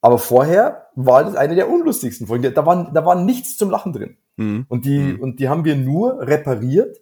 Aber 0.00 0.18
vorher 0.18 0.86
war 0.94 1.24
das 1.24 1.34
eine 1.34 1.54
der 1.54 1.68
unlustigsten 1.68 2.26
Folgen. 2.26 2.54
Da 2.54 2.64
war, 2.64 2.90
da 2.92 3.04
war 3.04 3.16
nichts 3.16 3.58
zum 3.58 3.70
Lachen 3.70 3.92
drin. 3.92 4.16
Mhm. 4.36 4.64
Und, 4.68 4.84
die, 4.84 4.98
mhm. 4.98 5.20
und 5.20 5.40
die 5.40 5.48
haben 5.48 5.64
wir 5.64 5.76
nur 5.76 6.20
repariert 6.20 6.98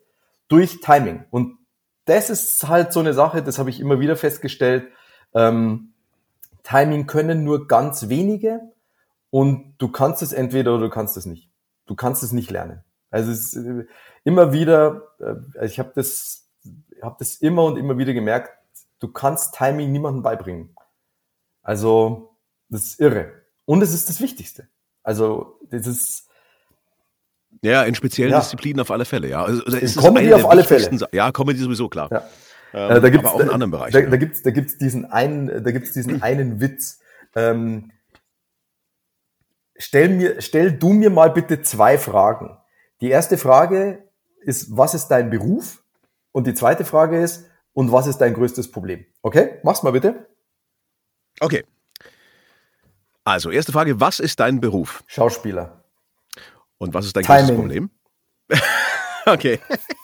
durch 0.49 0.81
Timing. 0.81 1.25
Und 1.31 1.59
das 2.07 2.31
ist 2.31 2.67
halt 2.67 2.93
so 2.93 3.01
eine 3.01 3.13
Sache, 3.13 3.43
das 3.43 3.59
habe 3.59 3.71
ich 3.71 3.81
immer 3.81 4.01
wieder 4.01 4.17
festgestellt. 4.17 4.89
Ähm, 5.35 5.93
Timing 6.63 7.07
können 7.07 7.45
nur 7.45 7.69
ganz 7.69 8.09
wenige 8.09 8.61
und 9.31 9.75
du 9.79 9.89
kannst 9.89 10.23
es 10.23 10.33
entweder 10.33 10.75
oder 10.75 10.85
du 10.85 10.91
kannst 10.91 11.17
es 11.17 11.27
nicht. 11.27 11.51
Du 11.87 11.95
kannst 11.95 12.23
es 12.23 12.33
nicht 12.33 12.51
lernen. 12.51 12.83
Also 13.11 13.31
es 13.31 13.55
ist 13.55 13.57
äh, 13.57 13.87
immer 14.25 14.53
wieder, 14.53 15.03
äh, 15.21 15.67
ich 15.67 15.79
habe 15.79 15.93
das, 15.95 16.49
hab 17.01 17.19
das 17.19 17.37
immer 17.37 17.65
und 17.65 17.77
immer 17.77 17.99
wieder 17.99 18.13
gemerkt, 18.13 18.51
du 19.01 19.09
kannst 19.09 19.55
Timing 19.55 19.93
niemandem 19.93 20.23
beibringen. 20.23 20.75
Also 21.63 22.37
das 22.69 22.85
ist 22.85 23.01
irre. 23.01 23.33
Und 23.65 23.83
es 23.83 23.93
ist 23.93 24.09
das 24.09 24.21
Wichtigste. 24.21 24.69
Also, 25.03 25.59
das 25.71 25.87
ist. 25.87 26.29
Ja, 27.63 27.83
in 27.85 27.95
speziellen 27.95 28.33
ja. 28.33 28.41
Disziplinen 28.41 28.81
auf 28.81 28.91
alle 28.91 29.05
Fälle, 29.05 29.29
ja. 29.29 29.45
Also, 29.45 29.63
in 29.77 29.95
Comedy 29.95 30.33
auf 30.33 30.49
alle 30.49 30.65
Fälle. 30.65 31.07
Ja, 31.13 31.33
Comedy 31.33 31.59
sowieso 31.59 31.89
klar. 31.89 32.09
Ja. 32.11 32.25
Ähm, 32.75 32.97
äh, 32.97 33.01
da 33.01 33.11
gibt's, 33.11 33.27
aber 33.27 33.35
auch 33.37 33.41
in 33.41 33.51
anderen 33.51 33.71
Bereichen. 33.71 33.93
Da, 33.93 34.01
da, 34.01 34.11
da 34.11 34.17
gibt's, 34.17 34.43
da 34.43 34.51
gibt's 34.51 34.79
diesen 34.79 35.07
einen, 35.07 35.47
da 35.65 35.71
gibt's 35.71 35.93
diesen 35.93 36.23
einen 36.23 36.61
Witz. 36.61 37.01
Ähm, 37.35 37.93
stell 39.77 40.09
mir, 40.11 40.41
stell 40.41 40.73
du 40.73 40.93
mir 40.93 41.11
mal 41.11 41.31
bitte 41.31 41.63
zwei 41.63 41.99
Fragen. 41.99 42.59
Die 43.01 43.11
erste 43.11 43.39
Frage 43.39 44.09
ist, 44.41 44.77
was 44.77 44.95
ist 44.95 45.09
dein 45.09 45.31
Beruf? 45.31 45.83
Und 46.33 46.47
die 46.47 46.55
zweite 46.55 46.85
Frage 46.85 47.21
ist, 47.21 47.47
und 47.73 47.93
was 47.93 48.07
ist 48.07 48.19
dein 48.19 48.35
größtes 48.35 48.71
Problem? 48.73 49.07
Okay, 49.23 49.61
mach's 49.63 49.83
mal 49.83 49.93
bitte. 49.93 50.27
Okay. 51.41 51.65
Also, 53.25 53.51
erste 53.51 53.73
Frage, 53.73 54.01
was 54.01 54.19
ist 54.19 54.41
dein 54.41 54.61
Beruf? 54.61 55.05
Schauspieler. 55.07 55.85
Und 56.79 56.95
was 56.95 57.07
ist 57.07 57.17
dein 57.17 57.25
Timing. 57.25 57.39
größtes 57.39 57.57
Problem? 57.57 57.91
okay. 59.33 59.59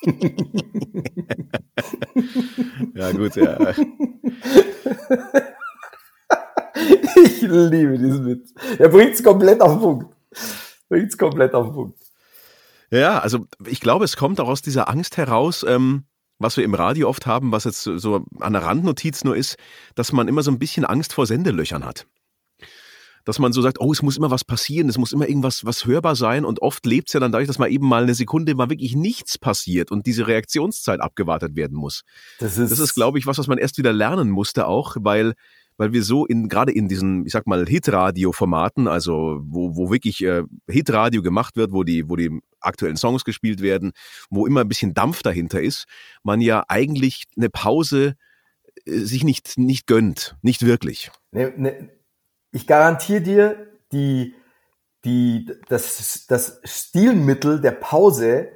ja, 2.95 3.13
gut, 3.13 3.37
ja. 3.37 3.75
Ich 7.17 7.43
liebe 7.43 7.99
diesen 7.99 8.27
Witz. 8.27 8.53
Er 8.79 8.89
bringt 8.89 9.15
es 9.15 9.23
komplett 9.23 9.61
auf 9.61 9.73
den 9.73 9.81
Punkt. 9.81 10.17
Bringt 10.89 11.11
es 11.11 11.19
komplett 11.19 11.55
auf 11.55 11.67
den 11.67 11.75
Punkt. 11.75 11.99
Ja, 12.91 13.19
also 13.19 13.47
ich 13.67 13.81
glaube, 13.81 14.05
es 14.05 14.17
kommt 14.17 14.41
auch 14.41 14.49
aus 14.49 14.63
dieser 14.63 14.89
Angst 14.89 15.17
heraus, 15.17 15.65
ähm, 15.67 16.05
was 16.39 16.57
wir 16.57 16.65
im 16.65 16.75
Radio 16.75 17.09
oft 17.09 17.27
haben, 17.27 17.53
was 17.53 17.65
jetzt 17.65 17.83
so 17.83 18.25
an 18.41 18.53
der 18.53 18.63
Randnotiz 18.63 19.25
nur 19.25 19.37
ist, 19.37 19.57
dass 19.95 20.13
man 20.13 20.29
immer 20.29 20.43
so 20.43 20.51
ein 20.51 20.59
bisschen 20.59 20.85
Angst 20.85 21.13
vor 21.13 21.27
Sendelöchern 21.27 21.85
hat 21.85 22.07
dass 23.25 23.39
man 23.39 23.53
so 23.53 23.63
sagt, 23.63 23.81
oh, 23.81 23.93
es 23.93 24.03
muss 24.03 24.17
immer 24.17 24.31
was 24.31 24.45
passieren, 24.45 24.89
es 24.89 24.99
muss 24.99 25.13
immer 25.13 25.29
irgendwas 25.29 25.65
was 25.65 25.87
hörbar 25.87 26.17
sein 26.17 26.45
und 26.45 26.63
oft 26.63 26.85
lebt 26.87 27.09
es 27.09 27.15
ja 27.15 27.21
dann 27.21 27.33
dadurch, 27.33 27.49
dass 27.49 27.59
mal 27.59 27.71
eben 27.71 27.89
mal 27.89 28.03
eine 28.03 28.15
Sekunde 28.15 28.55
mal 28.55 28.71
wirklich 28.71 28.95
nichts 28.95 29.39
passiert 29.39 29.91
und 29.91 30.07
diese 30.07 30.27
Reaktionszeit 30.27 31.01
abgewartet 31.01 31.57
werden 31.57 31.77
muss. 31.77 32.03
Das 32.39 32.59
ist, 32.59 32.71
das 32.71 32.79
ist 32.79 32.95
glaube 32.95 33.19
ich, 33.19 33.27
was, 33.27 33.39
was 33.39 33.47
man 33.47 33.59
erst 33.59 33.79
wieder 33.79 33.93
lernen 33.93 34.31
musste 34.31 34.67
auch, 34.67 34.97
weil 35.01 35.35
weil 35.77 35.93
wir 35.93 36.03
so 36.03 36.25
in 36.27 36.49
gerade 36.49 36.73
in 36.73 36.89
diesen, 36.89 37.27
ich 37.27 37.33
sag 37.33 37.47
mal, 37.47 37.67
Hit-Radio-Formaten, 37.67 38.87
also 38.87 39.41
wo, 39.43 39.77
wo 39.77 39.91
wirklich 39.91 40.23
äh, 40.23 40.45
Hit-Radio 40.69 41.23
gemacht 41.23 41.57
wird, 41.57 41.73
wo 41.73 41.83
die, 41.83 42.09
wo 42.09 42.17
die 42.17 42.41
aktuellen 42.61 42.97
Songs 42.97 43.25
gespielt 43.25 43.61
werden, 43.61 43.93
wo 44.31 44.47
immer 44.47 44.61
ein 44.61 44.69
bisschen 44.69 44.95
Dampf 44.95 45.23
dahinter 45.23 45.61
ist, 45.61 45.87
man 46.23 46.41
ja 46.41 46.65
eigentlich 46.69 47.25
eine 47.37 47.51
Pause 47.51 48.15
äh, 48.85 48.99
sich 48.99 49.25
nicht, 49.25 49.59
nicht 49.59 49.87
gönnt, 49.87 50.37
nicht 50.43 50.65
wirklich. 50.65 51.11
Ne, 51.33 51.53
ne, 51.57 51.91
ich 52.55 52.69
garantiere 52.69 53.21
dir, 53.21 53.67
die, 53.91 54.35
die, 55.05 55.51
das, 55.69 56.27
das 56.29 56.61
Stilmittel 56.63 57.61
der 57.61 57.73
Pause 57.73 58.49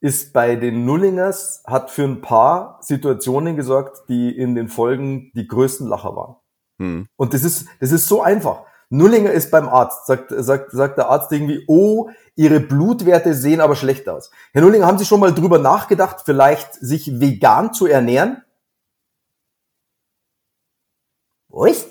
ist 0.00 0.32
bei 0.32 0.56
den 0.56 0.84
Nullingers, 0.84 1.62
hat 1.64 1.90
für 1.90 2.02
ein 2.02 2.20
paar 2.20 2.78
Situationen 2.82 3.54
gesorgt, 3.54 4.08
die 4.08 4.36
in 4.36 4.56
den 4.56 4.68
Folgen 4.68 5.30
die 5.34 5.46
größten 5.46 5.86
Lacher 5.86 6.16
waren. 6.16 6.36
Hm. 6.78 7.08
Und 7.16 7.32
das 7.32 7.44
ist, 7.44 7.68
das 7.80 7.92
ist 7.92 8.08
so 8.08 8.22
einfach. 8.22 8.64
Nullinger 8.90 9.30
ist 9.30 9.50
beim 9.50 9.68
Arzt, 9.68 10.06
sagt, 10.06 10.32
sagt, 10.36 10.72
sagt 10.72 10.98
der 10.98 11.08
Arzt 11.08 11.30
irgendwie, 11.30 11.62
oh, 11.68 12.10
Ihre 12.34 12.58
Blutwerte 12.58 13.34
sehen 13.34 13.60
aber 13.60 13.76
schlecht 13.76 14.08
aus. 14.08 14.30
Herr 14.52 14.62
Nullinger, 14.62 14.86
haben 14.86 14.98
Sie 14.98 15.04
schon 15.04 15.20
mal 15.20 15.34
drüber 15.34 15.58
nachgedacht, 15.58 16.22
vielleicht 16.24 16.74
sich 16.74 17.20
vegan 17.20 17.72
zu 17.72 17.86
ernähren? 17.86 18.42
Was? 21.48 21.86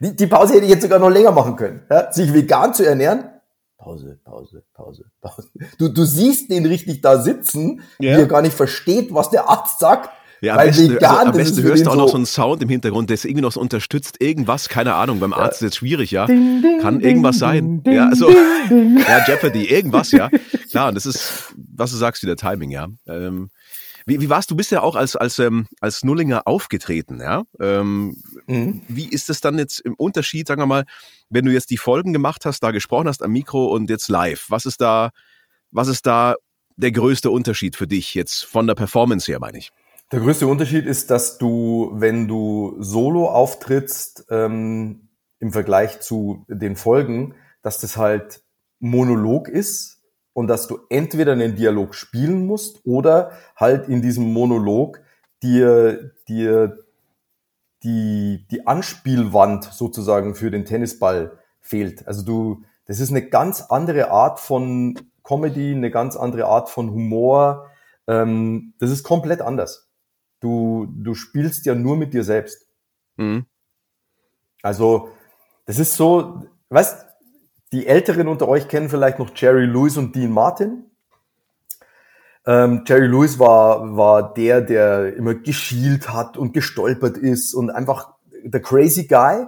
Die, 0.00 0.16
die 0.16 0.26
Pause 0.26 0.54
hätte 0.54 0.64
ich 0.64 0.70
jetzt 0.70 0.82
sogar 0.82 0.98
noch 0.98 1.10
länger 1.10 1.32
machen 1.32 1.56
können. 1.56 1.82
Ja? 1.90 2.12
Sich 2.12 2.32
vegan 2.32 2.74
zu 2.74 2.84
ernähren. 2.84 3.30
Pause, 3.78 4.18
Pause, 4.24 4.64
Pause, 4.74 5.04
Pause. 5.20 5.48
Du, 5.78 5.88
du 5.88 6.04
siehst 6.04 6.50
den 6.50 6.66
richtig 6.66 7.02
da 7.02 7.20
sitzen, 7.20 7.82
ja. 8.00 8.16
wie 8.16 8.22
er 8.22 8.26
gar 8.26 8.42
nicht 8.42 8.56
versteht, 8.56 9.14
was 9.14 9.30
der 9.30 9.48
Arzt 9.48 9.78
sagt. 9.78 10.10
Ja, 10.40 10.56
am 10.56 10.66
besten, 10.66 10.90
vegan, 10.90 11.14
also, 11.14 11.30
am 11.30 11.36
besten 11.36 11.62
hörst 11.62 11.86
du 11.86 11.90
auch 11.90 11.94
so 11.94 12.00
noch 12.00 12.08
so 12.08 12.16
einen 12.16 12.26
Sound 12.26 12.62
im 12.62 12.68
Hintergrund, 12.68 13.08
der 13.10 13.16
irgendwie 13.16 13.40
noch 13.40 13.52
so 13.52 13.60
unterstützt. 13.60 14.20
Irgendwas, 14.20 14.68
keine 14.68 14.94
Ahnung, 14.94 15.20
beim 15.20 15.32
Arzt 15.32 15.62
ist 15.62 15.66
jetzt 15.66 15.76
schwierig, 15.76 16.10
ja. 16.10 16.26
Ding, 16.26 16.62
ding, 16.62 16.80
Kann 16.80 17.00
irgendwas 17.00 17.38
sein. 17.38 17.82
Ja, 17.86 18.08
also, 18.08 18.28
ja, 18.30 19.24
Jeopardy, 19.26 19.64
irgendwas, 19.66 20.10
ja. 20.12 20.30
Klar, 20.70 20.88
und 20.88 20.94
das 20.94 21.06
ist, 21.06 21.54
was 21.56 21.90
du 21.90 21.96
sagst, 21.96 22.22
wieder 22.22 22.36
Timing, 22.36 22.70
ja. 22.70 22.88
Ähm, 23.06 23.50
wie, 24.06 24.20
wie 24.20 24.30
warst 24.30 24.50
du? 24.50 24.56
bist 24.56 24.70
ja 24.70 24.82
auch 24.82 24.94
als 24.94 25.16
als 25.16 25.38
ähm, 25.40 25.66
als 25.80 26.04
Nullinger 26.04 26.46
aufgetreten, 26.46 27.20
ja? 27.20 27.42
Ähm, 27.60 28.22
mhm. 28.46 28.82
Wie 28.88 29.08
ist 29.08 29.28
es 29.28 29.40
dann 29.40 29.58
jetzt 29.58 29.80
im 29.80 29.94
Unterschied, 29.94 30.46
sagen 30.46 30.62
wir 30.62 30.66
mal, 30.66 30.84
wenn 31.28 31.44
du 31.44 31.52
jetzt 31.52 31.70
die 31.70 31.76
Folgen 31.76 32.12
gemacht 32.12 32.46
hast, 32.46 32.62
da 32.62 32.70
gesprochen 32.70 33.08
hast 33.08 33.22
am 33.22 33.32
Mikro 33.32 33.66
und 33.66 33.90
jetzt 33.90 34.08
live? 34.08 34.46
Was 34.48 34.64
ist 34.64 34.80
da, 34.80 35.10
was 35.72 35.88
ist 35.88 36.06
da 36.06 36.36
der 36.76 36.92
größte 36.92 37.30
Unterschied 37.30 37.74
für 37.74 37.88
dich 37.88 38.14
jetzt 38.14 38.44
von 38.44 38.66
der 38.66 38.74
Performance 38.74 39.30
her, 39.30 39.40
meine 39.40 39.58
ich? 39.58 39.72
Der 40.12 40.20
größte 40.20 40.46
Unterschied 40.46 40.86
ist, 40.86 41.10
dass 41.10 41.36
du, 41.36 41.90
wenn 41.94 42.28
du 42.28 42.76
solo 42.78 43.26
auftrittst, 43.26 44.26
ähm, 44.30 45.08
im 45.40 45.52
Vergleich 45.52 46.00
zu 46.00 46.44
den 46.48 46.76
Folgen, 46.76 47.34
dass 47.62 47.80
das 47.80 47.96
halt 47.96 48.42
Monolog 48.78 49.48
ist 49.48 49.95
und 50.36 50.48
dass 50.48 50.66
du 50.66 50.80
entweder 50.90 51.32
einen 51.32 51.56
Dialog 51.56 51.94
spielen 51.94 52.46
musst 52.46 52.84
oder 52.84 53.32
halt 53.56 53.88
in 53.88 54.02
diesem 54.02 54.34
Monolog 54.34 55.00
dir, 55.42 56.12
dir 56.28 56.84
die, 57.82 58.46
die 58.50 58.66
Anspielwand 58.66 59.64
sozusagen 59.64 60.34
für 60.34 60.50
den 60.50 60.66
Tennisball 60.66 61.38
fehlt. 61.62 62.06
Also 62.06 62.22
du, 62.22 62.64
das 62.84 63.00
ist 63.00 63.08
eine 63.08 63.26
ganz 63.30 63.62
andere 63.62 64.10
Art 64.10 64.38
von 64.38 65.00
Comedy, 65.24 65.72
eine 65.72 65.90
ganz 65.90 66.16
andere 66.16 66.44
Art 66.44 66.68
von 66.68 66.90
Humor. 66.90 67.70
Ähm, 68.06 68.74
das 68.78 68.90
ist 68.90 69.04
komplett 69.04 69.40
anders. 69.40 69.88
Du, 70.40 70.86
du 70.90 71.14
spielst 71.14 71.64
ja 71.64 71.74
nur 71.74 71.96
mit 71.96 72.12
dir 72.12 72.24
selbst. 72.24 72.68
Mhm. 73.16 73.46
Also, 74.60 75.08
das 75.64 75.78
ist 75.78 75.94
so, 75.94 76.42
weißt, 76.68 77.05
die 77.72 77.86
Älteren 77.86 78.28
unter 78.28 78.48
euch 78.48 78.68
kennen 78.68 78.88
vielleicht 78.88 79.18
noch 79.18 79.30
Jerry 79.34 79.66
Lewis 79.66 79.96
und 79.96 80.14
Dean 80.14 80.30
Martin. 80.30 80.84
Ähm, 82.46 82.84
Jerry 82.86 83.08
Lewis 83.08 83.38
war, 83.38 83.96
war 83.96 84.34
der, 84.34 84.60
der 84.60 85.16
immer 85.16 85.34
geschielt 85.34 86.12
hat 86.12 86.36
und 86.36 86.52
gestolpert 86.52 87.16
ist 87.18 87.54
und 87.54 87.70
einfach 87.70 88.14
der 88.44 88.62
crazy 88.62 89.06
guy. 89.06 89.46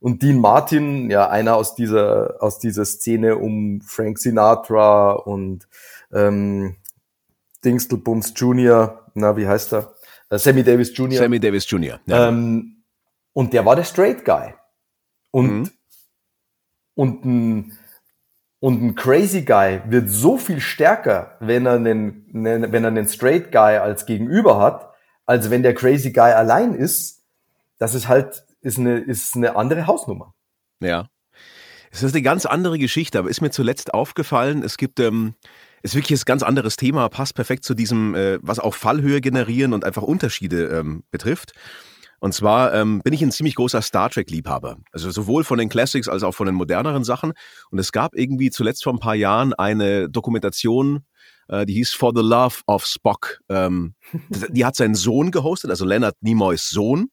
Und 0.00 0.22
Dean 0.22 0.38
Martin, 0.38 1.10
ja, 1.10 1.28
einer 1.28 1.56
aus 1.56 1.74
dieser, 1.74 2.36
aus 2.40 2.58
dieser 2.58 2.86
Szene 2.86 3.36
um 3.36 3.82
Frank 3.82 4.18
Sinatra 4.18 5.12
und 5.12 5.68
ähm, 6.10 6.76
Dingstelbums 7.62 8.32
Jr., 8.34 9.06
na, 9.14 9.36
wie 9.36 9.46
heißt 9.46 9.74
er? 9.74 9.94
Äh, 10.30 10.38
Sammy 10.38 10.62
Davis 10.62 10.96
Jr. 10.96 11.18
Sammy 11.18 11.38
Davis 11.38 11.68
Jr. 11.68 12.00
Ja. 12.06 12.28
Ähm, 12.28 12.84
und 13.34 13.52
der 13.52 13.66
war 13.66 13.76
der 13.76 13.84
Straight 13.84 14.24
Guy. 14.24 14.54
Und, 15.30 15.50
mhm. 15.50 15.70
Und 17.00 17.24
ein, 17.24 17.78
und 18.58 18.82
ein 18.82 18.94
Crazy 18.94 19.40
Guy 19.40 19.80
wird 19.86 20.10
so 20.10 20.36
viel 20.36 20.60
stärker, 20.60 21.38
wenn 21.40 21.64
er 21.64 21.76
einen, 21.76 22.26
wenn 22.30 22.84
er 22.84 22.88
einen 22.88 23.08
Straight 23.08 23.50
Guy 23.50 23.78
als 23.78 24.04
Gegenüber 24.04 24.60
hat, 24.60 24.90
als 25.24 25.48
wenn 25.48 25.62
der 25.62 25.74
Crazy 25.74 26.12
Guy 26.12 26.30
allein 26.30 26.74
ist. 26.74 27.22
Das 27.78 27.94
ist 27.94 28.06
halt 28.06 28.44
ist 28.60 28.78
eine, 28.78 28.98
ist 28.98 29.34
eine 29.34 29.56
andere 29.56 29.86
Hausnummer. 29.86 30.34
Ja. 30.82 31.08
Es 31.90 32.02
ist 32.02 32.14
eine 32.14 32.20
ganz 32.20 32.44
andere 32.44 32.78
Geschichte, 32.78 33.18
aber 33.18 33.30
ist 33.30 33.40
mir 33.40 33.50
zuletzt 33.50 33.94
aufgefallen, 33.94 34.62
es 34.62 34.76
gibt, 34.76 35.00
ähm, 35.00 35.32
ist 35.82 35.94
wirklich 35.94 36.20
ein 36.20 36.24
ganz 36.26 36.42
anderes 36.42 36.76
Thema, 36.76 37.08
passt 37.08 37.34
perfekt 37.34 37.64
zu 37.64 37.72
diesem, 37.72 38.14
äh, 38.14 38.38
was 38.42 38.58
auch 38.58 38.74
Fallhöhe 38.74 39.22
generieren 39.22 39.72
und 39.72 39.86
einfach 39.86 40.02
Unterschiede 40.02 40.66
ähm, 40.66 41.02
betrifft. 41.10 41.54
Und 42.20 42.34
zwar 42.34 42.74
ähm, 42.74 43.00
bin 43.02 43.12
ich 43.12 43.22
ein 43.22 43.32
ziemlich 43.32 43.54
großer 43.54 43.82
Star 43.82 44.10
Trek-Liebhaber. 44.10 44.76
Also 44.92 45.10
sowohl 45.10 45.42
von 45.42 45.58
den 45.58 45.68
Classics 45.68 46.08
als 46.08 46.22
auch 46.22 46.32
von 46.32 46.46
den 46.46 46.54
moderneren 46.54 47.02
Sachen. 47.02 47.32
Und 47.70 47.78
es 47.78 47.92
gab 47.92 48.14
irgendwie 48.14 48.50
zuletzt 48.50 48.84
vor 48.84 48.92
ein 48.92 48.98
paar 48.98 49.14
Jahren 49.14 49.54
eine 49.54 50.08
Dokumentation, 50.08 51.04
äh, 51.48 51.66
die 51.66 51.74
hieß 51.74 51.92
For 51.92 52.12
the 52.14 52.22
Love 52.22 52.60
of 52.66 52.84
Spock. 52.84 53.40
Ähm, 53.48 53.94
die 54.50 54.64
hat 54.64 54.76
seinen 54.76 54.94
Sohn 54.94 55.30
gehostet, 55.30 55.70
also 55.70 55.84
Leonard 55.84 56.16
Nimoys 56.20 56.68
Sohn. 56.68 57.08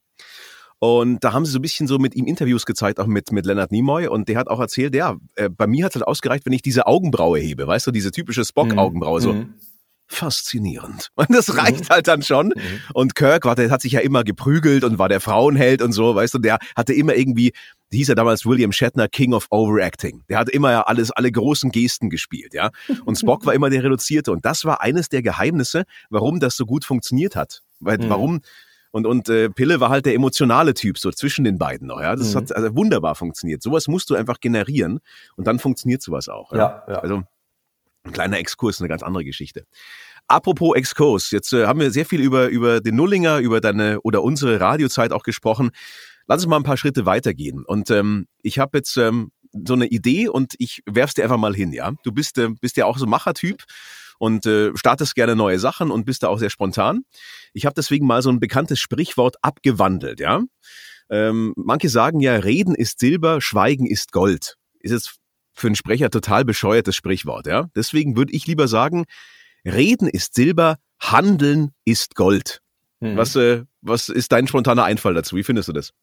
Und 0.79 1.23
da 1.23 1.33
haben 1.33 1.43
sie 1.43 1.51
so 1.51 1.57
ein 1.57 1.63
bisschen 1.63 1.87
so 1.87 1.97
mit 1.97 2.13
ihm 2.15 2.25
Interviews 2.25 2.65
gezeigt, 2.65 2.99
auch 2.99 3.07
mit, 3.07 3.31
mit 3.31 3.45
Leonard 3.47 3.71
Nimoy. 3.71 4.07
Und 4.07 4.29
der 4.29 4.37
hat 4.37 4.47
auch 4.47 4.59
erzählt, 4.59 4.93
ja, 4.93 5.15
äh, 5.35 5.49
bei 5.49 5.65
mir 5.65 5.85
hat 5.85 5.91
es 5.91 5.95
halt 5.95 6.07
ausgereicht, 6.07 6.45
wenn 6.45 6.53
ich 6.53 6.61
diese 6.61 6.85
Augenbraue 6.85 7.39
hebe, 7.39 7.65
weißt 7.65 7.87
du, 7.87 7.91
diese 7.91 8.11
typische 8.11 8.45
Spock-Augenbraue, 8.45 9.21
so. 9.21 9.33
Mhm. 9.33 9.55
Faszinierend. 10.07 11.09
Und 11.15 11.33
das 11.33 11.47
mhm. 11.49 11.59
reicht 11.59 11.89
halt 11.89 12.07
dann 12.07 12.21
schon. 12.21 12.47
Mhm. 12.47 12.79
Und 12.93 13.15
Kirk 13.15 13.45
war, 13.45 13.55
der 13.55 13.69
hat 13.69 13.81
sich 13.81 13.91
ja 13.91 13.99
immer 13.99 14.23
geprügelt 14.23 14.83
und 14.83 14.97
war 14.99 15.09
der 15.09 15.19
Frauenheld 15.19 15.81
und 15.81 15.91
so, 15.91 16.15
weißt 16.15 16.33
du, 16.35 16.39
der 16.39 16.59
hatte 16.75 16.93
immer 16.93 17.15
irgendwie, 17.15 17.51
hieß 17.91 18.09
er 18.09 18.15
damals 18.15 18.45
William 18.45 18.71
Shatner, 18.71 19.07
King 19.09 19.33
of 19.33 19.47
Overacting. 19.49 20.23
Der 20.29 20.39
hat 20.39 20.49
immer 20.49 20.71
ja 20.71 20.81
alles, 20.83 21.11
alle 21.11 21.31
großen 21.31 21.71
Gesten 21.71 22.09
gespielt, 22.09 22.53
ja. 22.53 22.69
Und 23.05 23.17
Spock 23.17 23.45
war 23.45 23.53
immer 23.53 23.69
der 23.69 23.83
Reduzierte. 23.83 24.31
Und 24.31 24.45
das 24.45 24.63
war 24.65 24.81
eines 24.81 25.09
der 25.09 25.21
Geheimnisse, 25.21 25.83
warum 26.09 26.39
das 26.39 26.55
so 26.55 26.65
gut 26.65 26.85
funktioniert 26.85 27.35
hat. 27.35 27.63
Weil, 27.79 27.97
mhm. 27.97 28.09
warum 28.09 28.41
und, 28.91 29.05
und 29.05 29.29
äh, 29.29 29.49
Pille 29.49 29.79
war 29.79 29.89
halt 29.89 30.05
der 30.05 30.15
emotionale 30.15 30.73
Typ, 30.73 30.97
so 30.97 31.11
zwischen 31.11 31.43
den 31.43 31.57
beiden 31.57 31.87
noch. 31.87 32.01
Ja? 32.01 32.15
Das 32.15 32.33
mhm. 32.33 32.37
hat 32.37 32.55
also 32.55 32.75
wunderbar 32.75 33.15
funktioniert. 33.15 33.61
Sowas 33.61 33.87
musst 33.87 34.09
du 34.09 34.15
einfach 34.15 34.39
generieren 34.39 34.99
und 35.35 35.45
dann 35.45 35.59
funktioniert 35.59 36.01
sowas 36.01 36.29
auch. 36.29 36.53
Ja, 36.53 36.83
ja. 36.87 36.93
ja. 36.93 36.99
Also 36.99 37.23
ein 38.07 38.13
kleiner 38.13 38.37
Exkurs, 38.39 38.79
eine 38.79 38.89
ganz 38.89 39.03
andere 39.03 39.23
Geschichte. 39.23 39.65
Apropos 40.27 40.75
Exkurs, 40.75 41.31
jetzt 41.31 41.53
äh, 41.53 41.67
haben 41.67 41.79
wir 41.79 41.91
sehr 41.91 42.05
viel 42.05 42.21
über, 42.21 42.47
über 42.47 42.81
den 42.81 42.95
Nullinger, 42.95 43.39
über 43.39 43.61
deine 43.61 44.01
oder 44.01 44.23
unsere 44.23 44.59
Radiozeit 44.59 45.13
auch 45.13 45.23
gesprochen. 45.23 45.71
Lass 46.27 46.43
uns 46.43 46.49
mal 46.49 46.57
ein 46.57 46.63
paar 46.63 46.77
Schritte 46.77 47.05
weitergehen. 47.05 47.63
Und 47.65 47.89
ähm, 47.91 48.27
ich 48.41 48.59
habe 48.59 48.77
jetzt 48.77 48.97
ähm, 48.97 49.31
so 49.65 49.73
eine 49.73 49.87
Idee 49.87 50.27
und 50.27 50.55
ich 50.57 50.81
werf's 50.85 51.13
dir 51.13 51.23
einfach 51.23 51.37
mal 51.37 51.55
hin, 51.55 51.71
ja. 51.71 51.93
Du 52.03 52.11
bist, 52.11 52.37
äh, 52.37 52.49
bist 52.59 52.75
ja 52.75 52.85
auch 52.85 52.97
so 52.97 53.05
Machertyp 53.05 53.63
und 54.19 54.45
äh, 54.45 54.75
startest 54.75 55.15
gerne 55.15 55.35
neue 55.35 55.59
Sachen 55.59 55.91
und 55.91 56.05
bist 56.05 56.23
da 56.23 56.27
auch 56.27 56.39
sehr 56.39 56.49
spontan. 56.49 57.03
Ich 57.53 57.65
habe 57.65 57.75
deswegen 57.75 58.05
mal 58.05 58.21
so 58.21 58.29
ein 58.29 58.41
bekanntes 58.41 58.79
Sprichwort 58.79 59.37
abgewandelt, 59.41 60.19
ja. 60.19 60.41
Ähm, 61.09 61.53
manche 61.55 61.87
sagen 61.87 62.19
ja, 62.19 62.35
Reden 62.35 62.75
ist 62.75 62.99
Silber, 62.99 63.39
Schweigen 63.39 63.85
ist 63.85 64.11
Gold. 64.11 64.57
Ist 64.81 64.91
jetzt 64.91 65.19
für 65.57 65.67
einen 65.67 65.75
Sprecher 65.75 66.11
total 66.11 66.45
bescheuertes 66.45 66.95
Sprichwort, 66.95 67.47
ja. 67.47 67.69
Deswegen 67.75 68.15
würde 68.15 68.31
ich 68.33 68.45
lieber 68.45 68.67
sagen, 68.67 69.05
Reden 69.65 70.07
ist 70.07 70.35
Silber, 70.35 70.77
Handeln 70.99 71.71
ist 71.83 72.15
Gold. 72.15 72.61
Mhm. 72.99 73.17
Was, 73.17 73.35
äh, 73.35 73.63
was 73.81 74.09
ist 74.09 74.31
dein 74.31 74.47
spontaner 74.47 74.83
Einfall 74.83 75.15
dazu? 75.15 75.35
Wie 75.35 75.43
findest 75.43 75.67
du 75.67 75.73
das? 75.73 75.93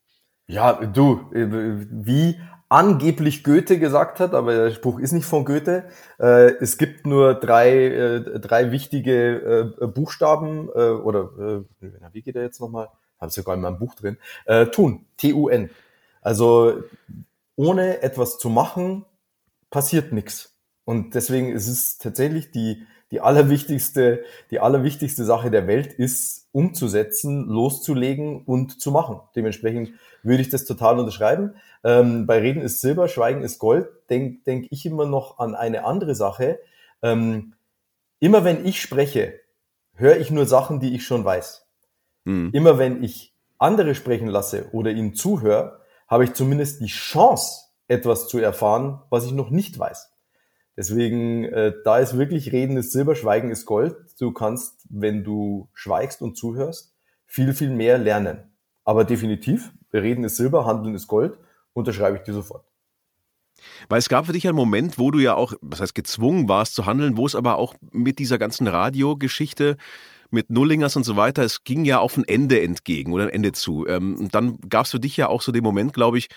Ja, 0.48 0.72
du, 0.72 1.30
äh, 1.32 1.46
wie 1.48 2.40
angeblich 2.68 3.44
Goethe 3.44 3.78
gesagt 3.78 4.18
hat, 4.18 4.34
aber 4.34 4.54
der 4.54 4.70
Spruch 4.72 4.98
ist 4.98 5.12
nicht 5.12 5.24
von 5.24 5.44
Goethe. 5.44 5.84
Äh, 6.18 6.54
es 6.60 6.76
gibt 6.76 7.06
nur 7.06 7.34
drei, 7.34 7.86
äh, 7.86 8.40
drei 8.40 8.72
wichtige 8.72 9.76
äh, 9.80 9.86
Buchstaben 9.86 10.68
äh, 10.74 10.88
oder 10.88 11.64
äh, 11.80 11.88
wie 12.12 12.22
geht 12.22 12.34
er 12.34 12.42
jetzt 12.42 12.60
nochmal? 12.60 12.88
Habe 13.20 13.28
es 13.28 13.34
sogar 13.34 13.54
in 13.54 13.60
meinem 13.60 13.78
Buch 13.78 13.94
drin. 13.94 14.18
Tun, 14.72 15.06
T-U-N. 15.16 15.70
Also 16.20 16.82
ohne 17.54 18.02
etwas 18.02 18.38
zu 18.38 18.50
machen, 18.50 19.06
passiert 19.74 20.12
nichts. 20.12 20.56
Und 20.84 21.16
deswegen 21.16 21.50
ist 21.50 21.66
es 21.66 21.98
tatsächlich 21.98 22.52
die, 22.52 22.86
die 23.10 23.20
allerwichtigste, 23.20 24.22
die 24.52 24.60
allerwichtigste 24.60 25.24
Sache 25.24 25.50
der 25.50 25.66
Welt 25.66 25.92
ist, 25.92 26.46
umzusetzen, 26.52 27.48
loszulegen 27.48 28.44
und 28.44 28.80
zu 28.80 28.92
machen. 28.92 29.18
Dementsprechend 29.34 29.90
würde 30.22 30.42
ich 30.42 30.48
das 30.48 30.64
total 30.64 31.00
unterschreiben. 31.00 31.56
Ähm, 31.82 32.24
bei 32.24 32.38
Reden 32.38 32.62
ist 32.62 32.82
Silber, 32.82 33.08
Schweigen 33.08 33.42
ist 33.42 33.58
Gold, 33.58 33.88
denke 34.10 34.44
denk 34.44 34.68
ich 34.70 34.86
immer 34.86 35.06
noch 35.06 35.38
an 35.38 35.56
eine 35.56 35.84
andere 35.84 36.14
Sache. 36.14 36.60
Ähm, 37.02 37.54
immer 38.20 38.44
wenn 38.44 38.64
ich 38.64 38.80
spreche, 38.80 39.40
höre 39.94 40.18
ich 40.18 40.30
nur 40.30 40.46
Sachen, 40.46 40.78
die 40.78 40.94
ich 40.94 41.04
schon 41.04 41.24
weiß. 41.24 41.66
Mhm. 42.22 42.50
Immer 42.52 42.78
wenn 42.78 43.02
ich 43.02 43.34
andere 43.58 43.96
sprechen 43.96 44.28
lasse 44.28 44.68
oder 44.70 44.92
ihnen 44.92 45.14
zuhöre, 45.14 45.80
habe 46.06 46.22
ich 46.22 46.34
zumindest 46.34 46.80
die 46.80 46.86
Chance, 46.86 47.63
etwas 47.88 48.28
zu 48.28 48.38
erfahren, 48.38 49.00
was 49.10 49.26
ich 49.26 49.32
noch 49.32 49.50
nicht 49.50 49.78
weiß. 49.78 50.10
Deswegen, 50.76 51.44
äh, 51.44 51.72
da 51.84 51.98
ist 51.98 52.18
wirklich 52.18 52.52
Reden 52.52 52.76
ist 52.76 52.92
Silber, 52.92 53.14
Schweigen 53.14 53.50
ist 53.50 53.64
Gold. 53.66 53.96
Du 54.18 54.32
kannst, 54.32 54.86
wenn 54.90 55.22
du 55.22 55.68
schweigst 55.72 56.20
und 56.20 56.36
zuhörst, 56.36 56.94
viel, 57.26 57.54
viel 57.54 57.70
mehr 57.70 57.98
lernen. 57.98 58.52
Aber 58.84 59.04
definitiv, 59.04 59.72
Reden 59.92 60.24
ist 60.24 60.36
Silber, 60.36 60.66
Handeln 60.66 60.94
ist 60.94 61.06
Gold 61.06 61.38
unterschreibe 61.74 62.16
ich 62.16 62.22
dir 62.22 62.32
sofort. 62.32 62.64
Weil 63.88 63.98
es 63.98 64.08
gab 64.08 64.26
für 64.26 64.32
dich 64.32 64.46
einen 64.46 64.56
Moment, 64.56 64.98
wo 64.98 65.10
du 65.10 65.18
ja 65.18 65.34
auch, 65.34 65.54
was 65.60 65.80
heißt 65.80 65.94
gezwungen 65.94 66.48
warst 66.48 66.74
zu 66.74 66.86
handeln, 66.86 67.16
wo 67.16 67.26
es 67.26 67.34
aber 67.34 67.56
auch 67.56 67.74
mit 67.92 68.18
dieser 68.18 68.38
ganzen 68.38 68.66
Radiogeschichte 68.66 69.76
mit 70.30 70.50
Nullingers 70.50 70.96
und 70.96 71.04
so 71.04 71.16
weiter, 71.16 71.44
es 71.44 71.62
ging 71.62 71.84
ja 71.84 72.00
auf 72.00 72.16
ein 72.16 72.24
Ende 72.24 72.60
entgegen 72.60 73.12
oder 73.12 73.24
ein 73.24 73.30
Ende 73.30 73.52
zu. 73.52 73.86
Ähm, 73.86 74.16
und 74.16 74.34
dann 74.34 74.58
gab 74.68 74.86
es 74.86 74.90
für 74.90 74.98
dich 74.98 75.16
ja 75.16 75.28
auch 75.28 75.42
so 75.42 75.52
den 75.52 75.62
Moment, 75.62 75.92
glaube 75.92 76.18
ich, 76.18 76.28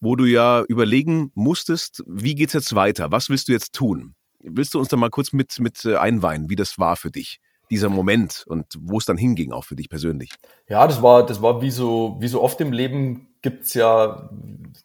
wo 0.00 0.16
du 0.16 0.24
ja 0.24 0.62
überlegen 0.68 1.30
musstest, 1.34 2.02
wie 2.06 2.34
geht's 2.34 2.52
jetzt 2.52 2.74
weiter? 2.74 3.10
Was 3.10 3.28
willst 3.28 3.48
du 3.48 3.52
jetzt 3.52 3.74
tun? 3.74 4.14
Willst 4.40 4.74
du 4.74 4.78
uns 4.78 4.88
da 4.88 4.96
mal 4.96 5.10
kurz 5.10 5.32
mit, 5.32 5.58
mit 5.58 5.84
äh, 5.84 5.96
einweihen, 5.96 6.48
wie 6.48 6.56
das 6.56 6.78
war 6.78 6.96
für 6.96 7.10
dich? 7.10 7.40
dieser 7.70 7.88
Moment 7.88 8.44
und 8.46 8.66
wo 8.80 8.98
es 8.98 9.04
dann 9.04 9.16
hinging, 9.16 9.52
auch 9.52 9.64
für 9.64 9.76
dich 9.76 9.88
persönlich? 9.88 10.30
Ja, 10.68 10.86
das 10.86 11.02
war, 11.02 11.26
das 11.26 11.42
war 11.42 11.60
wie 11.60 11.70
so, 11.70 12.16
wie 12.20 12.28
so 12.28 12.42
oft 12.42 12.60
im 12.60 12.72
Leben 12.72 13.28
gibt's 13.42 13.74
ja 13.74 14.30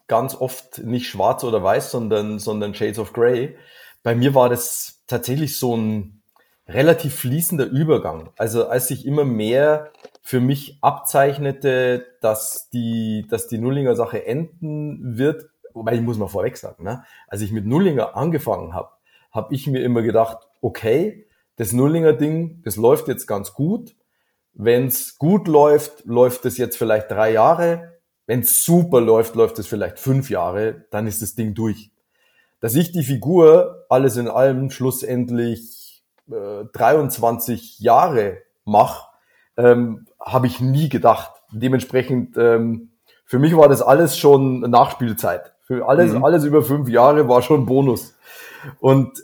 ganz 0.07 0.35
oft 0.35 0.79
nicht 0.79 1.07
schwarz 1.07 1.43
oder 1.43 1.63
weiß, 1.63 1.91
sondern, 1.91 2.39
sondern 2.39 2.75
Shades 2.75 2.99
of 2.99 3.13
Grey. 3.13 3.55
Bei 4.03 4.15
mir 4.15 4.35
war 4.35 4.49
das 4.49 5.01
tatsächlich 5.07 5.57
so 5.57 5.75
ein 5.75 6.21
relativ 6.67 7.15
fließender 7.15 7.65
Übergang. 7.65 8.29
Also 8.37 8.67
als 8.67 8.87
sich 8.87 9.05
immer 9.05 9.25
mehr 9.25 9.91
für 10.25 10.39
mich 10.39 10.77
abzeichnete, 10.81 12.07
dass 12.21 12.69
die, 12.69 13.27
dass 13.29 13.47
die 13.47 13.57
Nullinger 13.57 13.95
Sache 13.95 14.25
enden 14.25 15.17
wird, 15.17 15.49
wobei 15.73 15.95
ich 15.95 16.01
muss 16.01 16.17
mal 16.17 16.29
vorweg 16.29 16.55
sagen, 16.55 16.85
ne? 16.85 17.03
als 17.27 17.41
ich 17.41 17.51
mit 17.51 17.65
Nullinger 17.65 18.15
angefangen 18.15 18.73
habe, 18.73 18.89
habe 19.31 19.53
ich 19.53 19.67
mir 19.67 19.83
immer 19.83 20.01
gedacht, 20.01 20.47
okay, 20.61 21.27
das 21.57 21.73
Nullinger 21.73 22.13
Ding, 22.13 22.61
das 22.63 22.77
läuft 22.77 23.09
jetzt 23.09 23.27
ganz 23.27 23.53
gut. 23.53 23.95
Wenn 24.53 24.87
es 24.87 25.17
gut 25.17 25.47
läuft, 25.47 26.05
läuft 26.05 26.45
es 26.45 26.57
jetzt 26.57 26.77
vielleicht 26.77 27.11
drei 27.11 27.33
Jahre. 27.33 27.99
Wenn 28.25 28.39
es 28.39 28.63
super 28.63 29.01
läuft, 29.01 29.35
läuft 29.35 29.59
es 29.59 29.67
vielleicht 29.67 29.99
fünf 29.99 30.29
Jahre. 30.29 30.85
Dann 30.89 31.05
ist 31.05 31.21
das 31.21 31.35
Ding 31.35 31.53
durch. 31.53 31.91
Dass 32.61 32.75
ich 32.75 32.93
die 32.93 33.03
Figur 33.03 33.85
alles 33.89 34.15
in 34.15 34.29
allem 34.29 34.69
schlussendlich 34.69 36.03
äh, 36.31 36.63
23 36.71 37.79
Jahre 37.79 38.37
mache, 38.63 39.09
ähm, 39.57 40.05
habe 40.23 40.47
ich 40.47 40.59
nie 40.59 40.89
gedacht. 40.89 41.31
Dementsprechend, 41.51 42.37
ähm, 42.37 42.91
für 43.25 43.39
mich 43.39 43.55
war 43.55 43.69
das 43.69 43.81
alles 43.81 44.17
schon 44.17 44.61
Nachspielzeit. 44.61 45.53
Für 45.61 45.87
alles, 45.87 46.13
mhm. 46.13 46.23
alles 46.23 46.43
über 46.43 46.63
fünf 46.63 46.89
Jahre 46.89 47.27
war 47.27 47.41
schon 47.41 47.65
Bonus. 47.65 48.15
Und 48.79 49.21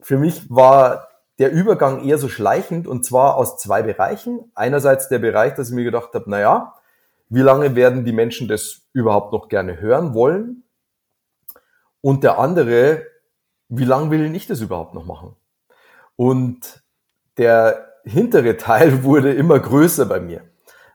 für 0.00 0.18
mich 0.18 0.48
war 0.48 1.08
der 1.38 1.52
Übergang 1.52 2.04
eher 2.04 2.18
so 2.18 2.28
schleichend 2.28 2.86
und 2.86 3.04
zwar 3.04 3.36
aus 3.36 3.58
zwei 3.58 3.82
Bereichen. 3.82 4.50
Einerseits 4.54 5.08
der 5.08 5.18
Bereich, 5.18 5.54
dass 5.54 5.68
ich 5.68 5.74
mir 5.74 5.84
gedacht 5.84 6.14
habe, 6.14 6.24
na 6.28 6.40
ja, 6.40 6.74
wie 7.28 7.42
lange 7.42 7.74
werden 7.74 8.04
die 8.04 8.12
Menschen 8.12 8.48
das 8.48 8.82
überhaupt 8.92 9.32
noch 9.32 9.48
gerne 9.48 9.80
hören 9.80 10.14
wollen? 10.14 10.62
Und 12.00 12.22
der 12.22 12.38
andere, 12.38 13.04
wie 13.68 13.84
lange 13.84 14.10
will 14.10 14.34
ich 14.34 14.46
das 14.46 14.60
überhaupt 14.60 14.94
noch 14.94 15.04
machen? 15.04 15.34
Und 16.14 16.82
der 17.36 17.95
hintere 18.06 18.56
Teil 18.56 19.02
wurde 19.02 19.32
immer 19.32 19.58
größer 19.58 20.06
bei 20.06 20.20
mir, 20.20 20.42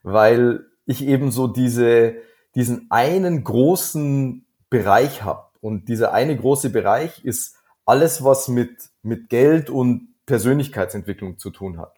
weil 0.04 0.66
ich 0.86 1.06
eben 1.06 1.32
so 1.32 1.48
diese, 1.48 2.16
diesen 2.56 2.88
einen 2.90 3.44
großen 3.44 4.46
Bereich 4.70 5.24
habe. 5.24 5.46
Und 5.60 5.90
dieser 5.90 6.14
eine 6.14 6.36
große 6.36 6.72
Bereich 6.72 7.24
ist 7.24 7.56
alles, 7.86 8.24
was 8.24 8.48
mit, 8.48 8.90
mit 9.04 9.30
Geld 9.30 9.70
und 9.70 10.16
Persönlichkeitsentwicklung 10.26 11.38
zu 11.38 11.52
tun 11.52 11.78
hat. 11.78 11.94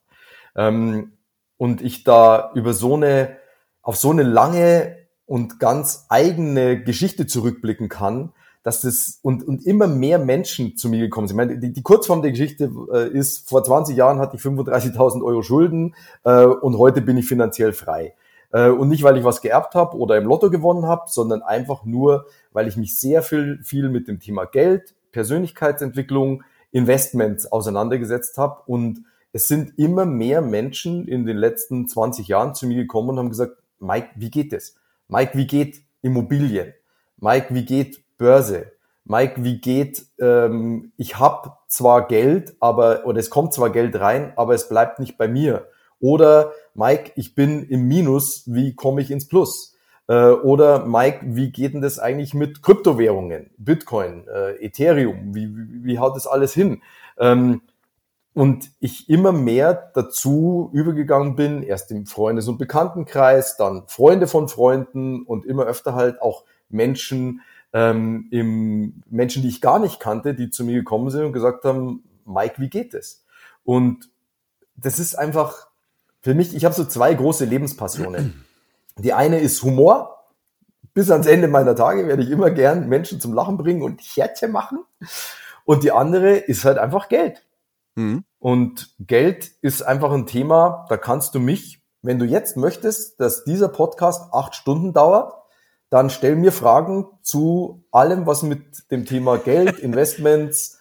Ähm, 0.55 1.13
und 1.57 1.81
ich 1.81 2.03
da 2.03 2.51
über 2.55 2.73
so 2.73 2.95
eine, 2.95 3.37
auf 3.81 3.95
so 3.95 4.11
eine 4.11 4.23
lange 4.23 4.97
und 5.25 5.59
ganz 5.59 6.07
eigene 6.09 6.83
Geschichte 6.83 7.25
zurückblicken 7.25 7.89
kann, 7.89 8.33
dass 8.63 8.81
das 8.81 9.19
und, 9.21 9.45
und 9.45 9.65
immer 9.65 9.87
mehr 9.87 10.17
Menschen 10.19 10.77
zu 10.77 10.89
mir 10.89 10.99
gekommen 10.99 11.27
sind. 11.27 11.35
Ich 11.35 11.45
meine, 11.45 11.59
die, 11.59 11.73
die 11.73 11.81
Kurzform 11.81 12.21
der 12.21 12.31
Geschichte 12.31 12.71
äh, 12.91 13.09
ist, 13.09 13.47
vor 13.49 13.63
20 13.63 13.95
Jahren 13.95 14.19
hatte 14.19 14.37
ich 14.37 14.41
35.000 14.41 15.23
Euro 15.23 15.41
Schulden 15.41 15.95
äh, 16.23 16.45
und 16.45 16.77
heute 16.77 17.01
bin 17.01 17.17
ich 17.17 17.27
finanziell 17.27 17.73
frei. 17.73 18.13
Äh, 18.53 18.69
und 18.69 18.87
nicht, 18.87 19.03
weil 19.03 19.17
ich 19.17 19.25
was 19.25 19.41
geerbt 19.41 19.75
habe 19.75 19.97
oder 19.97 20.17
im 20.17 20.25
Lotto 20.25 20.49
gewonnen 20.49 20.85
habe, 20.85 21.03
sondern 21.07 21.41
einfach 21.41 21.83
nur, 21.83 22.25
weil 22.53 22.67
ich 22.67 22.77
mich 22.77 22.97
sehr 22.97 23.21
viel, 23.21 23.59
viel 23.63 23.89
mit 23.89 24.07
dem 24.07 24.19
Thema 24.19 24.45
Geld, 24.45 24.95
Persönlichkeitsentwicklung, 25.11 26.43
Investments 26.71 27.51
auseinandergesetzt 27.51 28.37
habe. 28.37 28.61
Und 28.65 29.03
es 29.33 29.47
sind 29.47 29.77
immer 29.77 30.05
mehr 30.05 30.41
Menschen 30.41 31.07
in 31.07 31.25
den 31.25 31.37
letzten 31.37 31.87
20 31.87 32.27
Jahren 32.27 32.55
zu 32.55 32.67
mir 32.67 32.75
gekommen 32.77 33.09
und 33.09 33.19
haben 33.19 33.29
gesagt, 33.29 33.57
Mike, 33.79 34.09
wie 34.15 34.29
geht 34.29 34.53
es? 34.53 34.75
Mike, 35.07 35.37
wie 35.37 35.47
geht 35.47 35.81
Immobilien? 36.01 36.73
Mike, 37.17 37.53
wie 37.53 37.65
geht 37.65 38.02
Börse? 38.23 38.71
Mike, 39.03 39.43
wie 39.43 39.59
geht, 39.59 40.05
ähm, 40.17 40.93
ich 40.95 41.19
habe 41.19 41.51
zwar 41.67 42.07
Geld, 42.07 42.55
aber, 42.61 43.05
oder 43.05 43.19
es 43.19 43.29
kommt 43.29 43.53
zwar 43.53 43.69
Geld 43.69 43.99
rein, 43.99 44.31
aber 44.37 44.53
es 44.53 44.69
bleibt 44.69 44.99
nicht 44.99 45.17
bei 45.17 45.27
mir. 45.27 45.67
Oder 45.99 46.53
Mike, 46.73 47.11
ich 47.17 47.35
bin 47.35 47.67
im 47.67 47.85
Minus, 47.89 48.43
wie 48.45 48.75
komme 48.75 49.01
ich 49.01 49.11
ins 49.11 49.27
Plus? 49.27 49.75
Äh, 50.07 50.29
oder 50.29 50.85
Mike, 50.85 51.19
wie 51.35 51.51
geht 51.51 51.73
denn 51.73 51.81
das 51.81 51.99
eigentlich 51.99 52.33
mit 52.33 52.63
Kryptowährungen, 52.63 53.49
Bitcoin, 53.57 54.25
äh, 54.33 54.65
Ethereum? 54.65 55.35
Wie, 55.35 55.49
wie, 55.53 55.83
wie 55.83 55.99
haut 55.99 56.15
das 56.15 56.25
alles 56.25 56.53
hin? 56.53 56.81
Ähm, 57.17 57.59
und 58.33 58.71
ich 58.79 59.09
immer 59.09 59.33
mehr 59.33 59.91
dazu 59.93 60.69
übergegangen 60.71 61.35
bin, 61.35 61.61
erst 61.61 61.91
im 61.91 62.05
Freundes- 62.05 62.47
und 62.47 62.57
Bekanntenkreis, 62.57 63.57
dann 63.57 63.83
Freunde 63.87 64.27
von 64.27 64.47
Freunden 64.47 65.23
und 65.23 65.45
immer 65.45 65.65
öfter 65.65 65.93
halt 65.93 66.21
auch 66.21 66.45
Menschen, 66.69 67.41
ähm, 67.73 68.27
im 68.31 69.03
Menschen, 69.09 69.41
die 69.41 69.49
ich 69.49 69.61
gar 69.61 69.79
nicht 69.79 69.99
kannte, 69.99 70.33
die 70.35 70.49
zu 70.49 70.63
mir 70.63 70.75
gekommen 70.75 71.09
sind 71.09 71.25
und 71.25 71.33
gesagt 71.33 71.65
haben, 71.65 72.03
Mike, 72.25 72.55
wie 72.59 72.69
geht 72.69 72.93
es? 72.93 73.25
Und 73.63 74.09
das 74.75 74.99
ist 74.99 75.15
einfach 75.15 75.67
für 76.21 76.33
mich, 76.33 76.55
ich 76.55 76.65
habe 76.65 76.75
so 76.75 76.85
zwei 76.85 77.13
große 77.13 77.45
Lebenspassionen. 77.45 78.45
Die 78.97 79.13
eine 79.13 79.39
ist 79.39 79.61
Humor. 79.63 80.09
Bis 80.93 81.09
ans 81.09 81.25
Ende 81.25 81.47
meiner 81.47 81.75
Tage 81.75 82.07
werde 82.07 82.21
ich 82.21 82.29
immer 82.29 82.51
gern 82.51 82.87
Menschen 82.87 83.19
zum 83.19 83.33
Lachen 83.33 83.57
bringen 83.57 83.81
und 83.81 83.99
Herzchen 83.99 84.51
machen. 84.51 84.79
Und 85.65 85.83
die 85.83 85.91
andere 85.91 86.35
ist 86.35 86.65
halt 86.65 86.77
einfach 86.77 87.09
Geld. 87.09 87.43
Mhm. 87.95 88.23
Und 88.39 88.93
Geld 88.99 89.51
ist 89.61 89.81
einfach 89.81 90.11
ein 90.11 90.27
Thema, 90.27 90.85
da 90.89 90.97
kannst 90.97 91.33
du 91.33 91.39
mich, 91.39 91.81
wenn 92.01 92.19
du 92.19 92.25
jetzt 92.25 92.57
möchtest, 92.57 93.19
dass 93.19 93.43
dieser 93.43 93.69
Podcast 93.69 94.33
acht 94.33 94.55
Stunden 94.55 94.93
dauert, 94.93 95.33
dann 95.93 96.09
stell 96.09 96.35
mir 96.35 96.51
Fragen 96.51 97.05
zu 97.21 97.85
allem, 97.91 98.25
was 98.25 98.41
mit 98.41 98.89
dem 98.89 99.05
Thema 99.05 99.37
Geld, 99.37 99.77
Investments, 99.83 100.79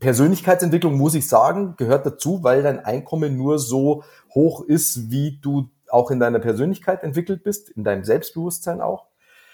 Persönlichkeitsentwicklung, 0.00 0.98
muss 0.98 1.14
ich 1.14 1.26
sagen, 1.28 1.76
gehört 1.78 2.04
dazu, 2.04 2.42
weil 2.42 2.62
dein 2.62 2.78
Einkommen 2.78 3.38
nur 3.38 3.58
so 3.58 4.04
hoch 4.34 4.62
ist, 4.62 5.10
wie 5.10 5.38
du 5.40 5.70
auch 5.88 6.10
in 6.10 6.20
deiner 6.20 6.40
Persönlichkeit 6.40 7.02
entwickelt 7.02 7.42
bist, 7.42 7.70
in 7.70 7.84
deinem 7.84 8.04
Selbstbewusstsein 8.04 8.82
auch. 8.82 9.06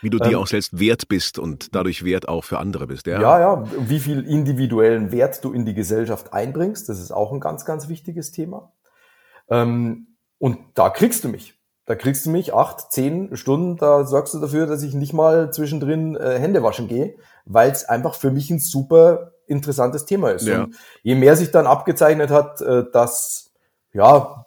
Wie 0.03 0.11
du 0.11 0.19
dir 0.19 0.33
ähm, 0.33 0.39
auch 0.39 0.49
selbst 0.49 0.77
wert 0.77 1.07
bist 1.07 1.39
und 1.39 1.73
dadurch 1.77 2.05
wert 2.05 2.27
auch 2.27 2.43
für 2.43 2.59
andere 2.59 2.89
bist, 2.89 3.07
ja? 3.07 3.21
Ja, 3.21 3.39
ja. 3.39 3.65
Wie 3.89 4.01
viel 4.01 4.27
individuellen 4.27 5.13
Wert 5.13 5.45
du 5.45 5.53
in 5.53 5.65
die 5.65 5.75
Gesellschaft 5.75 6.33
einbringst, 6.33 6.89
das 6.89 6.99
ist 6.99 7.13
auch 7.13 7.31
ein 7.31 7.39
ganz, 7.39 7.65
ganz 7.65 7.89
wichtiges 7.89 8.33
Thema. 8.33 8.73
Ähm, 9.49 10.17
und 10.39 10.59
da 10.75 10.91
kriegst 10.91 11.23
du 11.23 11.29
mich. 11.29 11.56
Da 11.87 11.95
kriegst 11.95 12.27
du 12.27 12.31
mich 12.31 12.53
acht, 12.53 12.93
zehn 12.93 13.37
Stunden, 13.37 13.77
da 13.77 14.05
sorgst 14.05 14.35
du 14.35 14.41
dafür, 14.41 14.67
dass 14.67 14.83
ich 14.83 14.95
nicht 14.95 15.13
mal 15.13 15.53
zwischendrin 15.53 16.17
äh, 16.17 16.39
Hände 16.39 16.63
waschen 16.63 16.89
gehe, 16.89 17.15
weil 17.45 17.71
es 17.71 17.85
einfach 17.85 18.15
für 18.15 18.31
mich 18.31 18.51
ein 18.51 18.59
super 18.59 19.33
interessantes 19.47 20.05
Thema 20.05 20.31
ist. 20.31 20.47
Ja. 20.47 20.65
Und 20.65 20.77
je 21.03 21.15
mehr 21.15 21.37
sich 21.37 21.53
dann 21.53 21.67
abgezeichnet 21.67 22.31
hat, 22.31 22.61
äh, 22.61 22.85
dass 22.93 23.53
ja 23.93 24.47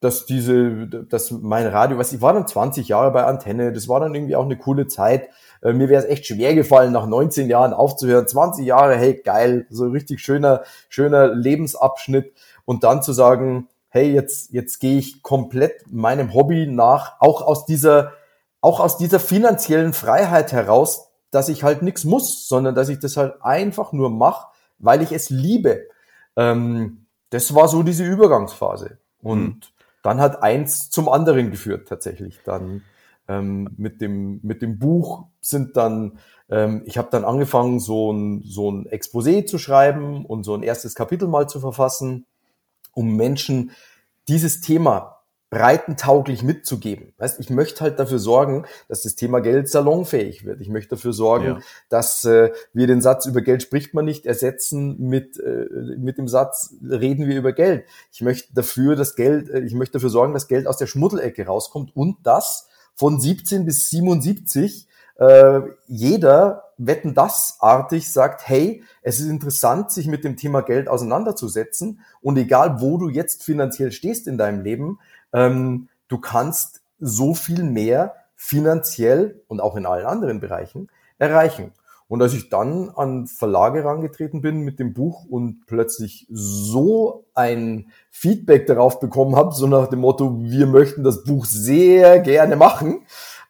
dass 0.00 0.24
diese, 0.24 0.86
dass 0.86 1.30
mein 1.30 1.66
Radio, 1.66 1.98
was 1.98 2.12
ich 2.12 2.22
war 2.22 2.32
dann 2.32 2.46
20 2.46 2.88
Jahre 2.88 3.10
bei 3.12 3.24
Antenne, 3.24 3.70
das 3.70 3.86
war 3.86 4.00
dann 4.00 4.14
irgendwie 4.14 4.34
auch 4.34 4.46
eine 4.46 4.56
coole 4.56 4.86
Zeit. 4.86 5.28
Äh, 5.62 5.74
mir 5.74 5.90
wäre 5.90 6.02
es 6.02 6.08
echt 6.08 6.26
schwer 6.26 6.54
gefallen, 6.54 6.90
nach 6.92 7.06
19 7.06 7.50
Jahren 7.50 7.74
aufzuhören. 7.74 8.26
20 8.26 8.64
Jahre, 8.64 8.96
hey, 8.96 9.20
geil, 9.22 9.66
so 9.68 9.84
ein 9.84 9.92
richtig 9.92 10.20
schöner, 10.20 10.62
schöner 10.88 11.34
Lebensabschnitt. 11.34 12.32
Und 12.64 12.82
dann 12.82 13.02
zu 13.02 13.12
sagen, 13.12 13.68
hey, 13.90 14.12
jetzt, 14.12 14.52
jetzt 14.52 14.78
gehe 14.78 14.98
ich 14.98 15.22
komplett 15.22 15.84
meinem 15.90 16.32
Hobby 16.34 16.66
nach, 16.66 17.20
auch 17.20 17.42
aus 17.42 17.66
dieser, 17.66 18.12
auch 18.60 18.80
aus 18.80 18.96
dieser 18.98 19.20
finanziellen 19.20 19.92
Freiheit 19.92 20.52
heraus, 20.52 21.08
dass 21.30 21.48
ich 21.48 21.62
halt 21.62 21.82
nichts 21.82 22.04
muss, 22.04 22.48
sondern 22.48 22.74
dass 22.74 22.88
ich 22.88 22.98
das 22.98 23.16
halt 23.16 23.42
einfach 23.42 23.92
nur 23.92 24.10
mache, 24.10 24.48
weil 24.78 25.02
ich 25.02 25.12
es 25.12 25.30
liebe. 25.30 25.86
Ähm, 26.36 27.06
das 27.30 27.54
war 27.54 27.68
so 27.68 27.82
diese 27.82 28.04
Übergangsphase. 28.04 28.98
Und 29.22 29.40
mhm 29.40 29.60
dann 30.02 30.20
hat 30.20 30.42
eins 30.42 30.90
zum 30.90 31.08
anderen 31.08 31.50
geführt 31.50 31.88
tatsächlich. 31.88 32.40
Dann 32.44 32.82
ähm, 33.28 33.70
mit 33.76 34.00
dem 34.00 34.40
mit 34.42 34.62
dem 34.62 34.78
Buch 34.78 35.26
sind 35.40 35.76
dann 35.76 36.18
ähm, 36.48 36.82
ich 36.86 36.98
habe 36.98 37.08
dann 37.10 37.24
angefangen 37.24 37.80
so 37.80 38.12
ein 38.12 38.42
so 38.44 38.70
ein 38.70 38.86
Exposé 38.86 39.46
zu 39.46 39.58
schreiben 39.58 40.24
und 40.24 40.44
so 40.44 40.54
ein 40.54 40.62
erstes 40.62 40.94
Kapitel 40.94 41.28
mal 41.28 41.48
zu 41.48 41.60
verfassen, 41.60 42.26
um 42.94 43.16
Menschen 43.16 43.72
dieses 44.28 44.60
Thema 44.60 45.20
breitentauglich 45.50 46.44
mitzugeben. 46.44 47.12
Weißt, 47.18 47.40
ich 47.40 47.50
möchte 47.50 47.80
halt 47.80 47.98
dafür 47.98 48.20
sorgen, 48.20 48.66
dass 48.88 49.02
das 49.02 49.16
Thema 49.16 49.40
Geld 49.40 49.68
salonfähig 49.68 50.44
wird. 50.44 50.60
Ich 50.60 50.68
möchte 50.68 50.94
dafür 50.94 51.12
sorgen, 51.12 51.44
ja. 51.44 51.58
dass 51.88 52.24
äh, 52.24 52.52
wir 52.72 52.86
den 52.86 53.00
Satz 53.00 53.26
über 53.26 53.40
Geld 53.40 53.62
spricht 53.62 53.92
man 53.92 54.04
nicht 54.04 54.26
ersetzen 54.26 54.96
mit 55.00 55.40
äh, 55.40 55.66
mit 55.98 56.18
dem 56.18 56.28
Satz 56.28 56.76
reden 56.88 57.26
wir 57.26 57.36
über 57.36 57.52
Geld. 57.52 57.84
Ich 58.12 58.20
möchte 58.20 58.54
dafür 58.54 58.94
das 58.94 59.16
Geld, 59.16 59.50
äh, 59.50 59.60
ich 59.60 59.74
möchte 59.74 59.94
dafür 59.94 60.10
sorgen, 60.10 60.34
dass 60.34 60.46
Geld 60.46 60.68
aus 60.68 60.76
der 60.76 60.86
Schmuddelecke 60.86 61.44
rauskommt 61.44 61.96
und 61.96 62.18
dass 62.24 62.68
von 62.94 63.18
17 63.18 63.66
bis 63.66 63.90
77 63.90 64.86
äh, 65.16 65.60
jeder 65.88 66.69
Wetten 66.86 67.14
das 67.14 67.58
artig 67.60 68.10
sagt, 68.10 68.48
hey, 68.48 68.82
es 69.02 69.20
ist 69.20 69.28
interessant, 69.28 69.90
sich 69.90 70.06
mit 70.06 70.24
dem 70.24 70.36
Thema 70.36 70.62
Geld 70.62 70.88
auseinanderzusetzen 70.88 72.00
und 72.22 72.36
egal 72.38 72.80
wo 72.80 72.96
du 72.96 73.08
jetzt 73.08 73.44
finanziell 73.44 73.92
stehst 73.92 74.26
in 74.26 74.38
deinem 74.38 74.62
Leben, 74.62 74.98
ähm, 75.32 75.88
du 76.08 76.18
kannst 76.18 76.80
so 76.98 77.34
viel 77.34 77.62
mehr 77.64 78.14
finanziell 78.34 79.42
und 79.48 79.60
auch 79.60 79.76
in 79.76 79.86
allen 79.86 80.06
anderen 80.06 80.40
Bereichen 80.40 80.88
erreichen. 81.18 81.72
Und 82.10 82.22
als 82.22 82.32
ich 82.34 82.48
dann 82.48 82.90
an 82.90 83.28
Verlage 83.28 83.84
herangetreten 83.84 84.40
bin 84.40 84.62
mit 84.62 84.80
dem 84.80 84.94
Buch 84.94 85.26
und 85.30 85.66
plötzlich 85.66 86.26
so 86.28 87.24
ein 87.34 87.92
Feedback 88.10 88.66
darauf 88.66 88.98
bekommen 88.98 89.36
habe, 89.36 89.54
so 89.54 89.68
nach 89.68 89.86
dem 89.86 90.00
Motto, 90.00 90.40
wir 90.40 90.66
möchten 90.66 91.04
das 91.04 91.22
Buch 91.22 91.44
sehr 91.44 92.18
gerne 92.18 92.56
machen, 92.56 93.02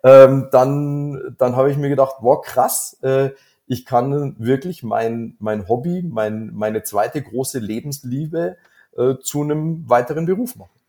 ähm, 0.03 0.49
dann, 0.51 1.35
dann 1.39 1.57
habe 1.57 1.71
ich 1.71 1.77
mir 1.77 1.89
gedacht, 1.89 2.17
wow, 2.21 2.41
krass, 2.45 2.99
äh, 3.03 3.31
ich 3.67 3.87
kann 3.87 4.35
wirklich 4.39 4.83
mein, 4.83 5.37
mein 5.39 5.69
Hobby, 5.69 6.03
mein, 6.03 6.51
meine 6.55 6.83
zweite 6.83 7.23
große 7.23 7.61
Lebensliebe 7.61 8.57
äh, 8.97 9.15
zu 9.23 9.43
einem 9.43 9.89
weiteren 9.89 10.27
Beruf 10.27 10.57
machen. 10.57 10.81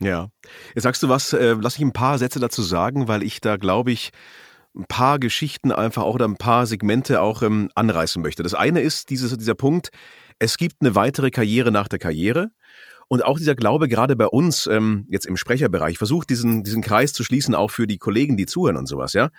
Ja. 0.00 0.28
Jetzt 0.74 0.84
sagst 0.84 1.02
du 1.02 1.08
was, 1.08 1.32
äh, 1.32 1.56
lass 1.60 1.76
ich 1.76 1.82
ein 1.82 1.92
paar 1.92 2.18
Sätze 2.18 2.38
dazu 2.38 2.62
sagen, 2.62 3.08
weil 3.08 3.22
ich 3.22 3.40
da 3.40 3.56
glaube 3.56 3.90
ich, 3.90 4.12
ein 4.76 4.84
paar 4.86 5.18
Geschichten 5.18 5.72
einfach 5.72 6.02
auch 6.02 6.14
oder 6.14 6.28
ein 6.28 6.36
paar 6.36 6.66
Segmente 6.66 7.20
auch 7.20 7.42
ähm, 7.42 7.70
anreißen 7.74 8.22
möchte. 8.22 8.42
Das 8.42 8.54
eine 8.54 8.80
ist 8.80 9.10
dieses, 9.10 9.36
dieser 9.36 9.54
Punkt, 9.54 9.90
es 10.38 10.56
gibt 10.56 10.76
eine 10.80 10.94
weitere 10.94 11.30
Karriere 11.30 11.72
nach 11.72 11.88
der 11.88 11.98
Karriere. 11.98 12.50
Und 13.08 13.24
auch 13.24 13.38
dieser 13.38 13.54
Glaube, 13.54 13.88
gerade 13.88 14.16
bei 14.16 14.26
uns, 14.26 14.66
ähm, 14.66 15.06
jetzt 15.08 15.26
im 15.26 15.36
Sprecherbereich, 15.36 15.98
versucht 15.98 16.30
diesen, 16.30 16.62
diesen 16.62 16.82
Kreis 16.82 17.12
zu 17.12 17.24
schließen, 17.24 17.54
auch 17.54 17.70
für 17.70 17.86
die 17.86 17.98
Kollegen, 17.98 18.36
die 18.36 18.46
zuhören 18.46 18.76
und 18.76 18.86
sowas, 18.86 19.14
ja. 19.14 19.30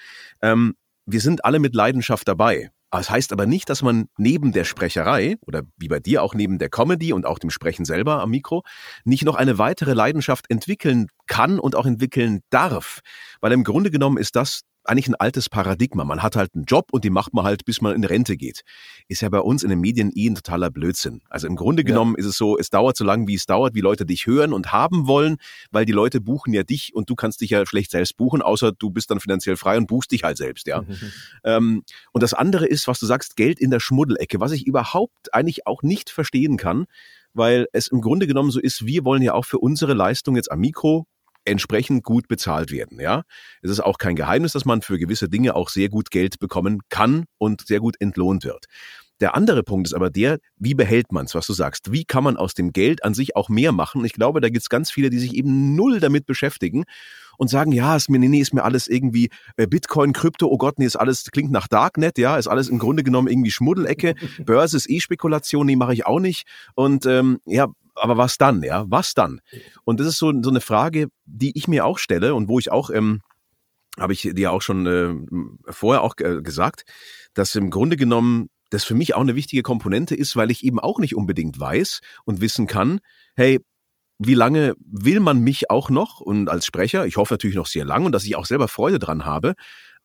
Ähm, 0.41 0.76
wir 1.05 1.22
sind 1.22 1.45
alle 1.45 1.59
mit 1.59 1.76
Leidenschaft 1.76 2.28
dabei. 2.28 2.72
Das 2.91 3.09
heißt 3.09 3.32
aber 3.34 3.45
nicht, 3.45 3.70
dass 3.70 3.84
man 3.84 4.07
neben 4.17 4.51
der 4.51 4.63
Sprecherei 4.63 5.38
oder 5.45 5.61
wie 5.78 5.88
bei 5.88 5.99
dir 5.99 6.24
auch 6.24 6.34
neben 6.34 6.57
der 6.57 6.70
Comedy 6.70 7.13
und 7.13 7.26
auch 7.26 7.38
dem 7.38 7.51
Sprechen 7.51 7.86
selber 7.86 8.22
am 8.22 8.32
Mikro 8.32 8.63
nicht 9.05 9.26
noch 9.26 9.36
eine 9.36 9.59
weitere 9.59 9.93
Leidenschaft 9.93 10.49
entwickeln 10.49 11.07
kann 11.28 11.59
und 11.59 11.76
auch 11.76 11.86
entwickeln 11.86 12.41
darf. 12.49 13.01
Weil 13.41 13.51
im 13.51 13.63
Grunde 13.63 13.91
genommen 13.91 14.17
ist 14.17 14.36
das 14.36 14.61
eigentlich 14.90 15.08
ein 15.08 15.16
altes 15.16 15.50
Paradigma. 15.50 16.04
Man 16.04 16.24
hat 16.24 16.36
halt 16.36 16.56
einen 16.56 16.66
Job 16.66 16.88
und 16.92 17.04
die 17.04 17.10
macht 17.10 17.34
man 17.34 17.46
halt, 17.46 17.64
bis 17.64 17.82
man 17.82 17.96
in 17.96 18.04
Rente 18.04 18.36
geht. 18.36 18.64
Ist 19.08 19.22
ja 19.22 19.30
bei 19.30 19.40
uns 19.40 19.64
in 19.64 19.70
den 19.70 19.80
Medien 19.80 20.12
eh 20.16 20.28
ein 20.28 20.36
totaler 20.36 20.72
Blödsinn. 20.72 21.22
Also 21.30 21.48
im 21.48 21.56
Grunde 21.56 21.84
genommen 21.84 22.16
ja. 22.18 22.20
ist 22.20 22.26
es 22.26 22.38
so, 22.38 22.58
es 22.58 22.70
dauert 22.70 22.98
so 22.98 23.06
lange, 23.06 23.28
wie 23.28 23.36
es 23.36 23.46
dauert, 23.46 23.76
wie 23.76 23.82
Leute 23.82 24.06
dich 24.06 24.26
hören 24.26 24.52
und 24.52 24.72
haben 24.72 25.08
wollen, 25.08 25.38
weil 25.72 25.86
die 25.86 25.92
Leute 25.92 26.20
buchen 26.20 26.54
ja 26.54 26.64
dich 26.64 26.94
und 26.94 27.10
du 27.10 27.16
kannst 27.16 27.42
dich 27.42 27.52
ja 27.52 27.66
schlecht 27.66 27.92
selbst 27.92 28.18
buchen, 28.18 28.42
außer 28.42 28.72
du 28.72 28.90
bist 28.90 29.12
dann 29.12 29.20
finanziell 29.20 29.56
frei 29.56 29.78
und 29.78 29.88
buchst 29.88 30.12
dich 30.12 30.24
halt 30.24 30.38
selbst, 30.38 30.68
ja. 30.68 30.82
Mhm. 30.82 30.98
Ähm, 31.44 31.84
und 32.12 32.24
das 32.24 32.34
andere 32.34 32.66
ist, 32.66 32.88
was 32.88 33.00
du 33.00 33.06
sagst, 33.06 33.36
Geld 33.36 33.60
in 33.60 33.70
der 33.70 33.80
Schmuddelecke, 33.80 34.40
was 34.40 34.52
ich 34.52 34.66
überhaupt 34.66 35.34
eigentlich 35.34 35.68
auch 35.68 35.84
nicht 35.84 36.10
verstehen 36.10 36.58
kann, 36.58 36.86
weil 37.34 37.68
es 37.74 37.88
im 37.88 38.02
Grunde 38.02 38.28
genommen 38.28 38.52
so 38.52 38.60
ist, 38.60 38.86
wir 38.86 39.06
wollen 39.06 39.22
ja 39.22 39.34
auch 39.34 39.46
für 39.46 39.60
unsere 39.60 39.94
Leistung 39.94 40.36
jetzt 40.36 40.52
am 40.52 40.60
Mikro 40.60 41.06
entsprechend 41.50 42.04
gut 42.04 42.28
bezahlt 42.28 42.72
werden. 42.72 43.00
Ja, 43.00 43.24
es 43.62 43.72
ist 43.72 43.80
auch 43.80 43.97
kein 43.97 44.16
Geheimnis, 44.16 44.54
dass 44.54 44.66
man 44.66 44.82
für 44.82 44.97
gewisse 44.97 45.30
Dinge 45.30 45.56
auch 45.56 45.70
sehr 45.70 45.89
gut 45.89 46.12
Geld 46.12 46.39
bekommen 46.39 46.82
kann 46.89 47.26
und 47.38 47.68
sehr 47.68 47.80
gut 47.80 47.95
entlohnt 48.00 48.43
wird. 48.43 48.66
Der 49.20 49.36
andere 49.36 49.64
Punkt 49.64 49.88
ist 49.88 49.93
aber 49.93 50.10
der, 50.10 50.39
wie 50.58 50.74
behält 50.74 51.12
man 51.12 51.26
es, 51.26 51.36
was 51.36 51.45
du 51.45 51.54
sagst? 51.54 51.91
Wie 51.91 52.06
kann 52.06 52.24
man 52.24 52.38
aus 52.38 52.54
dem 52.54 52.72
Geld 52.72 53.04
an 53.04 53.14
sich 53.14 53.36
auch 53.36 53.50
mehr 53.50 53.74
machen? 53.74 54.06
Ich 54.06 54.14
glaube, 54.14 54.39
da 54.39 54.47
gibt 54.47 54.62
es 54.62 54.70
ganz 54.70 54.91
viele, 54.91 55.10
die 55.10 55.20
sich 55.20 55.34
eben 55.34 55.76
null 55.76 56.00
damit 56.00 56.26
beschäftigen 56.26 56.86
und 57.38 57.50
sagen, 57.50 57.72
ja, 57.72 57.95
ist 57.95 58.10
mir, 58.10 58.20
nee, 58.20 58.39
ist 58.39 58.54
mir 58.54 58.64
alles 58.64 58.88
irgendwie 58.88 59.30
äh, 59.58 59.68
Bitcoin, 59.68 60.14
Krypto, 60.14 60.47
oh 60.47 60.58
Gott, 60.58 60.80
nee, 60.80 60.86
ist 60.86 60.95
alles, 60.95 61.26
klingt 61.32 61.52
nach 61.52 61.68
Darknet, 61.68 62.18
ja, 62.18 62.38
ist 62.38 62.47
alles 62.47 62.70
im 62.70 62.80
Grunde 62.80 63.04
genommen 63.04 63.28
irgendwie 63.28 63.52
Schmuddelecke, 63.52 64.16
Börse 64.45 64.78
ist 64.78 64.89
eh 64.89 65.00
Spekulation, 65.00 65.66
nee, 65.66 65.76
mache 65.76 65.93
ich 65.93 66.06
auch 66.06 66.20
nicht. 66.20 66.45
Und 66.76 67.06
ähm, 67.06 67.39
ja, 67.45 67.68
aber 68.00 68.18
was 68.18 68.38
dann, 68.38 68.64
ja? 68.64 68.86
Was 68.88 69.14
dann? 69.14 69.41
Und 69.84 70.00
das 70.00 70.08
ist 70.08 70.18
so, 70.18 70.34
so 70.41 70.50
eine 70.50 70.62
Frage, 70.62 71.08
die 71.26 71.58
ich 71.58 71.68
mir 71.68 71.86
auch 71.86 71.97
stelle 71.97 72.36
und 72.36 72.47
wo 72.47 72.60
ich 72.60 72.72
auch, 72.72 72.89
ähm, 72.89 73.22
habe 74.00 74.14
ich 74.14 74.22
dir 74.22 74.52
auch 74.52 74.62
schon 74.62 74.86
äh, 74.88 75.72
vorher 75.72 76.04
auch 76.04 76.16
äh, 76.20 76.41
gesagt, 76.41 76.84
dass 77.34 77.56
im 77.56 77.70
Grunde 77.70 77.97
genommen 77.97 78.50
das 78.70 78.84
für 78.84 78.95
mich 78.95 79.16
auch 79.16 79.22
eine 79.22 79.36
wichtige 79.36 79.64
Komponente 79.64 80.16
ist, 80.16 80.36
weil 80.36 80.52
ich 80.52 80.64
eben 80.64 80.80
auch 80.80 81.00
nicht 81.00 81.16
unbedingt 81.16 81.60
weiß 81.60 82.02
und 82.26 82.41
wissen 82.41 82.68
kann, 82.68 83.00
hey, 83.36 83.60
wie 84.20 84.36
lange 84.36 84.76
will 84.80 85.20
man 85.22 85.39
mich 85.39 85.70
auch 85.70 85.89
noch 85.89 86.20
und 86.20 86.50
als 86.50 86.66
Sprecher, 86.66 87.06
ich 87.06 87.18
hoffe 87.18 87.34
natürlich 87.34 87.56
noch 87.56 87.68
sehr 87.68 87.86
lang 87.86 88.06
und 88.06 88.12
dass 88.12 88.26
ich 88.26 88.36
auch 88.36 88.45
selber 88.45 88.68
Freude 88.68 89.00
dran 89.00 89.26
habe, 89.26 89.54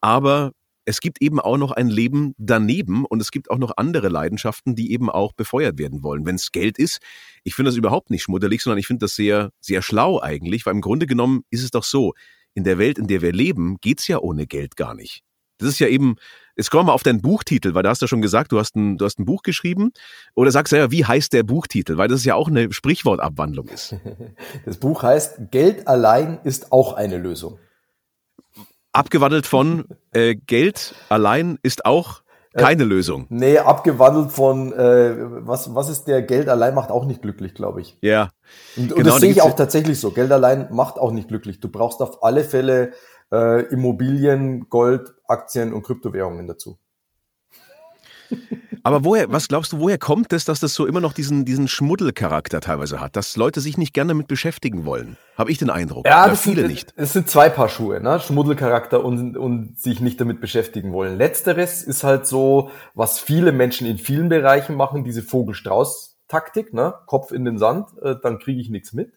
aber 0.01 0.53
es 0.85 1.01
gibt 1.01 1.23
eben 1.23 1.41
auch 1.41 1.57
noch 1.57 1.73
ein 1.73 1.89
Leben 1.89 2.35
daneben 2.39 3.05
und 3.05 3.21
es 3.21 3.31
gibt 3.31 3.51
auch 3.51 3.59
noch 3.59 3.73
andere 3.77 4.09
Leidenschaften, 4.09 4.75
die 4.75 4.93
eben 4.93 5.11
auch 5.11 5.33
befeuert 5.33 5.79
werden 5.79 6.03
wollen. 6.03 6.27
Wenn 6.27 6.37
es 6.37 6.53
Geld 6.53 6.79
ist, 6.79 7.01
ich 7.43 7.55
finde 7.55 7.71
das 7.71 7.77
überhaupt 7.77 8.11
nicht 8.11 8.23
schmuddelig, 8.23 8.63
sondern 8.63 8.79
ich 8.79 8.87
finde 8.87 9.05
das 9.05 9.15
sehr, 9.15 9.51
sehr 9.61 9.83
schlau 9.83 10.21
eigentlich, 10.21 10.67
weil 10.67 10.75
im 10.75 10.81
Grunde 10.81 11.07
genommen 11.07 11.43
ist 11.51 11.63
es 11.63 11.71
doch 11.71 11.85
so, 11.85 12.15
in 12.55 12.65
der 12.65 12.79
Welt, 12.79 12.99
in 12.99 13.09
der 13.09 13.23
wir 13.23 13.33
leben, 13.33 13.79
geht's 13.81 14.07
ja 14.07 14.19
ohne 14.19 14.47
Geld 14.47 14.77
gar 14.77 14.95
nicht. 14.95 15.23
Das 15.59 15.69
ist 15.69 15.79
ja 15.79 15.89
eben, 15.89 16.17
jetzt 16.57 16.71
kommen 16.71 16.83
wir 16.83 16.87
mal 16.89 16.95
auf 16.95 17.03
deinen 17.03 17.23
Buchtitel, 17.23 17.75
weil 17.75 17.83
da 17.83 17.91
hast 17.91 18.03
du 18.03 18.07
schon 18.07 18.23
gesagt, 18.23 18.53
du 18.53 18.59
hast 18.59 18.77
ein, 18.77 18.99
du 18.99 19.05
hast 19.05 19.19
ein 19.19 19.25
Buch 19.25 19.43
geschrieben. 19.43 19.93
Oder 20.35 20.51
sagst 20.51 20.73
ja, 20.73 20.91
wie 20.91 21.05
heißt 21.05 21.33
der 21.33 21.43
Buchtitel? 21.43 21.97
Weil 21.97 22.09
das 22.09 22.25
ja 22.25 22.35
auch 22.35 22.49
eine 22.49 22.73
Sprichwortabwandlung 22.73 23.69
ist. 23.69 23.97
Das 24.65 24.79
Buch 24.79 25.03
heißt 25.03 25.51
Geld 25.51 25.87
allein 25.87 26.39
ist 26.45 26.73
auch 26.73 26.95
eine 26.95 27.19
Lösung. 27.19 27.59
Abgewandelt 28.95 29.47
von 29.47 29.87
äh, 30.13 30.37
Geld 30.37 30.95
allein 31.09 31.59
ist 31.63 31.85
auch 31.85 32.23
äh, 32.53 32.61
keine 32.61 32.85
äh, 32.85 32.87
Lösung. 32.87 33.27
Nee, 33.29 33.59
abgewandelt 33.59 34.31
von 34.31 34.73
äh, 34.73 35.17
was, 35.47 35.75
was 35.75 35.89
ist 35.89 36.05
der 36.05 36.23
Geld 36.23 36.49
allein 36.49 36.75
macht 36.75 36.91
auch 36.91 37.05
nicht 37.05 37.21
glücklich, 37.21 37.55
glaube 37.55 37.81
ich. 37.81 37.99
Ja. 38.01 38.31
Und, 38.77 38.93
und 38.93 38.99
genau, 38.99 39.11
das 39.11 39.21
sehe 39.21 39.33
ich 39.33 39.43
auch 39.43 39.55
tatsächlich 39.55 39.99
so. 39.99 40.13
Geld 40.13 40.31
allein 40.31 40.69
macht 40.71 40.99
auch 40.99 41.11
nicht 41.11 41.27
glücklich. 41.27 41.59
Du 41.59 41.69
brauchst 41.69 42.01
auf 42.01 42.23
alle 42.23 42.45
Fälle 42.45 42.93
äh, 43.33 43.65
Immobilien, 43.65 44.69
Gold, 44.69 45.13
Aktien 45.27 45.73
und 45.73 45.83
Kryptowährungen 45.83 46.47
dazu. 46.47 46.79
Aber 48.87 49.03
woher, 49.03 49.33
was 49.33 49.49
glaubst 49.49 49.73
du, 49.73 49.81
woher 49.81 49.97
kommt 49.97 50.35
es, 50.35 50.45
dass 50.45 50.61
das 50.61 50.75
so 50.75 50.85
immer 50.85 51.01
noch 51.01 51.15
diesen, 51.15 51.47
diesen 51.47 51.69
Schmuddelcharakter 51.69 52.61
teilweise 52.61 53.01
hat, 53.01 53.17
dass 53.17 53.35
Leute 53.35 53.63
sich 53.63 53.79
nicht 53.79 53.95
gerne 53.95 54.09
damit 54.09 54.29
beschäftigen 54.29 54.85
wollen? 54.85 55.17
Habe 55.39 55.51
ich 55.51 55.57
den 55.57 55.71
Eindruck. 55.71 56.07
Ja, 56.07 56.29
das 56.29 56.43
viele 56.43 56.61
sind, 56.61 56.71
nicht. 56.71 56.93
Es 56.95 57.15
sind 57.15 57.31
zwei 57.31 57.49
Paar 57.49 57.71
Schuhe, 57.71 58.03
ne? 58.03 58.21
Schmuddelcharakter 58.21 59.03
und, 59.03 59.39
und 59.39 59.81
sich 59.81 60.01
nicht 60.01 60.21
damit 60.21 60.43
beschäftigen 60.43 60.93
wollen. 60.93 61.17
Letzteres 61.17 61.83
ist 61.83 62.05
halt 62.05 62.27
so, 62.27 62.71
was 62.93 63.19
viele 63.19 63.53
Menschen 63.53 63.87
in 63.87 63.97
vielen 63.97 64.29
Bereichen 64.29 64.77
machen, 64.77 65.03
diese 65.03 65.23
Vogel-Strauß-Taktik, 65.23 66.75
ne? 66.75 66.93
Kopf 67.07 67.33
in 67.33 67.47
den 67.47 67.57
Sand, 67.57 67.89
äh, 68.03 68.17
dann 68.23 68.39
kriege 68.39 68.61
ich 68.61 68.69
nichts 68.69 68.93
mit. 68.93 69.15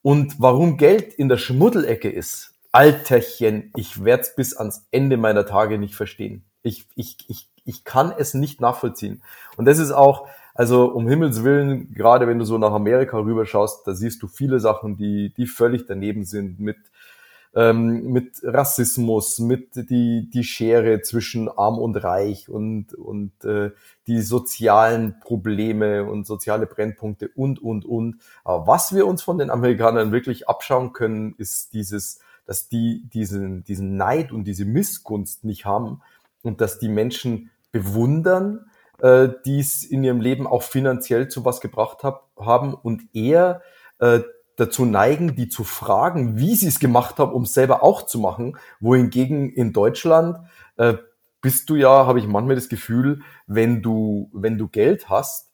Und 0.00 0.40
warum 0.40 0.78
Geld 0.78 1.12
in 1.12 1.28
der 1.28 1.36
Schmuddelecke 1.36 2.08
ist, 2.08 2.54
Alterchen, 2.72 3.72
ich 3.76 4.04
werde 4.04 4.22
es 4.22 4.34
bis 4.34 4.56
ans 4.56 4.86
Ende 4.90 5.18
meiner 5.18 5.44
Tage 5.44 5.78
nicht 5.78 5.94
verstehen. 5.94 6.46
Ich, 6.62 6.86
ich, 6.94 7.18
ich 7.28 7.49
ich 7.70 7.84
kann 7.84 8.12
es 8.16 8.34
nicht 8.34 8.60
nachvollziehen. 8.60 9.22
Und 9.56 9.64
das 9.64 9.78
ist 9.78 9.92
auch, 9.92 10.26
also 10.54 10.86
um 10.86 11.08
Himmels 11.08 11.44
Willen, 11.44 11.94
gerade 11.94 12.26
wenn 12.26 12.38
du 12.38 12.44
so 12.44 12.58
nach 12.58 12.72
Amerika 12.72 13.16
rüberschaust, 13.16 13.86
da 13.86 13.94
siehst 13.94 14.22
du 14.22 14.28
viele 14.28 14.58
Sachen, 14.58 14.96
die, 14.96 15.32
die 15.34 15.46
völlig 15.46 15.86
daneben 15.86 16.24
sind 16.24 16.58
mit, 16.58 16.76
ähm, 17.54 18.12
mit 18.12 18.40
Rassismus, 18.42 19.38
mit 19.38 19.76
die, 19.76 20.28
die 20.28 20.44
Schere 20.44 21.00
zwischen 21.02 21.48
arm 21.48 21.78
und 21.78 21.96
reich 21.96 22.48
und, 22.48 22.92
und 22.94 23.32
äh, 23.44 23.70
die 24.08 24.20
sozialen 24.20 25.20
Probleme 25.20 26.04
und 26.04 26.26
soziale 26.26 26.66
Brennpunkte 26.66 27.30
und, 27.34 27.62
und, 27.62 27.84
und. 27.84 28.16
Aber 28.44 28.66
was 28.66 28.94
wir 28.94 29.06
uns 29.06 29.22
von 29.22 29.38
den 29.38 29.50
Amerikanern 29.50 30.10
wirklich 30.10 30.48
abschauen 30.48 30.92
können, 30.92 31.34
ist 31.38 31.72
dieses, 31.72 32.18
dass 32.46 32.68
die 32.68 33.04
diesen, 33.14 33.62
diesen 33.62 33.96
Neid 33.96 34.32
und 34.32 34.44
diese 34.44 34.64
Missgunst 34.64 35.44
nicht 35.44 35.64
haben 35.64 36.02
und 36.42 36.60
dass 36.60 36.78
die 36.78 36.88
Menschen 36.88 37.50
bewundern, 37.72 38.70
äh, 38.98 39.28
die 39.44 39.60
es 39.60 39.84
in 39.84 40.04
ihrem 40.04 40.20
Leben 40.20 40.46
auch 40.46 40.62
finanziell 40.62 41.28
zu 41.28 41.44
was 41.44 41.60
gebracht 41.60 42.02
hab, 42.02 42.30
haben 42.38 42.74
und 42.74 43.02
eher 43.14 43.62
äh, 43.98 44.20
dazu 44.56 44.84
neigen, 44.84 45.34
die 45.36 45.48
zu 45.48 45.64
fragen, 45.64 46.36
wie 46.36 46.54
sie 46.54 46.68
es 46.68 46.80
gemacht 46.80 47.18
haben, 47.18 47.32
um 47.32 47.44
es 47.44 47.54
selber 47.54 47.82
auch 47.82 48.02
zu 48.02 48.18
machen. 48.18 48.58
Wohingegen 48.78 49.50
in 49.50 49.72
Deutschland 49.72 50.38
äh, 50.76 50.94
bist 51.40 51.70
du 51.70 51.76
ja, 51.76 52.06
habe 52.06 52.18
ich 52.18 52.26
manchmal 52.26 52.56
das 52.56 52.68
Gefühl, 52.68 53.22
wenn 53.46 53.82
du, 53.82 54.30
wenn 54.32 54.58
du 54.58 54.68
Geld 54.68 55.08
hast, 55.08 55.50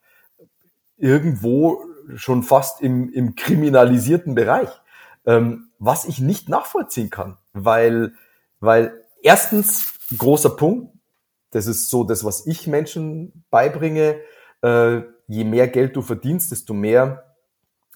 irgendwo 0.96 1.84
schon 2.14 2.42
fast 2.42 2.80
im, 2.80 3.12
im 3.12 3.34
kriminalisierten 3.34 4.34
Bereich. 4.34 4.68
Ähm, 5.24 5.70
was 5.78 6.04
ich 6.04 6.20
nicht 6.20 6.48
nachvollziehen 6.48 7.10
kann, 7.10 7.36
weil, 7.52 8.14
weil 8.60 9.04
erstens 9.22 9.94
großer 10.16 10.50
Punkt, 10.50 10.95
das 11.57 11.66
ist 11.66 11.88
so 11.88 12.04
das, 12.04 12.22
was 12.22 12.46
ich 12.46 12.66
Menschen 12.66 13.42
beibringe. 13.48 14.20
Äh, 14.61 15.00
je 15.26 15.44
mehr 15.44 15.68
Geld 15.68 15.96
du 15.96 16.02
verdienst, 16.02 16.52
desto 16.52 16.74
mehr 16.74 17.34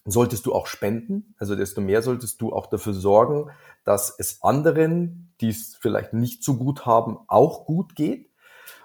solltest 0.07 0.47
du 0.47 0.55
auch 0.55 0.67
spenden. 0.67 1.35
Also 1.37 1.55
desto 1.55 1.83
mehr 1.83 2.01
solltest 2.01 2.41
du 2.41 2.55
auch 2.55 2.69
dafür 2.69 2.95
sorgen, 2.95 3.51
dass 3.85 4.19
es 4.19 4.43
anderen, 4.43 5.35
die 5.43 5.51
es 5.51 5.77
vielleicht 5.79 6.15
nicht 6.15 6.43
so 6.43 6.57
gut 6.57 6.87
haben, 6.87 7.19
auch 7.27 7.67
gut 7.67 7.95
geht. 7.95 8.31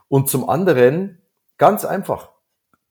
Und 0.10 0.30
zum 0.30 0.50
anderen, 0.50 1.22
ganz 1.58 1.86
einfach, 1.86 2.32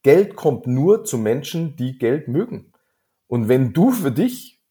Geld 0.03 0.37
kommt 0.37 0.67
nur 0.67 1.05
zu 1.05 1.19
Menschen, 1.19 1.77
die 1.77 1.99
Geld 1.99 2.29
mögen. 2.29 2.73
Und 3.27 3.49
wenn 3.49 3.75
du 3.75 3.91
für 3.91 4.11
dich 4.11 4.65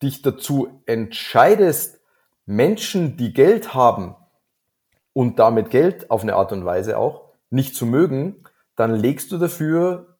dich 0.00 0.22
dazu 0.22 0.82
entscheidest, 0.86 2.00
Menschen, 2.46 3.16
die 3.16 3.32
Geld 3.32 3.74
haben 3.74 4.14
und 5.12 5.38
damit 5.38 5.70
Geld 5.70 6.10
auf 6.10 6.22
eine 6.22 6.34
Art 6.34 6.52
und 6.52 6.64
Weise 6.64 6.98
auch 6.98 7.32
nicht 7.50 7.74
zu 7.76 7.86
mögen, 7.86 8.44
dann 8.76 8.94
legst 8.94 9.30
du 9.32 9.38
dafür 9.38 10.18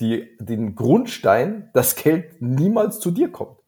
die, 0.00 0.36
den 0.38 0.74
Grundstein, 0.74 1.70
dass 1.74 1.96
Geld 1.96 2.40
niemals 2.40 3.00
zu 3.00 3.10
dir 3.10 3.30
kommt. 3.30 3.58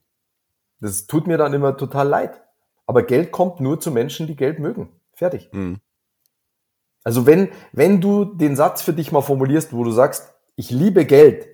Das 0.80 1.06
tut 1.06 1.26
mir 1.26 1.36
dann 1.36 1.52
immer 1.52 1.76
total 1.76 2.08
leid. 2.08 2.42
Aber 2.86 3.04
Geld 3.04 3.30
kommt 3.30 3.60
nur 3.60 3.80
zu 3.80 3.90
Menschen, 3.90 4.26
die 4.26 4.36
Geld 4.36 4.58
mögen. 4.58 4.88
Fertig. 5.12 5.50
Mhm. 5.52 5.78
Also 7.04 7.26
wenn, 7.26 7.50
wenn 7.72 8.00
du 8.00 8.24
den 8.24 8.56
Satz 8.56 8.82
für 8.82 8.92
dich 8.92 9.12
mal 9.12 9.22
formulierst, 9.22 9.72
wo 9.72 9.84
du 9.84 9.90
sagst, 9.90 10.34
ich 10.56 10.70
liebe 10.70 11.04
Geld 11.04 11.48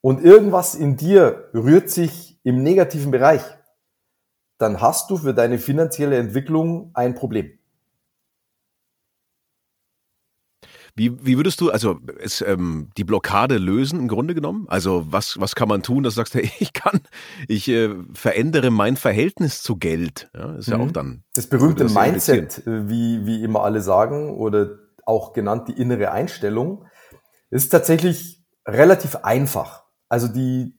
und 0.00 0.24
irgendwas 0.24 0.74
in 0.74 0.96
dir 0.96 1.50
rührt 1.54 1.90
sich 1.90 2.40
im 2.44 2.62
negativen 2.62 3.10
Bereich, 3.10 3.42
dann 4.58 4.80
hast 4.80 5.10
du 5.10 5.16
für 5.16 5.34
deine 5.34 5.58
finanzielle 5.58 6.16
Entwicklung 6.16 6.90
ein 6.94 7.14
Problem. 7.14 7.58
Wie, 10.94 11.24
wie 11.24 11.36
würdest 11.36 11.60
du 11.60 11.70
also 11.70 11.98
es, 12.20 12.42
ähm, 12.42 12.90
die 12.96 13.04
Blockade 13.04 13.58
lösen 13.58 13.98
im 13.98 14.08
Grunde 14.08 14.34
genommen? 14.34 14.66
Also 14.68 15.06
was, 15.08 15.40
was 15.40 15.54
kann 15.54 15.68
man 15.68 15.82
tun, 15.82 16.02
dass 16.02 16.14
du 16.14 16.20
sagst, 16.20 16.34
hey, 16.34 16.50
ich 16.58 16.72
kann, 16.72 17.00
ich 17.48 17.68
äh, 17.68 17.90
verändere 18.14 18.70
mein 18.70 18.96
Verhältnis 18.96 19.62
zu 19.62 19.76
Geld. 19.76 20.30
Ja, 20.34 20.54
ist 20.54 20.68
mhm. 20.68 20.72
ja 20.72 20.80
auch 20.80 20.90
dann. 20.90 21.24
Das 21.34 21.46
berühmte 21.46 21.84
das 21.84 21.94
Mindset, 21.94 22.66
äh, 22.66 22.88
wie, 22.88 23.26
wie 23.26 23.42
immer 23.42 23.62
alle 23.62 23.80
sagen, 23.80 24.36
oder 24.36 24.78
auch 25.04 25.32
genannt 25.32 25.68
die 25.68 25.80
innere 25.80 26.12
Einstellung, 26.12 26.86
ist 27.50 27.70
tatsächlich 27.70 28.42
relativ 28.66 29.16
einfach. 29.16 29.84
Also 30.08 30.28
die, 30.28 30.74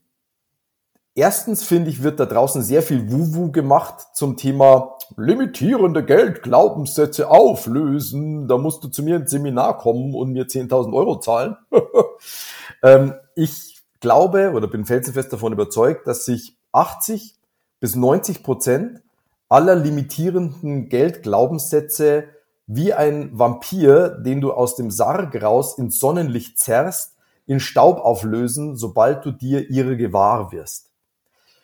Erstens 1.16 1.62
finde 1.62 1.90
ich, 1.90 2.02
wird 2.02 2.18
da 2.18 2.26
draußen 2.26 2.60
sehr 2.62 2.82
viel 2.82 3.10
Wuwu 3.10 3.52
gemacht 3.52 4.04
zum 4.14 4.36
Thema 4.36 4.93
limitierende 5.16 6.04
Geldglaubenssätze 6.04 7.30
auflösen. 7.30 8.48
Da 8.48 8.58
musst 8.58 8.84
du 8.84 8.88
zu 8.88 9.02
mir 9.02 9.16
ins 9.16 9.30
Seminar 9.30 9.78
kommen 9.78 10.14
und 10.14 10.32
mir 10.32 10.46
10.000 10.46 10.92
Euro 10.94 11.20
zahlen. 11.20 11.56
ähm, 12.82 13.14
ich 13.34 13.82
glaube 14.00 14.52
oder 14.52 14.68
bin 14.68 14.84
felsenfest 14.84 15.32
davon 15.32 15.52
überzeugt, 15.52 16.06
dass 16.06 16.24
sich 16.24 16.56
80 16.72 17.36
bis 17.80 17.96
90 17.96 18.42
Prozent 18.42 19.02
aller 19.48 19.76
limitierenden 19.76 20.88
Geldglaubenssätze 20.88 22.24
wie 22.66 22.92
ein 22.94 23.38
Vampir, 23.38 24.08
den 24.08 24.40
du 24.40 24.52
aus 24.52 24.76
dem 24.76 24.90
Sarg 24.90 25.40
raus 25.42 25.78
ins 25.78 25.98
Sonnenlicht 25.98 26.58
zerrst, 26.58 27.16
in 27.46 27.60
Staub 27.60 27.98
auflösen, 27.98 28.76
sobald 28.76 29.24
du 29.24 29.32
dir 29.32 29.68
ihre 29.70 29.96
gewahr 29.96 30.50
wirst. 30.50 30.93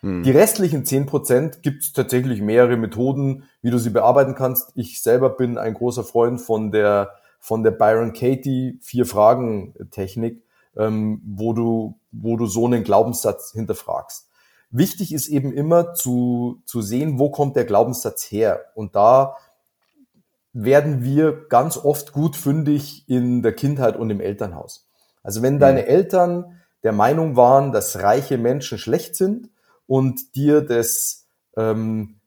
Hm. 0.03 0.23
Die 0.23 0.31
restlichen 0.31 0.85
zehn 0.85 1.07
Prozent 1.07 1.63
gibt 1.63 1.83
es 1.83 1.93
tatsächlich 1.93 2.41
mehrere 2.41 2.77
Methoden, 2.77 3.45
wie 3.63 3.71
du 3.71 3.79
sie 3.79 3.91
bearbeiten 3.91 4.35
kannst. 4.35 4.73
Ich 4.75 5.03
selber 5.03 5.31
bin 5.31 5.59
ein 5.59 5.75
großer 5.75 6.05
Freund 6.05 6.41
von 6.41 6.71
der, 6.71 7.11
von 7.39 7.63
der 7.63 7.73
Byron 7.73 8.13
Katie 8.13 8.79
Vier-Fragen-Technik, 8.83 10.43
ähm, 10.77 11.21
wo, 11.25 11.53
du, 11.53 11.99
wo 12.13 12.37
du 12.37 12.47
so 12.47 12.67
einen 12.67 12.85
Glaubenssatz 12.85 13.53
hinterfragst. 13.53 14.29
Wichtig 14.71 15.13
ist 15.13 15.29
eben 15.29 15.53
immer 15.53 15.95
zu, 15.95 16.63
zu 16.65 16.81
sehen, 16.81 17.19
wo 17.19 17.31
kommt 17.31 17.57
der 17.57 17.65
Glaubenssatz 17.65 18.31
her. 18.31 18.67
Und 18.75 18.95
da 18.95 19.37
werden 20.53 21.05
wir 21.05 21.47
ganz 21.49 21.77
oft 21.77 22.13
gut 22.13 22.37
fündig 22.37 23.05
in 23.09 23.43
der 23.43 23.53
Kindheit 23.53 23.97
und 23.97 24.11
im 24.11 24.21
Elternhaus. 24.21 24.89
Also 25.23 25.43
wenn 25.43 25.55
hm. 25.55 25.61
deine 25.61 25.87
Eltern 25.87 26.61
der 26.83 26.93
Meinung 26.93 27.37
waren, 27.37 27.73
dass 27.73 27.99
reiche 27.99 28.39
Menschen 28.39 28.79
schlecht 28.79 29.15
sind, 29.15 29.51
und 29.91 30.37
dir 30.37 30.61
das 30.61 31.27
ähm, 31.57 32.21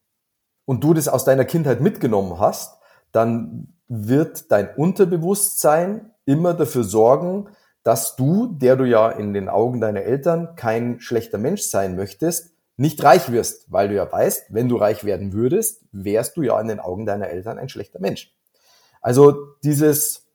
und 0.65 0.83
du 0.83 0.93
das 0.93 1.07
aus 1.07 1.23
deiner 1.23 1.45
Kindheit 1.45 1.79
mitgenommen 1.79 2.37
hast, 2.37 2.77
dann 3.13 3.73
wird 3.87 4.51
dein 4.51 4.75
Unterbewusstsein 4.75 6.11
immer 6.25 6.53
dafür 6.53 6.83
sorgen, 6.83 7.47
dass 7.83 8.17
du, 8.17 8.47
der 8.47 8.75
du 8.75 8.83
ja 8.83 9.09
in 9.09 9.33
den 9.33 9.47
Augen 9.47 9.79
deiner 9.79 10.01
Eltern 10.01 10.57
kein 10.57 10.99
schlechter 10.99 11.37
Mensch 11.37 11.61
sein 11.61 11.95
möchtest, 11.95 12.51
nicht 12.75 13.01
reich 13.01 13.31
wirst, 13.31 13.71
weil 13.71 13.87
du 13.87 13.95
ja 13.95 14.11
weißt, 14.11 14.47
wenn 14.53 14.67
du 14.67 14.75
reich 14.75 15.05
werden 15.05 15.31
würdest, 15.31 15.85
wärst 15.93 16.35
du 16.35 16.41
ja 16.41 16.59
in 16.59 16.67
den 16.67 16.81
Augen 16.81 17.05
deiner 17.05 17.29
Eltern 17.29 17.57
ein 17.57 17.69
schlechter 17.69 18.01
Mensch. 18.01 18.35
Also 18.99 19.55
dieses 19.63 20.27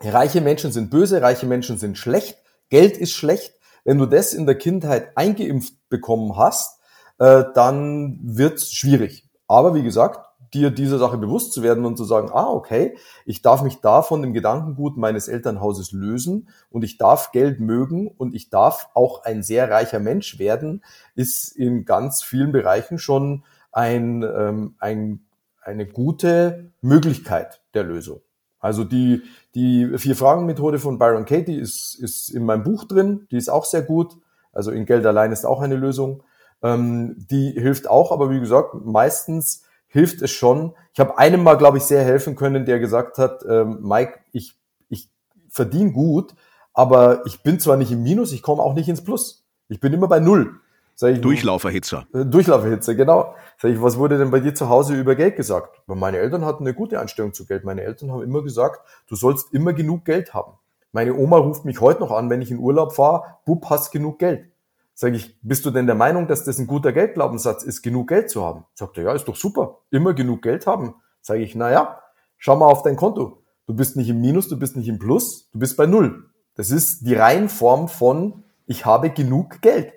reiche 0.00 0.40
Menschen 0.40 0.72
sind 0.72 0.88
böse, 0.88 1.20
reiche 1.20 1.44
Menschen 1.44 1.76
sind 1.76 1.98
schlecht, 1.98 2.38
Geld 2.70 2.96
ist 2.96 3.12
schlecht, 3.12 3.58
wenn 3.84 3.98
du 3.98 4.06
das 4.06 4.34
in 4.34 4.46
der 4.46 4.56
Kindheit 4.56 5.16
eingeimpft 5.16 5.74
bekommen 5.88 6.36
hast, 6.36 6.80
äh, 7.18 7.44
dann 7.54 8.18
wird's 8.22 8.72
schwierig. 8.72 9.28
Aber 9.46 9.74
wie 9.74 9.82
gesagt, 9.82 10.32
dir 10.54 10.70
dieser 10.70 10.98
Sache 10.98 11.18
bewusst 11.18 11.52
zu 11.52 11.62
werden 11.62 11.84
und 11.84 11.96
zu 11.96 12.04
sagen, 12.04 12.30
ah, 12.32 12.50
okay, 12.50 12.96
ich 13.24 13.42
darf 13.42 13.62
mich 13.62 13.80
da 13.80 14.02
von 14.02 14.22
dem 14.22 14.32
Gedankengut 14.32 14.96
meines 14.96 15.28
Elternhauses 15.28 15.92
lösen 15.92 16.48
und 16.70 16.84
ich 16.84 16.98
darf 16.98 17.32
Geld 17.32 17.60
mögen 17.60 18.08
und 18.08 18.34
ich 18.34 18.50
darf 18.50 18.90
auch 18.94 19.24
ein 19.24 19.42
sehr 19.42 19.70
reicher 19.70 19.98
Mensch 19.98 20.38
werden, 20.38 20.84
ist 21.14 21.48
in 21.56 21.84
ganz 21.84 22.22
vielen 22.22 22.52
Bereichen 22.52 22.98
schon 22.98 23.44
ein, 23.72 24.22
ähm, 24.22 24.74
ein, 24.78 25.24
eine 25.62 25.86
gute 25.86 26.72
Möglichkeit 26.82 27.62
der 27.72 27.84
Lösung. 27.84 28.20
Also 28.62 28.84
die, 28.84 29.22
die 29.54 29.98
Vier-Fragen-Methode 29.98 30.78
von 30.78 30.98
Byron 30.98 31.26
Katie 31.26 31.56
ist, 31.56 31.96
ist 31.96 32.30
in 32.30 32.46
meinem 32.46 32.62
Buch 32.62 32.84
drin, 32.84 33.26
die 33.30 33.36
ist 33.36 33.50
auch 33.50 33.64
sehr 33.64 33.82
gut. 33.82 34.16
Also 34.52 34.70
in 34.70 34.86
Geld 34.86 35.04
allein 35.04 35.32
ist 35.32 35.44
auch 35.44 35.60
eine 35.60 35.74
Lösung. 35.74 36.22
Ähm, 36.62 37.16
die 37.28 37.50
hilft 37.50 37.90
auch, 37.90 38.12
aber 38.12 38.30
wie 38.30 38.38
gesagt, 38.38 38.74
meistens 38.84 39.64
hilft 39.88 40.22
es 40.22 40.30
schon. 40.30 40.74
Ich 40.94 41.00
habe 41.00 41.18
einem 41.18 41.42
mal, 41.42 41.56
glaube 41.58 41.78
ich, 41.78 41.84
sehr 41.84 42.04
helfen 42.04 42.36
können, 42.36 42.64
der 42.64 42.78
gesagt 42.78 43.18
hat, 43.18 43.44
ähm, 43.48 43.80
Mike, 43.82 44.20
ich, 44.30 44.56
ich 44.88 45.10
verdiene 45.48 45.90
gut, 45.90 46.34
aber 46.72 47.26
ich 47.26 47.42
bin 47.42 47.58
zwar 47.58 47.76
nicht 47.76 47.90
im 47.90 48.04
Minus, 48.04 48.32
ich 48.32 48.42
komme 48.42 48.62
auch 48.62 48.74
nicht 48.74 48.88
ins 48.88 49.02
Plus. 49.02 49.44
Ich 49.68 49.80
bin 49.80 49.92
immer 49.92 50.06
bei 50.06 50.20
Null. 50.20 50.60
Sag 50.94 51.14
ich, 51.14 51.20
Durchlauferhitzer. 51.20 52.06
Äh, 52.12 52.24
Durchlauferhitzer, 52.26 52.94
genau. 52.94 53.34
Sag 53.58 53.70
ich, 53.70 53.82
was 53.82 53.98
wurde 53.98 54.18
denn 54.18 54.30
bei 54.30 54.40
dir 54.40 54.54
zu 54.54 54.68
Hause 54.68 54.94
über 54.94 55.14
Geld 55.14 55.36
gesagt? 55.36 55.80
Meine 55.86 56.18
Eltern 56.18 56.44
hatten 56.44 56.64
eine 56.64 56.74
gute 56.74 57.00
Einstellung 57.00 57.32
zu 57.32 57.46
Geld. 57.46 57.64
Meine 57.64 57.82
Eltern 57.82 58.12
haben 58.12 58.22
immer 58.22 58.42
gesagt, 58.42 58.80
du 59.06 59.16
sollst 59.16 59.52
immer 59.52 59.72
genug 59.72 60.04
Geld 60.04 60.34
haben. 60.34 60.52
Meine 60.92 61.14
Oma 61.14 61.38
ruft 61.38 61.64
mich 61.64 61.80
heute 61.80 62.00
noch 62.00 62.10
an, 62.10 62.28
wenn 62.28 62.42
ich 62.42 62.50
in 62.50 62.58
Urlaub 62.58 62.92
fahre, 62.92 63.38
Bub, 63.46 63.68
hast 63.70 63.92
genug 63.92 64.18
Geld. 64.18 64.50
Sag 64.94 65.14
ich, 65.14 65.38
bist 65.40 65.64
du 65.64 65.70
denn 65.70 65.86
der 65.86 65.94
Meinung, 65.94 66.28
dass 66.28 66.44
das 66.44 66.58
ein 66.58 66.66
guter 66.66 66.92
Geldglaubenssatz 66.92 67.64
ist, 67.64 67.82
genug 67.82 68.08
Geld 68.08 68.28
zu 68.30 68.44
haben? 68.44 68.66
Sagt 68.74 68.98
er, 68.98 69.04
ja, 69.04 69.12
ist 69.12 69.26
doch 69.26 69.36
super. 69.36 69.78
Immer 69.90 70.12
genug 70.12 70.42
Geld 70.42 70.66
haben. 70.66 70.94
Sag 71.22 71.38
ich, 71.38 71.54
na 71.54 71.70
ja, 71.70 72.00
schau 72.36 72.56
mal 72.56 72.66
auf 72.66 72.82
dein 72.82 72.96
Konto. 72.96 73.42
Du 73.66 73.74
bist 73.74 73.96
nicht 73.96 74.10
im 74.10 74.20
Minus, 74.20 74.48
du 74.48 74.58
bist 74.58 74.76
nicht 74.76 74.88
im 74.88 74.98
Plus, 74.98 75.48
du 75.52 75.58
bist 75.58 75.76
bei 75.76 75.86
Null. 75.86 76.26
Das 76.56 76.70
ist 76.70 77.06
die 77.06 77.14
Reihenform 77.14 77.88
von, 77.88 78.44
ich 78.66 78.84
habe 78.84 79.10
genug 79.10 79.62
Geld. 79.62 79.94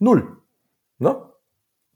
Null. 0.00 0.38
Ne? 0.98 1.30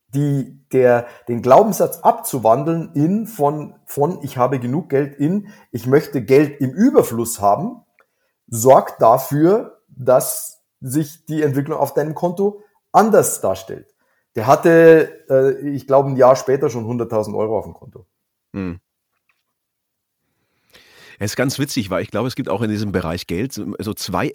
Die, 0.09 0.65
der, 0.71 1.09
den 1.27 1.43
Glaubenssatz 1.43 1.99
abzuwandeln 1.99 2.93
in 2.95 3.27
von, 3.27 3.75
von 3.87 4.21
ich 4.23 4.37
habe 4.37 4.61
genug 4.61 4.91
Geld 4.91 5.19
in 5.19 5.49
ich 5.73 5.87
möchte 5.87 6.23
Geld 6.23 6.61
im 6.61 6.71
Überfluss 6.71 7.41
haben, 7.41 7.83
sorgt 8.47 9.03
dafür, 9.03 9.83
dass 9.89 10.63
sich 10.81 11.25
die 11.27 11.43
Entwicklung 11.43 11.79
auf 11.79 11.95
deinem 11.95 12.15
Konto 12.15 12.63
anders 12.93 13.41
darstellt. 13.41 13.93
Der 14.37 14.47
hatte, 14.47 15.27
äh, 15.29 15.69
ich 15.71 15.87
glaube, 15.87 16.11
ein 16.11 16.17
Jahr 16.17 16.37
später 16.37 16.71
schon 16.71 16.87
100.000 16.87 17.37
Euro 17.37 17.59
auf 17.59 17.65
dem 17.65 17.75
Konto. 17.75 18.07
Hm. 18.53 18.81
Es 21.19 21.33
ist 21.33 21.37
ganz 21.37 21.59
witzig, 21.59 21.91
weil 21.91 22.03
ich 22.03 22.11
glaube, 22.11 22.29
es 22.29 22.35
gibt 22.35 22.49
auch 22.49 22.63
in 22.63 22.71
diesem 22.71 22.93
Bereich 22.93 23.27
Geld 23.27 23.53
so 23.53 23.95
zwei 23.95 24.29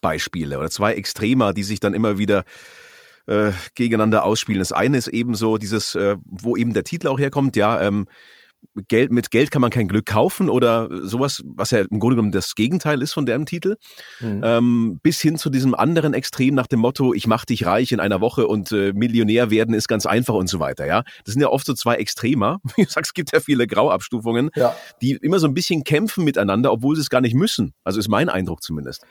Extrembeispiele 0.00 0.58
oder 0.58 0.70
zwei 0.70 0.94
Extremer, 0.94 1.52
die 1.52 1.62
sich 1.62 1.80
dann 1.80 1.94
immer 1.94 2.18
wieder 2.18 2.44
äh, 3.26 3.52
gegeneinander 3.74 4.24
ausspielen. 4.24 4.60
Das 4.60 4.72
eine 4.72 4.96
ist 4.96 5.08
eben 5.08 5.34
so 5.34 5.58
dieses, 5.58 5.94
äh, 5.94 6.16
wo 6.24 6.56
eben 6.56 6.72
der 6.72 6.84
Titel 6.84 7.08
auch 7.08 7.18
herkommt, 7.18 7.56
ja, 7.56 7.80
ähm, 7.80 8.06
Geld, 8.88 9.10
mit 9.10 9.30
Geld 9.30 9.50
kann 9.50 9.62
man 9.62 9.70
kein 9.70 9.88
Glück 9.88 10.04
kaufen 10.04 10.50
oder 10.50 10.90
sowas, 11.02 11.42
was 11.46 11.70
ja 11.70 11.78
im 11.80 11.98
Grunde 11.98 12.16
genommen 12.16 12.30
das 12.30 12.54
Gegenteil 12.54 13.00
ist 13.00 13.14
von 13.14 13.24
dem 13.24 13.46
Titel, 13.46 13.76
mhm. 14.20 14.42
ähm, 14.44 15.00
bis 15.02 15.18
hin 15.18 15.38
zu 15.38 15.48
diesem 15.48 15.74
anderen 15.74 16.12
Extrem 16.12 16.54
nach 16.54 16.66
dem 16.66 16.80
Motto, 16.80 17.14
ich 17.14 17.26
mach 17.26 17.46
dich 17.46 17.64
reich 17.64 17.90
in 17.90 18.00
einer 18.00 18.20
Woche 18.20 18.46
und 18.46 18.70
äh, 18.70 18.92
Millionär 18.92 19.50
werden 19.50 19.74
ist 19.74 19.88
ganz 19.88 20.04
einfach 20.04 20.34
und 20.34 20.50
so 20.50 20.60
weiter, 20.60 20.86
ja. 20.86 21.04
Das 21.24 21.32
sind 21.32 21.40
ja 21.40 21.48
oft 21.48 21.64
so 21.64 21.72
zwei 21.72 21.94
Extremer. 21.94 22.58
Wie 22.76 22.84
du 22.84 22.90
sagst, 22.90 23.12
es 23.12 23.14
gibt 23.14 23.32
ja 23.32 23.40
viele 23.40 23.66
Grauabstufungen, 23.66 24.50
ja. 24.54 24.76
die 25.00 25.12
immer 25.12 25.38
so 25.38 25.46
ein 25.46 25.54
bisschen 25.54 25.82
kämpfen 25.82 26.22
miteinander, 26.24 26.70
obwohl 26.70 26.96
sie 26.96 27.02
es 27.02 27.08
gar 27.08 27.22
nicht 27.22 27.34
müssen. 27.34 27.72
Also 27.82 27.98
ist 27.98 28.08
mein 28.08 28.28
Eindruck 28.28 28.62
zumindest. 28.62 29.06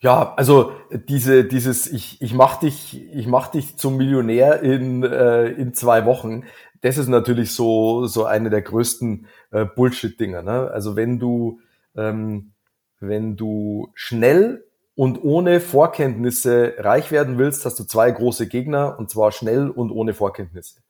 Ja, 0.00 0.32
also 0.36 0.72
diese, 0.90 1.44
dieses, 1.44 1.86
ich, 1.86 2.22
ich 2.22 2.32
mach 2.32 2.56
dich, 2.58 3.06
ich 3.14 3.26
mach 3.26 3.48
dich 3.48 3.76
zum 3.76 3.98
Millionär 3.98 4.62
in, 4.62 5.02
äh, 5.02 5.48
in 5.48 5.74
zwei 5.74 6.06
Wochen. 6.06 6.44
das 6.80 6.96
ist 6.96 7.08
natürlich 7.08 7.52
so, 7.52 8.06
so 8.06 8.24
eine 8.24 8.48
der 8.48 8.62
größten 8.62 9.26
äh, 9.50 9.66
Bullshit-Dinger. 9.66 10.42
Ne? 10.42 10.70
Also 10.72 10.96
wenn 10.96 11.18
du, 11.18 11.60
ähm, 11.94 12.52
wenn 12.98 13.36
du 13.36 13.90
schnell 13.94 14.64
und 14.94 15.22
ohne 15.22 15.60
Vorkenntnisse 15.60 16.74
reich 16.78 17.10
werden 17.10 17.36
willst, 17.36 17.66
hast 17.66 17.78
du 17.78 17.84
zwei 17.84 18.10
große 18.10 18.48
Gegner 18.48 18.98
und 18.98 19.10
zwar 19.10 19.32
schnell 19.32 19.68
und 19.68 19.90
ohne 19.90 20.14
Vorkenntnisse. 20.14 20.80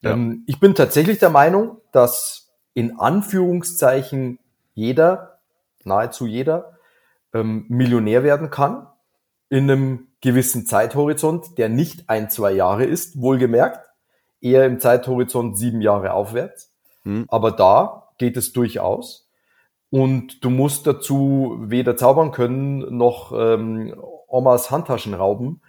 Ja. 0.00 0.12
Ähm, 0.12 0.44
ich 0.46 0.58
bin 0.58 0.74
tatsächlich 0.74 1.18
der 1.18 1.30
Meinung, 1.30 1.82
dass 1.92 2.50
in 2.72 2.98
Anführungszeichen 2.98 4.38
jeder, 4.72 5.40
nahezu 5.84 6.26
jeder, 6.26 6.77
ähm, 7.32 7.66
Millionär 7.68 8.22
werden 8.22 8.50
kann 8.50 8.86
in 9.48 9.70
einem 9.70 10.08
gewissen 10.20 10.66
Zeithorizont, 10.66 11.58
der 11.58 11.68
nicht 11.68 12.08
ein, 12.10 12.30
zwei 12.30 12.52
Jahre 12.52 12.84
ist, 12.84 13.20
wohlgemerkt, 13.20 13.80
eher 14.40 14.66
im 14.66 14.80
Zeithorizont 14.80 15.56
sieben 15.56 15.80
Jahre 15.80 16.12
aufwärts. 16.12 16.74
Mhm. 17.04 17.26
Aber 17.28 17.52
da 17.52 18.08
geht 18.18 18.36
es 18.36 18.52
durchaus. 18.52 19.28
Und 19.90 20.44
du 20.44 20.50
musst 20.50 20.86
dazu 20.86 21.56
weder 21.60 21.96
zaubern 21.96 22.30
können 22.30 22.96
noch 22.96 23.32
ähm, 23.32 23.94
Omas 24.26 24.70
Handtaschen 24.70 25.14
rauben. 25.14 25.62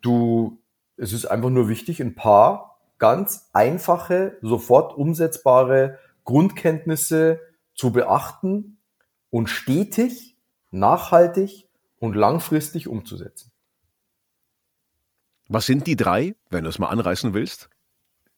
Du, 0.00 0.62
es 0.96 1.12
ist 1.12 1.26
einfach 1.26 1.50
nur 1.50 1.68
wichtig, 1.68 2.00
ein 2.00 2.14
paar 2.14 2.78
ganz 2.98 3.50
einfache, 3.52 4.38
sofort 4.40 4.96
umsetzbare 4.96 5.98
Grundkenntnisse 6.24 7.40
zu 7.74 7.92
beachten 7.92 8.78
und 9.30 9.48
stetig, 9.48 10.29
nachhaltig 10.70 11.68
und 11.98 12.14
langfristig 12.14 12.88
umzusetzen. 12.88 13.52
Was 15.48 15.66
sind 15.66 15.86
die 15.86 15.96
drei, 15.96 16.34
wenn 16.48 16.64
du 16.64 16.70
es 16.70 16.78
mal 16.78 16.88
anreißen 16.88 17.34
willst? 17.34 17.68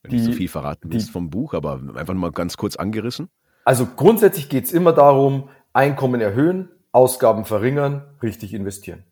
Wenn 0.03 0.11
die, 0.11 0.17
nicht 0.17 0.27
so 0.27 0.33
viel 0.33 0.49
verraten 0.49 0.93
willst 0.93 1.11
vom 1.11 1.31
Buch, 1.31 1.55
aber 1.55 1.81
einfach 1.95 2.15
mal 2.15 2.33
ganz 2.33 2.57
kurz 2.57 2.77
angerissen. 2.77 3.29
Also 3.65 3.87
grundsätzlich 3.87 4.49
geht 4.49 4.65
es 4.65 4.73
immer 4.73 4.93
darum, 4.93 5.49
Einkommen 5.75 6.21
erhöhen, 6.21 6.71
Ausgaben 6.91 7.45
verringern, 7.45 8.05
richtig 8.23 8.53
investieren. 8.53 9.05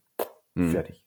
Hm. 0.57 0.71
Fertig. 0.71 1.07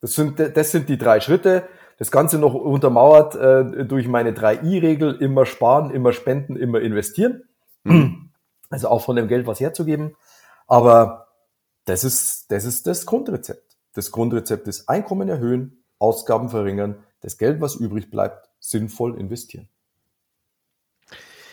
Das 0.00 0.14
sind, 0.14 0.38
das 0.38 0.70
sind 0.70 0.88
die 0.88 0.98
drei 0.98 1.20
Schritte. 1.20 1.68
Das 1.98 2.10
Ganze 2.10 2.38
noch 2.38 2.54
untermauert 2.54 3.34
äh, 3.34 3.84
durch 3.86 4.06
meine 4.06 4.32
3i-Regel, 4.32 5.16
immer 5.16 5.46
sparen, 5.46 5.90
immer 5.90 6.12
spenden, 6.12 6.56
immer 6.56 6.80
investieren. 6.80 7.44
Hm. 7.84 8.30
Also 8.70 8.88
auch 8.88 9.02
von 9.02 9.16
dem 9.16 9.28
Geld 9.28 9.46
was 9.46 9.60
herzugeben. 9.60 10.14
Aber 10.66 11.28
das 11.84 12.04
ist, 12.04 12.50
das 12.50 12.64
ist 12.64 12.86
das 12.86 13.06
Grundrezept. 13.06 13.76
Das 13.94 14.10
Grundrezept 14.10 14.68
ist 14.68 14.88
Einkommen 14.88 15.28
erhöhen, 15.28 15.84
Ausgaben 15.98 16.48
verringern, 16.48 17.02
das 17.20 17.38
Geld, 17.38 17.60
was 17.60 17.76
übrig 17.76 18.10
bleibt, 18.10 18.50
sinnvoll 18.60 19.18
investieren. 19.18 19.68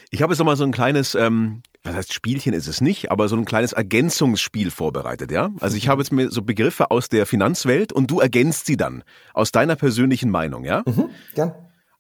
Ich 0.10 0.22
habe 0.22 0.34
jetzt 0.34 0.40
nochmal 0.40 0.58
so 0.58 0.64
ein 0.64 0.72
kleines, 0.72 1.16
ähm, 1.16 1.64
was 1.82 1.96
heißt 1.96 2.14
Spielchen 2.14 2.54
ist 2.54 2.68
es 2.68 2.82
nicht, 2.82 3.10
aber 3.10 3.28
so 3.30 3.36
ein 3.36 3.46
kleines 3.46 3.74
Ergänzungsspiel 3.74 4.70
vorbereitet, 4.70 5.32
ja? 5.32 5.52
Also 5.60 5.76
ich 5.76 5.88
habe 5.88 6.04
jetzt 6.04 6.12
mir 6.12 6.30
so 6.30 6.44
Begriffe 6.44 6.92
aus 6.92 7.10
der 7.10 7.26
Finanzwelt 7.26 7.92
und 7.92 8.12
du 8.12 8.20
ergänzt 8.20 8.68
sie 8.68 8.78
dann 8.78 9.04
aus 9.34 9.52
deiner 9.52 9.76
persönlichen 9.76 10.30
Meinung, 10.30 10.66
ja? 10.66 10.84
Mhm, 10.86 11.10
gern. 11.34 11.56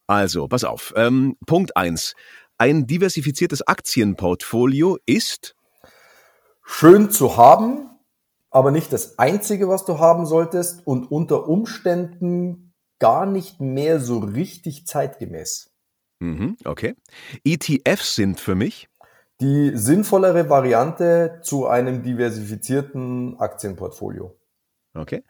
Also, 0.05 0.47
pass 0.47 0.63
auf. 0.63 0.93
Ähm, 0.95 1.37
Punkt 1.47 1.75
eins: 1.75 2.13
Ein 2.59 2.85
diversifiziertes 2.85 3.65
Aktienportfolio 3.67 4.99
ist 5.07 5.55
schön 6.63 7.11
zu 7.11 7.37
haben, 7.37 7.89
aber 8.49 8.71
nicht 8.71 8.93
das 8.93 9.19
einzige, 9.19 9.67
was 9.67 9.85
du 9.85 9.99
haben 9.99 10.25
solltest 10.25 10.85
und 10.85 11.11
unter 11.11 11.47
Umständen 11.47 12.73
gar 12.99 13.25
nicht 13.25 13.59
mehr 13.59 13.99
so 13.99 14.19
richtig 14.19 14.87
zeitgemäß. 14.87 15.71
Mhm, 16.19 16.57
okay. 16.65 16.95
ETFs 17.43 18.15
sind 18.15 18.39
für 18.39 18.55
mich 18.55 18.87
die 19.41 19.75
sinnvollere 19.75 20.49
Variante 20.49 21.39
zu 21.43 21.67
einem 21.67 22.01
diversifizierten 22.01 23.39
Aktienportfolio. 23.39 24.39
Okay. 24.93 25.23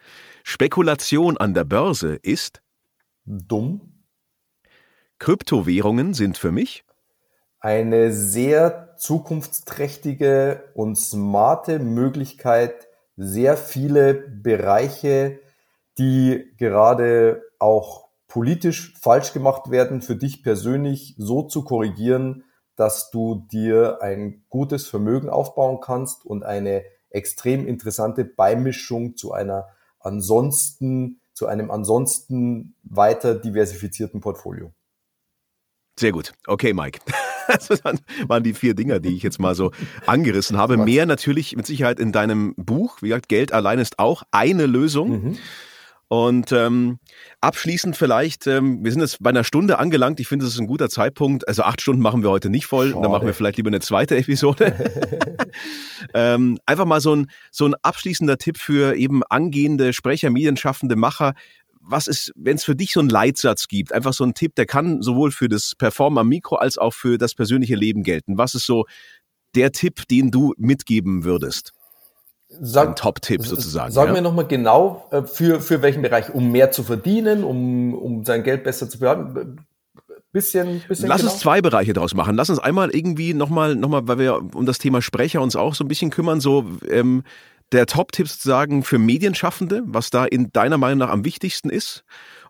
Spekulation 0.44 1.38
an 1.38 1.54
der 1.54 1.64
Börse 1.64 2.16
ist 2.22 2.62
dumm. 3.26 4.04
Kryptowährungen 5.20 6.14
sind 6.14 6.38
für 6.38 6.52
mich 6.52 6.84
eine 7.60 8.12
sehr 8.12 8.93
zukunftsträchtige 8.98 10.64
und 10.74 10.98
smarte 10.98 11.80
Möglichkeit, 11.80 12.88
sehr 13.16 13.58
viele 13.58 14.14
Bereiche, 14.14 15.40
die 15.98 16.54
gerade 16.58 17.44
auch 17.60 18.10
politisch 18.28 18.96
falsch 19.00 19.34
gemacht 19.34 19.70
werden, 19.70 20.02
für 20.02 20.16
dich 20.16 20.44
persönlich 20.44 21.16
so 21.18 21.44
zu 21.44 21.64
korrigieren, 21.64 22.44
dass 22.76 23.12
du 23.12 23.46
dir 23.52 24.02
ein 24.02 24.44
gutes 24.50 24.88
Vermögen 24.88 25.30
aufbauen 25.30 25.80
kannst 25.82 26.26
und 26.26 26.44
eine 26.44 26.84
extrem 27.12 27.68
interessante 27.68 28.26
Beimischung 28.26 29.16
zu 29.16 29.34
einer 29.34 29.68
ansonsten, 30.00 31.22
zu 31.34 31.46
einem 31.46 31.70
ansonsten 31.70 32.76
weiter 32.84 33.36
diversifizierten 33.36 34.20
Portfolio. 34.20 34.74
Sehr 36.00 36.12
gut. 36.12 36.34
Okay, 36.48 36.74
Mike. 36.74 37.00
Das 37.70 37.70
waren 38.28 38.44
die 38.44 38.54
vier 38.54 38.74
Dinger, 38.74 39.00
die 39.00 39.16
ich 39.16 39.24
jetzt 39.24 39.40
mal 39.40 39.56
so 39.56 39.72
angerissen 40.06 40.58
habe. 40.58 40.78
Mehr 40.78 41.06
natürlich 41.06 41.56
mit 41.56 41.66
Sicherheit 41.66 42.00
in 42.00 42.12
deinem 42.12 42.54
Buch. 42.56 43.02
Wie 43.02 43.10
gesagt, 43.10 43.30
Geld 43.30 43.52
allein 43.52 43.80
ist 43.80 44.00
auch 44.00 44.24
eine 44.32 44.66
Lösung. 44.66 45.10
Mhm. 45.10 45.38
Und 46.14 46.52
ähm, 46.52 47.00
abschließend 47.42 47.98
vielleicht, 47.98 48.46
ähm, 48.46 48.84
wir 48.84 48.92
sind 48.92 49.02
jetzt 49.02 49.24
bei 49.24 49.32
einer 49.32 49.44
Stunde 49.44 49.80
angelangt. 49.80 50.20
Ich 50.20 50.28
finde, 50.28 50.46
das 50.46 50.54
ist 50.54 50.60
ein 50.60 50.68
guter 50.68 50.88
Zeitpunkt. 50.88 51.48
Also 51.48 51.64
acht 51.64 51.82
Stunden 51.82 52.04
machen 52.04 52.22
wir 52.22 52.30
heute 52.30 52.52
nicht 52.52 52.68
voll. 52.68 52.90
Schade. 52.90 53.02
Dann 53.02 53.12
machen 53.12 53.26
wir 53.26 53.34
vielleicht 53.34 53.58
lieber 53.58 53.70
eine 53.70 53.80
zweite 53.80 54.16
Episode. 54.16 54.76
ähm, 56.14 56.60
einfach 56.68 56.86
mal 56.86 57.02
so 57.02 57.16
ein, 57.16 57.32
so 57.50 57.66
ein 57.66 57.74
abschließender 57.82 58.38
Tipp 58.38 58.60
für 58.60 58.96
eben 58.96 59.24
angehende 59.24 59.92
Sprecher, 59.92 60.30
Medienschaffende, 60.30 60.96
Macher. 60.96 61.34
Was 61.86 62.08
ist, 62.08 62.32
wenn 62.36 62.56
es 62.56 62.64
für 62.64 62.76
dich 62.76 62.94
so 62.94 63.02
einen 63.02 63.10
Leitsatz 63.10 63.68
gibt, 63.68 63.94
einfach 63.94 64.14
so 64.14 64.24
ein 64.24 64.34
Tipp, 64.34 64.56
der 64.56 64.66
kann 64.66 65.02
sowohl 65.02 65.32
für 65.32 65.50
das 65.50 65.74
Performen 65.78 66.18
am 66.18 66.30
Mikro 66.30 66.56
als 66.56 66.78
auch 66.78 66.94
für 66.94 67.18
das 67.18 67.36
persönliche 67.36 67.76
Leben 67.76 68.04
gelten. 68.04 68.38
Was 68.38 68.56
ist 68.56 68.66
so 68.66 68.86
der 69.56 69.72
Tipp, 69.72 70.08
den 70.08 70.32
du 70.32 70.54
mitgeben 70.58 71.24
würdest? 71.24 71.74
Sag, 72.62 72.90
ein 72.90 72.96
Top-Tipp 72.96 73.46
sozusagen. 73.46 73.92
Sag 73.92 74.08
ja? 74.08 74.14
mir 74.14 74.22
nochmal 74.22 74.48
genau, 74.48 75.08
äh, 75.12 75.24
für, 75.24 75.60
für 75.60 75.82
welchen 75.82 76.02
Bereich, 76.02 76.34
um 76.34 76.52
mehr 76.52 76.72
zu 76.72 76.84
verdienen, 76.84 77.44
um, 77.44 77.94
um 77.94 78.26
sein 78.26 78.44
Geld 78.44 78.64
besser 78.64 78.90
zu 78.90 79.00
behalten. 79.00 79.66
Bisschen, 80.32 80.82
bisschen 80.88 81.08
Lass 81.08 81.22
genau. 81.22 81.32
uns 81.32 81.42
zwei 81.42 81.62
Bereiche 81.62 81.94
draus 81.94 82.16
machen. 82.16 82.36
Lass 82.36 82.50
uns 82.50 82.60
einmal 82.60 82.90
irgendwie 82.90 83.34
nochmal, 83.34 83.76
noch 83.76 83.90
mal, 83.90 84.08
weil 84.08 84.18
wir 84.18 84.42
um 84.56 84.66
das 84.66 84.80
Thema 84.80 85.02
Sprecher 85.02 85.42
uns 85.42 85.56
auch 85.56 85.76
so 85.76 85.84
ein 85.84 85.88
bisschen 85.88 86.10
kümmern, 86.10 86.42
so 86.42 86.66
ähm, 86.90 87.24
der 87.74 87.86
Top-Tipp 87.86 88.28
sozusagen 88.28 88.84
für 88.84 89.00
Medienschaffende, 89.00 89.82
was 89.86 90.10
da 90.10 90.26
in 90.26 90.52
deiner 90.52 90.78
Meinung 90.78 91.00
nach 91.00 91.10
am 91.10 91.26
wichtigsten 91.26 91.70
ist. 91.70 92.04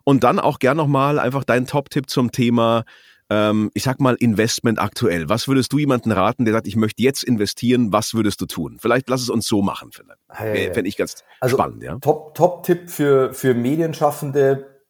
Und 0.04 0.22
dann 0.22 0.38
auch 0.38 0.58
gern 0.58 0.76
nochmal 0.76 1.18
einfach 1.18 1.44
dein 1.44 1.66
Top-Tipp 1.66 2.10
zum 2.10 2.30
Thema 2.30 2.84
ähm, 3.30 3.70
ich 3.74 3.84
sag 3.84 4.00
mal, 4.00 4.14
Investment 4.14 4.78
aktuell? 4.78 5.28
Was 5.28 5.48
würdest 5.48 5.72
du 5.72 5.78
jemanden 5.78 6.12
raten, 6.12 6.44
der 6.44 6.54
sagt, 6.54 6.66
ich 6.66 6.76
möchte 6.76 7.02
jetzt 7.02 7.24
investieren, 7.24 7.92
was 7.92 8.14
würdest 8.14 8.40
du 8.40 8.46
tun? 8.46 8.78
Vielleicht 8.80 9.08
lass 9.08 9.22
es 9.22 9.30
uns 9.30 9.46
so 9.46 9.62
machen, 9.62 9.90
vielleicht. 9.92 10.20
Hey, 10.28 10.72
Fände 10.72 10.88
ich 10.88 10.96
ganz 10.96 11.24
also 11.40 11.56
spannend, 11.56 11.82
ja. 11.82 11.98
Top, 11.98 12.34
Top-Tipp 12.34 12.90
für, 12.90 13.32
für 13.32 13.54
Medienschaffende, 13.54 14.82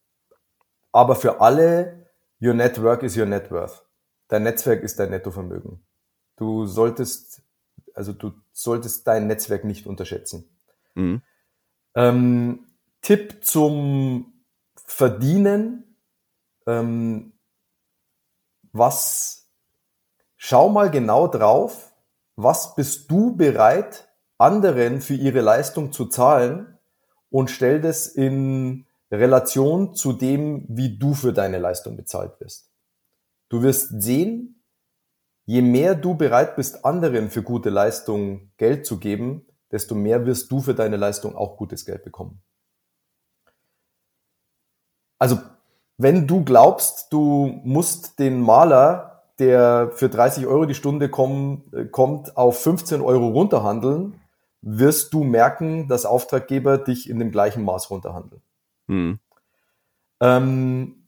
aber 0.92 1.16
für 1.16 1.40
alle, 1.40 2.06
your 2.40 2.54
network 2.54 3.02
is 3.02 3.16
your 3.16 3.26
net 3.26 3.50
worth. 3.50 3.84
Dein 4.28 4.42
Netzwerk 4.42 4.82
ist 4.82 4.98
dein 4.98 5.10
Nettovermögen. 5.10 5.84
Du 6.36 6.66
solltest, 6.66 7.33
also 7.94 8.12
du 8.12 8.32
solltest 8.52 9.06
dein 9.06 9.26
Netzwerk 9.26 9.64
nicht 9.64 9.86
unterschätzen. 9.86 10.48
Mhm. 10.94 11.22
Ähm, 11.94 12.66
Tipp 13.00 13.44
zum 13.44 14.32
Verdienen. 14.74 15.96
Ähm, 16.66 17.32
was, 18.72 19.48
schau 20.36 20.68
mal 20.68 20.90
genau 20.90 21.28
drauf, 21.28 21.92
was 22.34 22.74
bist 22.74 23.10
du 23.10 23.36
bereit, 23.36 24.08
anderen 24.36 25.00
für 25.00 25.14
ihre 25.14 25.40
Leistung 25.40 25.92
zu 25.92 26.06
zahlen 26.06 26.78
und 27.30 27.50
stell 27.50 27.80
das 27.80 28.08
in 28.08 28.86
Relation 29.12 29.94
zu 29.94 30.12
dem, 30.12 30.66
wie 30.68 30.98
du 30.98 31.14
für 31.14 31.32
deine 31.32 31.58
Leistung 31.58 31.96
bezahlt 31.96 32.40
wirst. 32.40 32.70
Du 33.48 33.62
wirst 33.62 34.02
sehen, 34.02 34.53
je 35.46 35.62
mehr 35.62 35.94
du 35.94 36.14
bereit 36.14 36.56
bist, 36.56 36.84
anderen 36.84 37.30
für 37.30 37.42
gute 37.42 37.70
Leistung 37.70 38.50
Geld 38.56 38.86
zu 38.86 38.98
geben, 38.98 39.46
desto 39.70 39.94
mehr 39.94 40.24
wirst 40.26 40.50
du 40.50 40.60
für 40.60 40.74
deine 40.74 40.96
Leistung 40.96 41.36
auch 41.36 41.56
gutes 41.56 41.84
Geld 41.84 42.04
bekommen. 42.04 42.40
Also 45.18 45.38
wenn 45.96 46.26
du 46.26 46.44
glaubst, 46.44 47.12
du 47.12 47.60
musst 47.64 48.18
den 48.18 48.40
Maler, 48.40 49.22
der 49.38 49.90
für 49.92 50.08
30 50.08 50.46
Euro 50.46 50.64
die 50.64 50.74
Stunde 50.74 51.08
komm, 51.08 51.62
äh, 51.72 51.84
kommt, 51.84 52.36
auf 52.36 52.60
15 52.62 53.00
Euro 53.00 53.28
runterhandeln, 53.28 54.20
wirst 54.60 55.12
du 55.12 55.24
merken, 55.24 55.88
dass 55.88 56.06
Auftraggeber 56.06 56.78
dich 56.78 57.08
in 57.08 57.18
dem 57.18 57.30
gleichen 57.30 57.64
Maß 57.64 57.90
runterhandeln. 57.90 58.42
Mhm. 58.86 59.18
Ähm, 60.20 61.03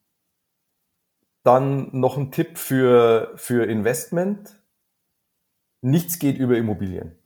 dann 1.47 1.89
noch 1.93 2.19
ein 2.19 2.33
Tipp 2.33 2.59
für, 2.59 3.33
für 3.37 3.65
Investment. 3.67 4.61
Nichts 5.81 6.19
geht 6.19 6.39
über 6.39 6.57
Immobilien. 6.57 7.17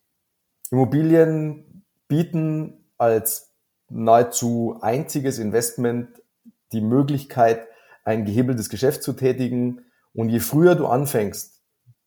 Immobilien 0.70 1.84
bieten 2.06 2.84
als 2.98 3.54
nahezu 3.88 4.78
einziges 4.82 5.38
Investment 5.38 6.22
die 6.72 6.82
Möglichkeit, 6.82 7.66
ein 8.04 8.24
gehebeltes 8.24 8.68
Geschäft 8.68 9.02
zu 9.02 9.14
tätigen. 9.14 9.86
Und 10.12 10.28
je 10.28 10.40
früher 10.40 10.74
du 10.74 10.86
anfängst, 10.86 11.62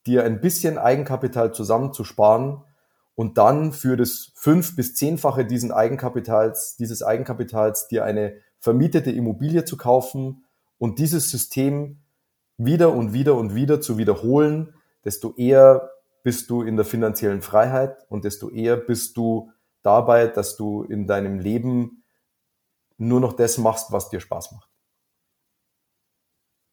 dir 0.06 0.22
ein 0.22 0.40
bisschen 0.40 0.78
Eigenkapital 0.78 1.52
zusammenzusparen 1.52 2.62
und 3.16 3.38
dann 3.38 3.72
für 3.72 3.96
das 3.96 4.30
fünf- 4.34 4.76
bis 4.76 4.94
zehnfache 4.94 5.44
diesen 5.44 5.72
Eigenkapitals, 5.72 6.76
dieses 6.76 7.02
Eigenkapitals 7.02 7.88
dir 7.88 8.04
eine 8.04 8.34
vermietete 8.60 9.10
Immobilie 9.10 9.64
zu 9.64 9.76
kaufen 9.76 10.44
und 10.78 10.98
dieses 10.98 11.30
System 11.30 12.03
wieder 12.56 12.92
und 12.92 13.12
wieder 13.12 13.34
und 13.34 13.54
wieder 13.54 13.80
zu 13.80 13.98
wiederholen, 13.98 14.74
desto 15.04 15.34
eher 15.36 15.90
bist 16.22 16.48
du 16.50 16.62
in 16.62 16.76
der 16.76 16.84
finanziellen 16.84 17.42
Freiheit 17.42 18.06
und 18.08 18.24
desto 18.24 18.50
eher 18.50 18.76
bist 18.76 19.16
du 19.16 19.50
dabei, 19.82 20.26
dass 20.26 20.56
du 20.56 20.82
in 20.82 21.06
deinem 21.06 21.38
Leben 21.38 22.04
nur 22.96 23.20
noch 23.20 23.34
das 23.34 23.58
machst, 23.58 23.92
was 23.92 24.08
dir 24.08 24.20
Spaß 24.20 24.52
macht. 24.52 24.70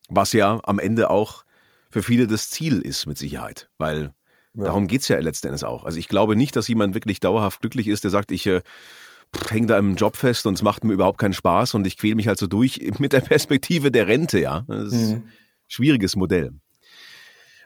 Was 0.10 0.34
ja 0.34 0.60
am 0.64 0.80
Ende 0.80 1.10
auch 1.10 1.44
für 1.90 2.04
viele 2.04 2.28
das 2.28 2.50
Ziel 2.50 2.82
ist, 2.82 3.06
mit 3.06 3.18
Sicherheit, 3.18 3.70
weil 3.78 4.14
ja. 4.54 4.66
darum 4.66 4.88
geht's 4.88 5.08
ja 5.08 5.20
letzten 5.20 5.48
Endes 5.48 5.64
auch. 5.64 5.84
Also 5.84 6.00
ich 6.00 6.08
glaube 6.08 6.36
nicht, 6.36 6.56
dass 6.56 6.68
jemand 6.68 6.94
wirklich 6.94 7.20
dauerhaft 7.20 7.62
glücklich 7.62 7.88
ist, 7.88 8.04
der 8.04 8.12
sagt, 8.12 8.32
ich 8.32 8.48
äh, 8.48 8.62
hänge 9.50 9.68
da 9.68 9.78
im 9.78 9.96
Job 9.96 10.16
fest 10.16 10.46
und 10.46 10.54
es 10.54 10.62
macht 10.62 10.84
mir 10.84 10.94
überhaupt 10.94 11.18
keinen 11.18 11.34
Spaß 11.34 11.74
und 11.74 11.88
ich 11.88 11.98
quäle 11.98 12.16
mich 12.16 12.28
halt 12.28 12.40
so 12.40 12.48
durch 12.48 12.80
mit 13.00 13.14
der 13.14 13.22
Perspektive 13.22 13.92
der 13.92 14.08
Rente, 14.08 14.40
ja. 14.40 14.64
Das 14.68 14.94
mhm. 14.94 15.24
Schwieriges 15.72 16.16
Modell. 16.16 16.52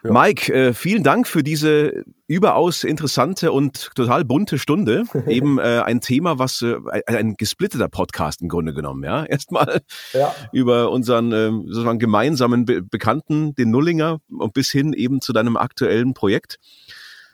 Ja. 0.05 0.11
Mike, 0.11 0.53
äh, 0.53 0.73
vielen 0.73 1.01
Dank 1.01 1.27
für 1.27 1.41
diese 1.41 2.03
überaus 2.27 2.83
interessante 2.83 3.51
und 3.51 3.89
total 3.95 4.23
bunte 4.23 4.59
Stunde. 4.59 5.05
Eben 5.27 5.57
äh, 5.57 5.81
ein 5.83 5.99
Thema, 5.99 6.37
was 6.37 6.61
äh, 6.61 6.75
ein 7.07 7.35
gesplitteter 7.37 7.87
Podcast 7.87 8.41
im 8.41 8.49
Grunde 8.49 8.73
genommen, 8.73 9.03
ja. 9.03 9.25
Erstmal 9.25 9.81
ja. 10.13 10.33
über 10.51 10.91
unseren 10.91 11.31
äh, 11.31 11.49
sozusagen 11.49 11.99
gemeinsamen 11.99 12.65
Be 12.65 12.83
Bekannten, 12.83 13.55
den 13.55 13.71
Nullinger, 13.71 14.19
und 14.29 14.53
bis 14.53 14.69
hin 14.69 14.93
eben 14.93 15.21
zu 15.21 15.33
deinem 15.33 15.57
aktuellen 15.57 16.13
Projekt. 16.13 16.57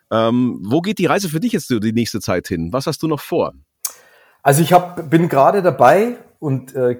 Ähm, 0.09 0.59
wo 0.63 0.81
geht 0.81 0.99
die 0.99 1.05
Reise 1.05 1.29
für 1.29 1.39
dich 1.39 1.51
jetzt 1.51 1.69
die 1.69 1.93
nächste 1.93 2.21
Zeit 2.21 2.47
hin? 2.47 2.71
Was 2.71 2.87
hast 2.87 3.03
du 3.03 3.07
noch 3.07 3.21
vor? 3.21 3.53
Also 4.43 4.61
ich 4.61 4.73
hab, 4.73 5.09
bin 5.09 5.29
gerade 5.29 5.61
dabei 5.61 6.17
und 6.39 6.73
äh, 6.75 6.99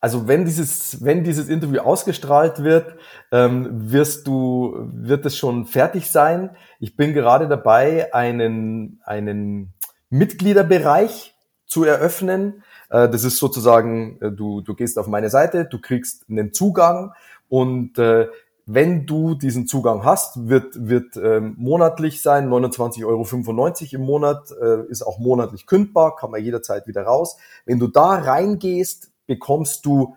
also 0.00 0.26
wenn 0.26 0.44
dieses, 0.46 1.04
wenn 1.04 1.24
dieses 1.24 1.48
Interview 1.48 1.80
ausgestrahlt 1.80 2.64
wird, 2.64 2.96
ähm, 3.32 3.92
wirst 3.92 4.26
du, 4.26 4.74
wird 4.92 5.26
es 5.26 5.36
schon 5.36 5.66
fertig 5.66 6.10
sein. 6.10 6.50
Ich 6.78 6.96
bin 6.96 7.12
gerade 7.12 7.48
dabei, 7.48 8.14
einen, 8.14 9.00
einen 9.04 9.74
Mitgliederbereich 10.08 11.34
zu 11.66 11.84
eröffnen. 11.84 12.62
Äh, 12.88 13.10
das 13.10 13.24
ist 13.24 13.36
sozusagen, 13.36 14.18
äh, 14.22 14.32
du, 14.32 14.62
du 14.62 14.74
gehst 14.74 14.98
auf 14.98 15.06
meine 15.06 15.28
Seite, 15.28 15.66
du 15.66 15.78
kriegst 15.78 16.24
einen 16.30 16.54
Zugang 16.54 17.12
und 17.48 17.98
äh, 17.98 18.28
wenn 18.72 19.04
du 19.04 19.34
diesen 19.34 19.66
Zugang 19.66 20.04
hast, 20.04 20.48
wird, 20.48 20.88
wird 20.88 21.16
ähm, 21.16 21.56
monatlich 21.58 22.22
sein, 22.22 22.48
29,95 22.48 23.04
Euro 23.04 23.26
im 23.92 24.00
Monat, 24.02 24.50
äh, 24.62 24.86
ist 24.88 25.02
auch 25.02 25.18
monatlich 25.18 25.66
kündbar, 25.66 26.14
kann 26.14 26.30
man 26.30 26.42
jederzeit 26.42 26.86
wieder 26.86 27.02
raus. 27.02 27.36
Wenn 27.66 27.80
du 27.80 27.88
da 27.88 28.14
reingehst, 28.14 29.09
bekommst 29.30 29.86
du 29.86 30.16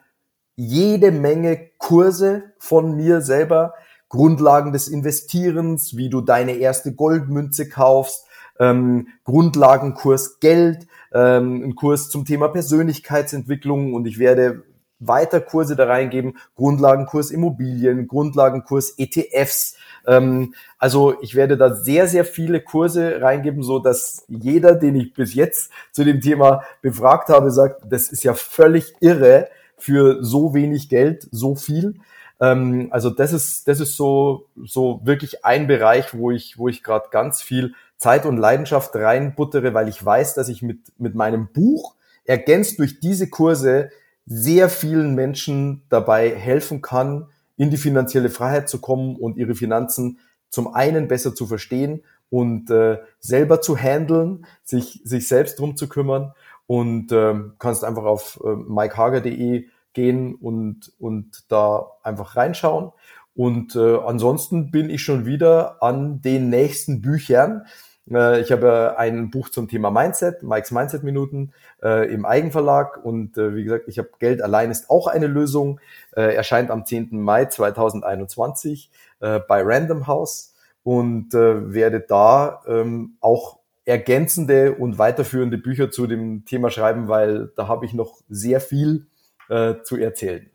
jede 0.55 1.11
Menge 1.11 1.70
Kurse 1.78 2.45
von 2.57 2.95
mir 2.95 3.22
selber, 3.22 3.76
Grundlagen 4.09 4.74
des 4.74 4.88
Investierens, 4.88 5.95
wie 5.95 6.09
du 6.09 6.22
deine 6.22 6.53
erste 6.53 6.95
Goldmünze 6.95 7.70
kaufst, 7.70 8.26
ähm, 8.59 9.09
Grundlagenkurs 9.24 10.39
Geld, 10.39 10.88
ähm, 11.14 11.64
ein 11.64 11.76
Kurs 11.76 12.09
zum 12.09 12.26
Thema 12.26 12.47
Persönlichkeitsentwicklung 12.47 13.93
und 13.93 14.07
ich 14.07 14.18
werde 14.18 14.64
weiter 15.07 15.41
Kurse 15.41 15.75
da 15.75 15.85
reingeben, 15.85 16.37
Grundlagenkurs 16.55 17.31
Immobilien, 17.31 18.07
Grundlagenkurs 18.07 18.95
ETFs. 18.97 19.75
Ähm, 20.05 20.53
also 20.77 21.21
ich 21.21 21.35
werde 21.35 21.57
da 21.57 21.75
sehr, 21.75 22.07
sehr 22.07 22.25
viele 22.25 22.61
Kurse 22.61 23.21
reingeben, 23.21 23.63
so 23.63 23.79
dass 23.79 24.25
jeder, 24.27 24.75
den 24.75 24.95
ich 24.95 25.13
bis 25.13 25.33
jetzt 25.33 25.71
zu 25.91 26.03
dem 26.03 26.21
Thema 26.21 26.63
befragt 26.81 27.29
habe, 27.29 27.51
sagt, 27.51 27.81
das 27.89 28.09
ist 28.09 28.23
ja 28.23 28.33
völlig 28.33 28.93
irre 28.99 29.49
für 29.77 30.23
so 30.23 30.53
wenig 30.53 30.89
Geld, 30.89 31.27
so 31.31 31.55
viel. 31.55 31.95
Ähm, 32.39 32.87
also 32.91 33.09
das 33.09 33.33
ist, 33.33 33.67
das 33.67 33.79
ist 33.79 33.95
so, 33.95 34.47
so 34.63 35.01
wirklich 35.03 35.45
ein 35.45 35.67
Bereich, 35.67 36.13
wo 36.13 36.31
ich, 36.31 36.57
wo 36.57 36.67
ich 36.67 36.83
gerade 36.83 37.09
ganz 37.09 37.41
viel 37.41 37.73
Zeit 37.97 38.25
und 38.25 38.37
Leidenschaft 38.37 38.95
reinbuttere, 38.95 39.73
weil 39.73 39.87
ich 39.87 40.03
weiß, 40.03 40.33
dass 40.33 40.49
ich 40.49 40.61
mit, 40.61 40.79
mit 40.97 41.15
meinem 41.15 41.47
Buch 41.47 41.95
ergänzt 42.25 42.79
durch 42.79 42.99
diese 42.99 43.29
Kurse 43.29 43.89
sehr 44.26 44.69
vielen 44.69 45.15
Menschen 45.15 45.84
dabei 45.89 46.30
helfen 46.34 46.82
kann, 46.82 47.28
in 47.57 47.69
die 47.69 47.78
finanzielle 47.78 48.30
Freiheit 48.30 48.69
zu 48.69 48.80
kommen 48.80 49.15
und 49.15 49.38
ihre 49.38 49.55
Finanzen 49.55 50.19
zum 50.49 50.74
einen 50.74 51.07
besser 51.07 51.36
zu 51.36 51.47
verstehen 51.47 52.03
und 52.30 52.69
äh, 52.69 52.99
selber 53.19 53.61
zu 53.61 53.78
handeln, 53.78 54.45
sich, 54.63 55.01
sich 55.03 55.28
selbst 55.28 55.59
drum 55.59 55.76
zu 55.76 55.88
kümmern 55.88 56.34
und 56.67 57.11
äh, 57.11 57.36
kannst 57.59 57.84
einfach 57.84 58.05
auf 58.05 58.39
äh, 58.43 58.55
mikehager.de 58.55 59.67
gehen 59.93 60.36
und, 60.36 60.91
und 60.99 61.43
da 61.49 61.91
einfach 62.01 62.36
reinschauen. 62.36 62.91
Und 63.36 63.76
äh, 63.76 63.97
ansonsten 63.97 64.71
bin 64.71 64.89
ich 64.89 65.03
schon 65.03 65.26
wieder 65.26 65.82
an 65.82 66.21
den 66.21 66.49
nächsten 66.49 67.01
Büchern. 67.01 67.65
Äh, 68.09 68.41
ich 68.41 68.51
habe 68.51 68.97
ein 68.97 69.29
Buch 69.29 69.49
zum 69.49 69.67
Thema 69.67 69.91
Mindset, 69.91 70.43
Mikes 70.43 70.71
Mindset 70.71 71.03
Minuten 71.03 71.53
äh, 71.81 72.11
im 72.13 72.25
Eigenverlag 72.25 73.03
und 73.03 73.37
äh, 73.37 73.55
wie 73.55 73.63
gesagt, 73.63 73.87
ich 73.87 73.97
habe 73.97 74.09
Geld 74.19 74.41
allein 74.41 74.71
ist 74.71 74.89
auch 74.89 75.07
eine 75.07 75.27
Lösung, 75.27 75.79
äh, 76.15 76.33
erscheint 76.35 76.71
am 76.71 76.85
10. 76.85 77.21
Mai 77.21 77.45
2021 77.45 78.91
äh, 79.21 79.39
bei 79.39 79.61
Random 79.63 80.07
House 80.07 80.53
und 80.83 81.33
äh, 81.33 81.73
werde 81.73 82.01
da 82.01 82.61
ähm, 82.67 83.17
auch 83.21 83.59
ergänzende 83.85 84.75
und 84.75 84.97
weiterführende 84.97 85.57
Bücher 85.57 85.91
zu 85.91 86.07
dem 86.07 86.45
Thema 86.45 86.69
schreiben, 86.69 87.07
weil 87.07 87.51
da 87.55 87.67
habe 87.67 87.85
ich 87.85 87.93
noch 87.93 88.21
sehr 88.29 88.61
viel 88.61 89.07
äh, 89.49 89.75
zu 89.83 89.97
erzählen. 89.97 90.49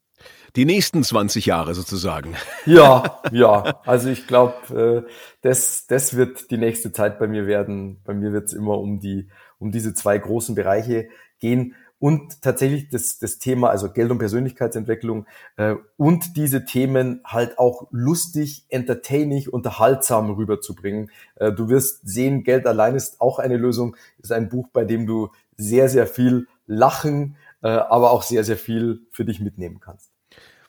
die 0.56 0.64
nächsten 0.64 1.02
20 1.02 1.46
Jahre 1.46 1.74
sozusagen. 1.74 2.34
Ja, 2.64 3.20
ja. 3.32 3.80
Also 3.84 4.08
ich 4.08 4.28
glaube, 4.28 5.04
äh, 5.06 5.10
das, 5.40 5.86
das 5.88 6.16
wird 6.16 6.52
die 6.52 6.58
nächste 6.58 6.92
Zeit 6.92 7.18
bei 7.18 7.26
mir 7.26 7.48
werden. 7.48 8.00
Bei 8.04 8.14
mir 8.14 8.32
wird 8.32 8.44
es 8.44 8.52
immer 8.52 8.78
um 8.78 9.00
die, 9.00 9.28
um 9.58 9.72
diese 9.72 9.94
zwei 9.94 10.16
großen 10.16 10.54
Bereiche 10.54 11.08
gehen 11.40 11.74
und 11.98 12.40
tatsächlich 12.42 12.88
das, 12.88 13.18
das 13.18 13.38
Thema, 13.38 13.70
also 13.70 13.90
Geld- 13.92 14.10
und 14.10 14.18
Persönlichkeitsentwicklung 14.18 15.26
äh, 15.56 15.74
und 15.96 16.36
diese 16.36 16.64
Themen 16.64 17.20
halt 17.24 17.58
auch 17.58 17.88
lustig, 17.90 18.64
entertaining, 18.68 19.48
unterhaltsam 19.48 20.30
rüberzubringen. 20.30 21.10
Äh, 21.36 21.52
du 21.52 21.68
wirst 21.68 22.00
sehen, 22.02 22.44
Geld 22.44 22.66
allein 22.66 22.94
ist 22.94 23.20
auch 23.20 23.38
eine 23.38 23.56
Lösung, 23.56 23.96
ist 24.20 24.32
ein 24.32 24.48
Buch, 24.48 24.68
bei 24.72 24.84
dem 24.84 25.06
du 25.06 25.30
sehr, 25.56 25.88
sehr 25.88 26.06
viel 26.06 26.46
lachen, 26.66 27.36
äh, 27.62 27.68
aber 27.68 28.12
auch 28.12 28.22
sehr, 28.22 28.44
sehr 28.44 28.56
viel 28.56 29.06
für 29.10 29.24
dich 29.24 29.40
mitnehmen 29.40 29.80
kannst 29.80 30.11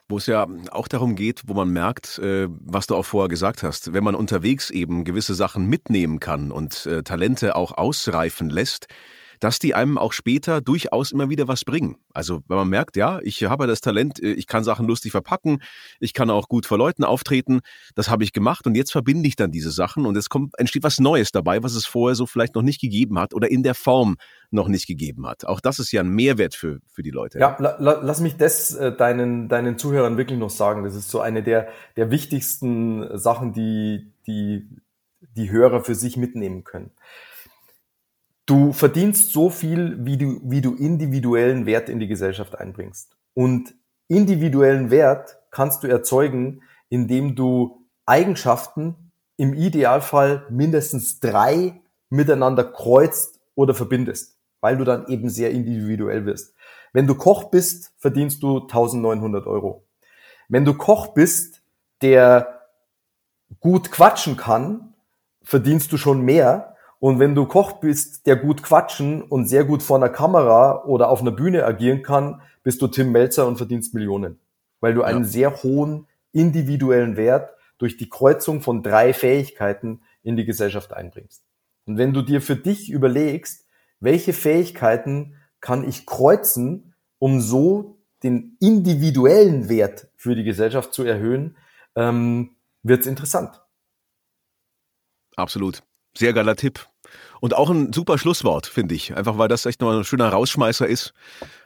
wo 0.10 0.18
es 0.18 0.28
ja 0.28 0.48
auch 0.72 0.88
darum 0.88 1.16
geht, 1.16 1.44
wo 1.48 1.54
man 1.54 1.70
merkt, 1.70 2.20
äh, 2.20 2.48
was 2.50 2.88
du 2.88 2.96
auch 2.96 3.06
vorher 3.06 3.30
gesagt 3.30 3.64
hast, 3.64 3.94
wenn 3.94 4.04
man 4.04 4.16
unterwegs 4.16 4.70
eben 4.70 5.04
gewisse 5.04 5.36
Sachen 5.36 5.68
mitnehmen 5.68 6.20
kann 6.20 6.52
und 6.52 6.86
äh, 6.86 7.04
Talente 7.04 7.56
auch 7.56 7.72
ausreifen 7.72 8.50
lässt, 8.50 8.88
dass 9.44 9.60
die 9.60 9.76
einem 9.76 9.98
auch 9.98 10.14
später 10.14 10.62
durchaus 10.62 11.12
immer 11.12 11.30
wieder 11.30 11.50
was 11.50 11.66
bringen. 11.66 11.98
Also 12.14 12.44
wenn 12.48 12.56
man 12.56 12.70
merkt, 12.70 12.96
ja, 12.96 13.20
ich 13.24 13.44
habe 13.44 13.68
das 13.68 13.82
Talent, 13.82 14.24
äh, 14.24 14.32
ich 14.32 14.48
kann 14.48 14.64
Sachen 14.64 14.88
lustig 14.88 15.12
verpacken, 15.12 15.62
ich 16.00 16.14
kann 16.14 16.30
auch 16.30 16.48
gut 16.48 16.66
vor 16.66 16.78
Leuten 16.78 17.04
auftreten, 17.04 17.60
das 17.94 18.10
habe 18.10 18.24
ich 18.24 18.32
gemacht 18.32 18.66
und 18.68 18.76
jetzt 18.76 18.94
verbinde 18.94 19.28
ich 19.28 19.36
dann 19.36 19.52
diese 19.52 19.72
Sachen 19.72 20.06
und 20.06 20.16
es 20.16 20.30
kommt, 20.30 20.58
entsteht 20.58 20.84
was 20.84 21.00
Neues 21.00 21.34
dabei, 21.34 21.62
was 21.62 21.76
es 21.76 21.86
vorher 21.86 22.16
so 22.16 22.26
vielleicht 22.26 22.56
noch 22.56 22.62
nicht 22.62 22.80
gegeben 22.80 23.20
hat 23.20 23.34
oder 23.34 23.52
in 23.52 23.64
der 23.64 23.76
Form 23.76 24.16
noch 24.50 24.70
nicht 24.70 24.88
gegeben 24.88 25.28
hat. 25.28 25.46
Auch 25.46 25.60
das 25.60 25.78
ist 25.80 25.92
ja 25.92 26.02
ein 26.02 26.10
Mehrwert 26.10 26.56
für, 26.56 26.80
für 26.88 27.04
die 27.04 27.12
Leute. 27.12 27.40
Ja, 27.40 27.58
la, 27.60 27.76
la, 27.80 28.00
lass 28.02 28.22
mich 28.22 28.38
das 28.38 28.74
äh, 28.74 28.96
deinen, 28.96 29.50
deinen 29.50 29.78
Zuhörern 29.78 30.16
wirklich 30.16 30.40
noch 30.40 30.52
sagen. 30.52 30.86
Das 30.86 30.96
ist 30.96 31.10
so 31.10 31.20
eine 31.20 31.44
der, 31.44 31.68
der 31.98 32.12
wichtigsten 32.12 33.18
Sachen, 33.18 33.52
die, 33.52 34.14
die 34.26 34.70
die 35.36 35.52
Hörer 35.52 35.84
für 35.84 35.96
sich 35.96 36.18
mitnehmen 36.18 36.64
können. 36.64 36.92
Du 38.46 38.74
verdienst 38.74 39.32
so 39.32 39.50
viel, 39.50 39.98
wie 40.06 40.18
du, 40.18 40.42
wie 40.44 40.62
du 40.62 40.76
individuellen 40.76 41.66
Wert 41.66 41.90
in 41.90 42.00
die 42.00 42.08
Gesellschaft 42.08 42.58
einbringst. 42.58 43.16
Und 43.34 43.74
individuellen 44.08 44.92
Wert 44.92 45.40
kannst 45.50 45.84
du 45.84 45.88
erzeugen, 45.88 46.62
indem 46.90 47.36
du 47.36 47.88
Eigenschaften 48.06 49.12
im 49.38 49.54
Idealfall 49.54 50.46
mindestens 50.50 51.20
drei 51.20 51.82
miteinander 52.10 52.64
kreuzt 52.66 53.40
oder 53.56 53.74
verbindest, 53.74 54.38
weil 54.62 54.78
du 54.78 54.84
dann 54.84 55.08
eben 55.08 55.30
sehr 55.30 55.52
individuell 55.52 56.26
wirst. 56.26 56.54
Wenn 56.92 57.08
du 57.08 57.16
Koch 57.16 57.46
bist, 57.46 57.94
verdienst 57.98 58.44
du 58.44 58.60
1900 58.62 59.48
Euro. 59.48 59.88
Wenn 60.48 60.66
du 60.66 60.76
Koch 60.76 61.08
bist, 61.14 61.64
der 62.02 62.62
gut 63.60 63.90
quatschen 63.92 64.38
kann, 64.38 64.94
verdienst 65.42 65.92
du 65.92 65.98
schon 65.98 66.22
mehr. 66.22 66.73
Und 67.04 67.20
wenn 67.20 67.36
du 67.36 67.46
Koch 67.46 67.82
bist, 67.82 68.28
der 68.28 68.38
gut 68.38 68.64
quatschen 68.64 69.24
und 69.24 69.46
sehr 69.46 69.66
gut 69.66 69.84
vor 69.84 69.98
einer 69.98 70.08
Kamera 70.08 70.86
oder 70.86 71.10
auf 71.10 71.20
einer 71.20 71.32
Bühne 71.32 71.66
agieren 71.66 72.02
kann, 72.02 72.42
bist 72.64 72.82
du 72.82 72.88
Tim 72.88 73.12
Melzer 73.12 73.46
und 73.46 73.58
verdienst 73.58 73.94
Millionen. 73.94 74.40
Weil 74.80 74.94
du 74.94 75.04
einen 75.04 75.26
sehr 75.26 75.64
hohen 75.64 76.08
individuellen 76.32 77.18
Wert 77.18 77.50
durch 77.78 77.98
die 77.98 78.08
Kreuzung 78.08 78.62
von 78.62 78.84
drei 78.84 79.12
Fähigkeiten 79.12 80.02
in 80.22 80.38
die 80.38 80.46
Gesellschaft 80.46 80.94
einbringst. 80.94 81.44
Und 81.84 81.98
wenn 81.98 82.14
du 82.14 82.22
dir 82.22 82.40
für 82.40 82.56
dich 82.56 82.90
überlegst, 82.90 83.66
welche 84.00 84.32
Fähigkeiten 84.32 85.36
kann 85.60 85.86
ich 85.86 86.06
kreuzen, 86.06 86.94
um 87.20 87.42
so 87.42 87.98
den 88.24 88.56
individuellen 88.62 89.68
Wert 89.68 90.08
für 90.16 90.36
die 90.36 90.46
Gesellschaft 90.46 90.94
zu 90.94 91.04
erhöhen, 91.04 91.58
ähm, 91.98 92.56
wird 92.82 93.02
es 93.02 93.08
interessant. 93.08 93.62
Absolut. 95.36 95.84
Sehr 96.16 96.32
geiler 96.32 96.56
Tipp. 96.56 96.88
Und 97.44 97.58
auch 97.58 97.70
ein 97.70 97.92
super 97.92 98.18
Schlusswort, 98.18 98.68
finde 98.68 98.96
ich. 98.96 99.18
Einfach 99.18 99.38
weil 99.38 99.50
das 99.50 99.66
echt 99.66 99.82
noch 99.82 99.92
ein 99.92 100.06
schöner 100.06 100.30
Rausschmeißer 100.30 100.88
ist. 100.88 101.14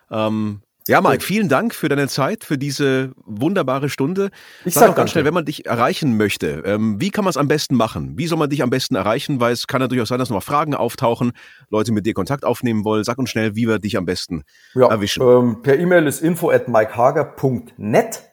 Ähm, 0.10 0.62
ja, 0.88 1.02
Mike, 1.02 1.24
vielen 1.24 1.50
Dank 1.50 1.76
für 1.76 1.88
deine 1.88 2.08
Zeit, 2.08 2.44
für 2.44 2.58
diese 2.58 3.12
wunderbare 3.28 3.88
Stunde. 3.88 4.32
Ich 4.66 4.74
sag, 4.74 4.88
sag 4.88 4.96
ganz 4.96 5.12
schnell, 5.12 5.24
wenn 5.24 5.36
man 5.36 5.46
dich 5.46 5.68
erreichen 5.68 6.18
möchte, 6.18 6.64
ähm, 6.66 7.00
wie 7.00 7.12
kann 7.12 7.26
man 7.26 7.30
es 7.30 7.38
am 7.38 7.48
besten 7.48 7.76
machen? 7.76 8.18
Wie 8.18 8.26
soll 8.26 8.40
man 8.40 8.50
dich 8.50 8.64
am 8.64 8.72
besten 8.72 8.96
erreichen? 8.96 9.40
Weil 9.40 9.54
es 9.54 9.68
kann 9.68 9.80
ja 9.80 9.88
durchaus 9.88 10.10
sein, 10.10 10.18
dass 10.18 10.32
noch 10.32 10.42
Fragen 10.42 10.74
auftauchen, 10.74 11.34
Leute 11.70 11.92
mit 11.92 12.08
dir 12.08 12.16
Kontakt 12.16 12.44
aufnehmen 12.44 12.84
wollen. 12.84 13.04
Sag 13.04 13.20
uns 13.20 13.30
schnell, 13.30 13.56
wie 13.56 13.68
wir 13.68 13.78
dich 13.78 13.98
am 13.98 14.06
besten 14.06 14.46
ja, 14.74 14.88
erwischen. 14.88 15.22
Ähm, 15.22 15.62
per 15.62 15.78
E-Mail 15.78 16.08
ist 16.08 16.24
info 16.24 16.50
at 16.50 16.68
mikehager.net. 16.68 18.24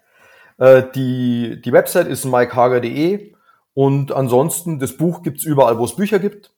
Äh, 0.56 0.82
die, 0.94 1.60
die 1.62 1.72
Website 1.74 2.06
ist 2.06 2.24
mikehager.de 2.24 3.34
und 3.74 4.12
ansonsten, 4.12 4.78
das 4.78 4.96
Buch 4.96 5.22
gibt's 5.22 5.44
überall, 5.44 5.76
wo 5.76 5.84
es 5.84 5.94
Bücher 5.94 6.18
gibt. 6.18 6.53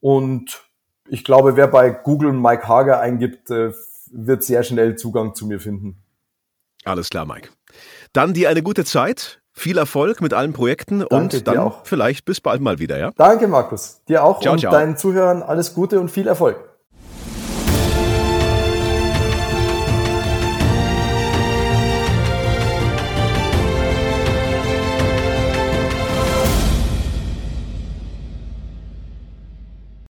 Und 0.00 0.62
ich 1.08 1.24
glaube, 1.24 1.56
wer 1.56 1.68
bei 1.68 1.90
Google 1.90 2.32
Mike 2.32 2.66
Hager 2.66 3.00
eingibt, 3.00 3.50
äh, 3.50 3.72
wird 4.10 4.42
sehr 4.42 4.62
schnell 4.62 4.96
Zugang 4.96 5.34
zu 5.34 5.46
mir 5.46 5.60
finden. 5.60 6.02
Alles 6.84 7.10
klar, 7.10 7.26
Mike. 7.26 7.50
Dann 8.12 8.32
dir 8.32 8.48
eine 8.48 8.62
gute 8.62 8.84
Zeit, 8.84 9.40
viel 9.52 9.78
Erfolg 9.78 10.20
mit 10.20 10.32
allen 10.32 10.52
Projekten 10.52 11.00
Danke, 11.00 11.14
und 11.14 11.46
dann 11.46 11.72
vielleicht 11.84 12.24
bis 12.24 12.40
bald 12.40 12.60
mal 12.60 12.78
wieder, 12.78 12.98
ja? 12.98 13.12
Danke, 13.16 13.46
Markus. 13.46 14.02
Dir 14.08 14.24
auch 14.24 14.40
ciao, 14.40 14.54
und 14.54 14.60
ciao. 14.60 14.72
deinen 14.72 14.96
Zuhörern 14.96 15.42
alles 15.42 15.74
Gute 15.74 16.00
und 16.00 16.10
viel 16.10 16.26
Erfolg. 16.26 16.69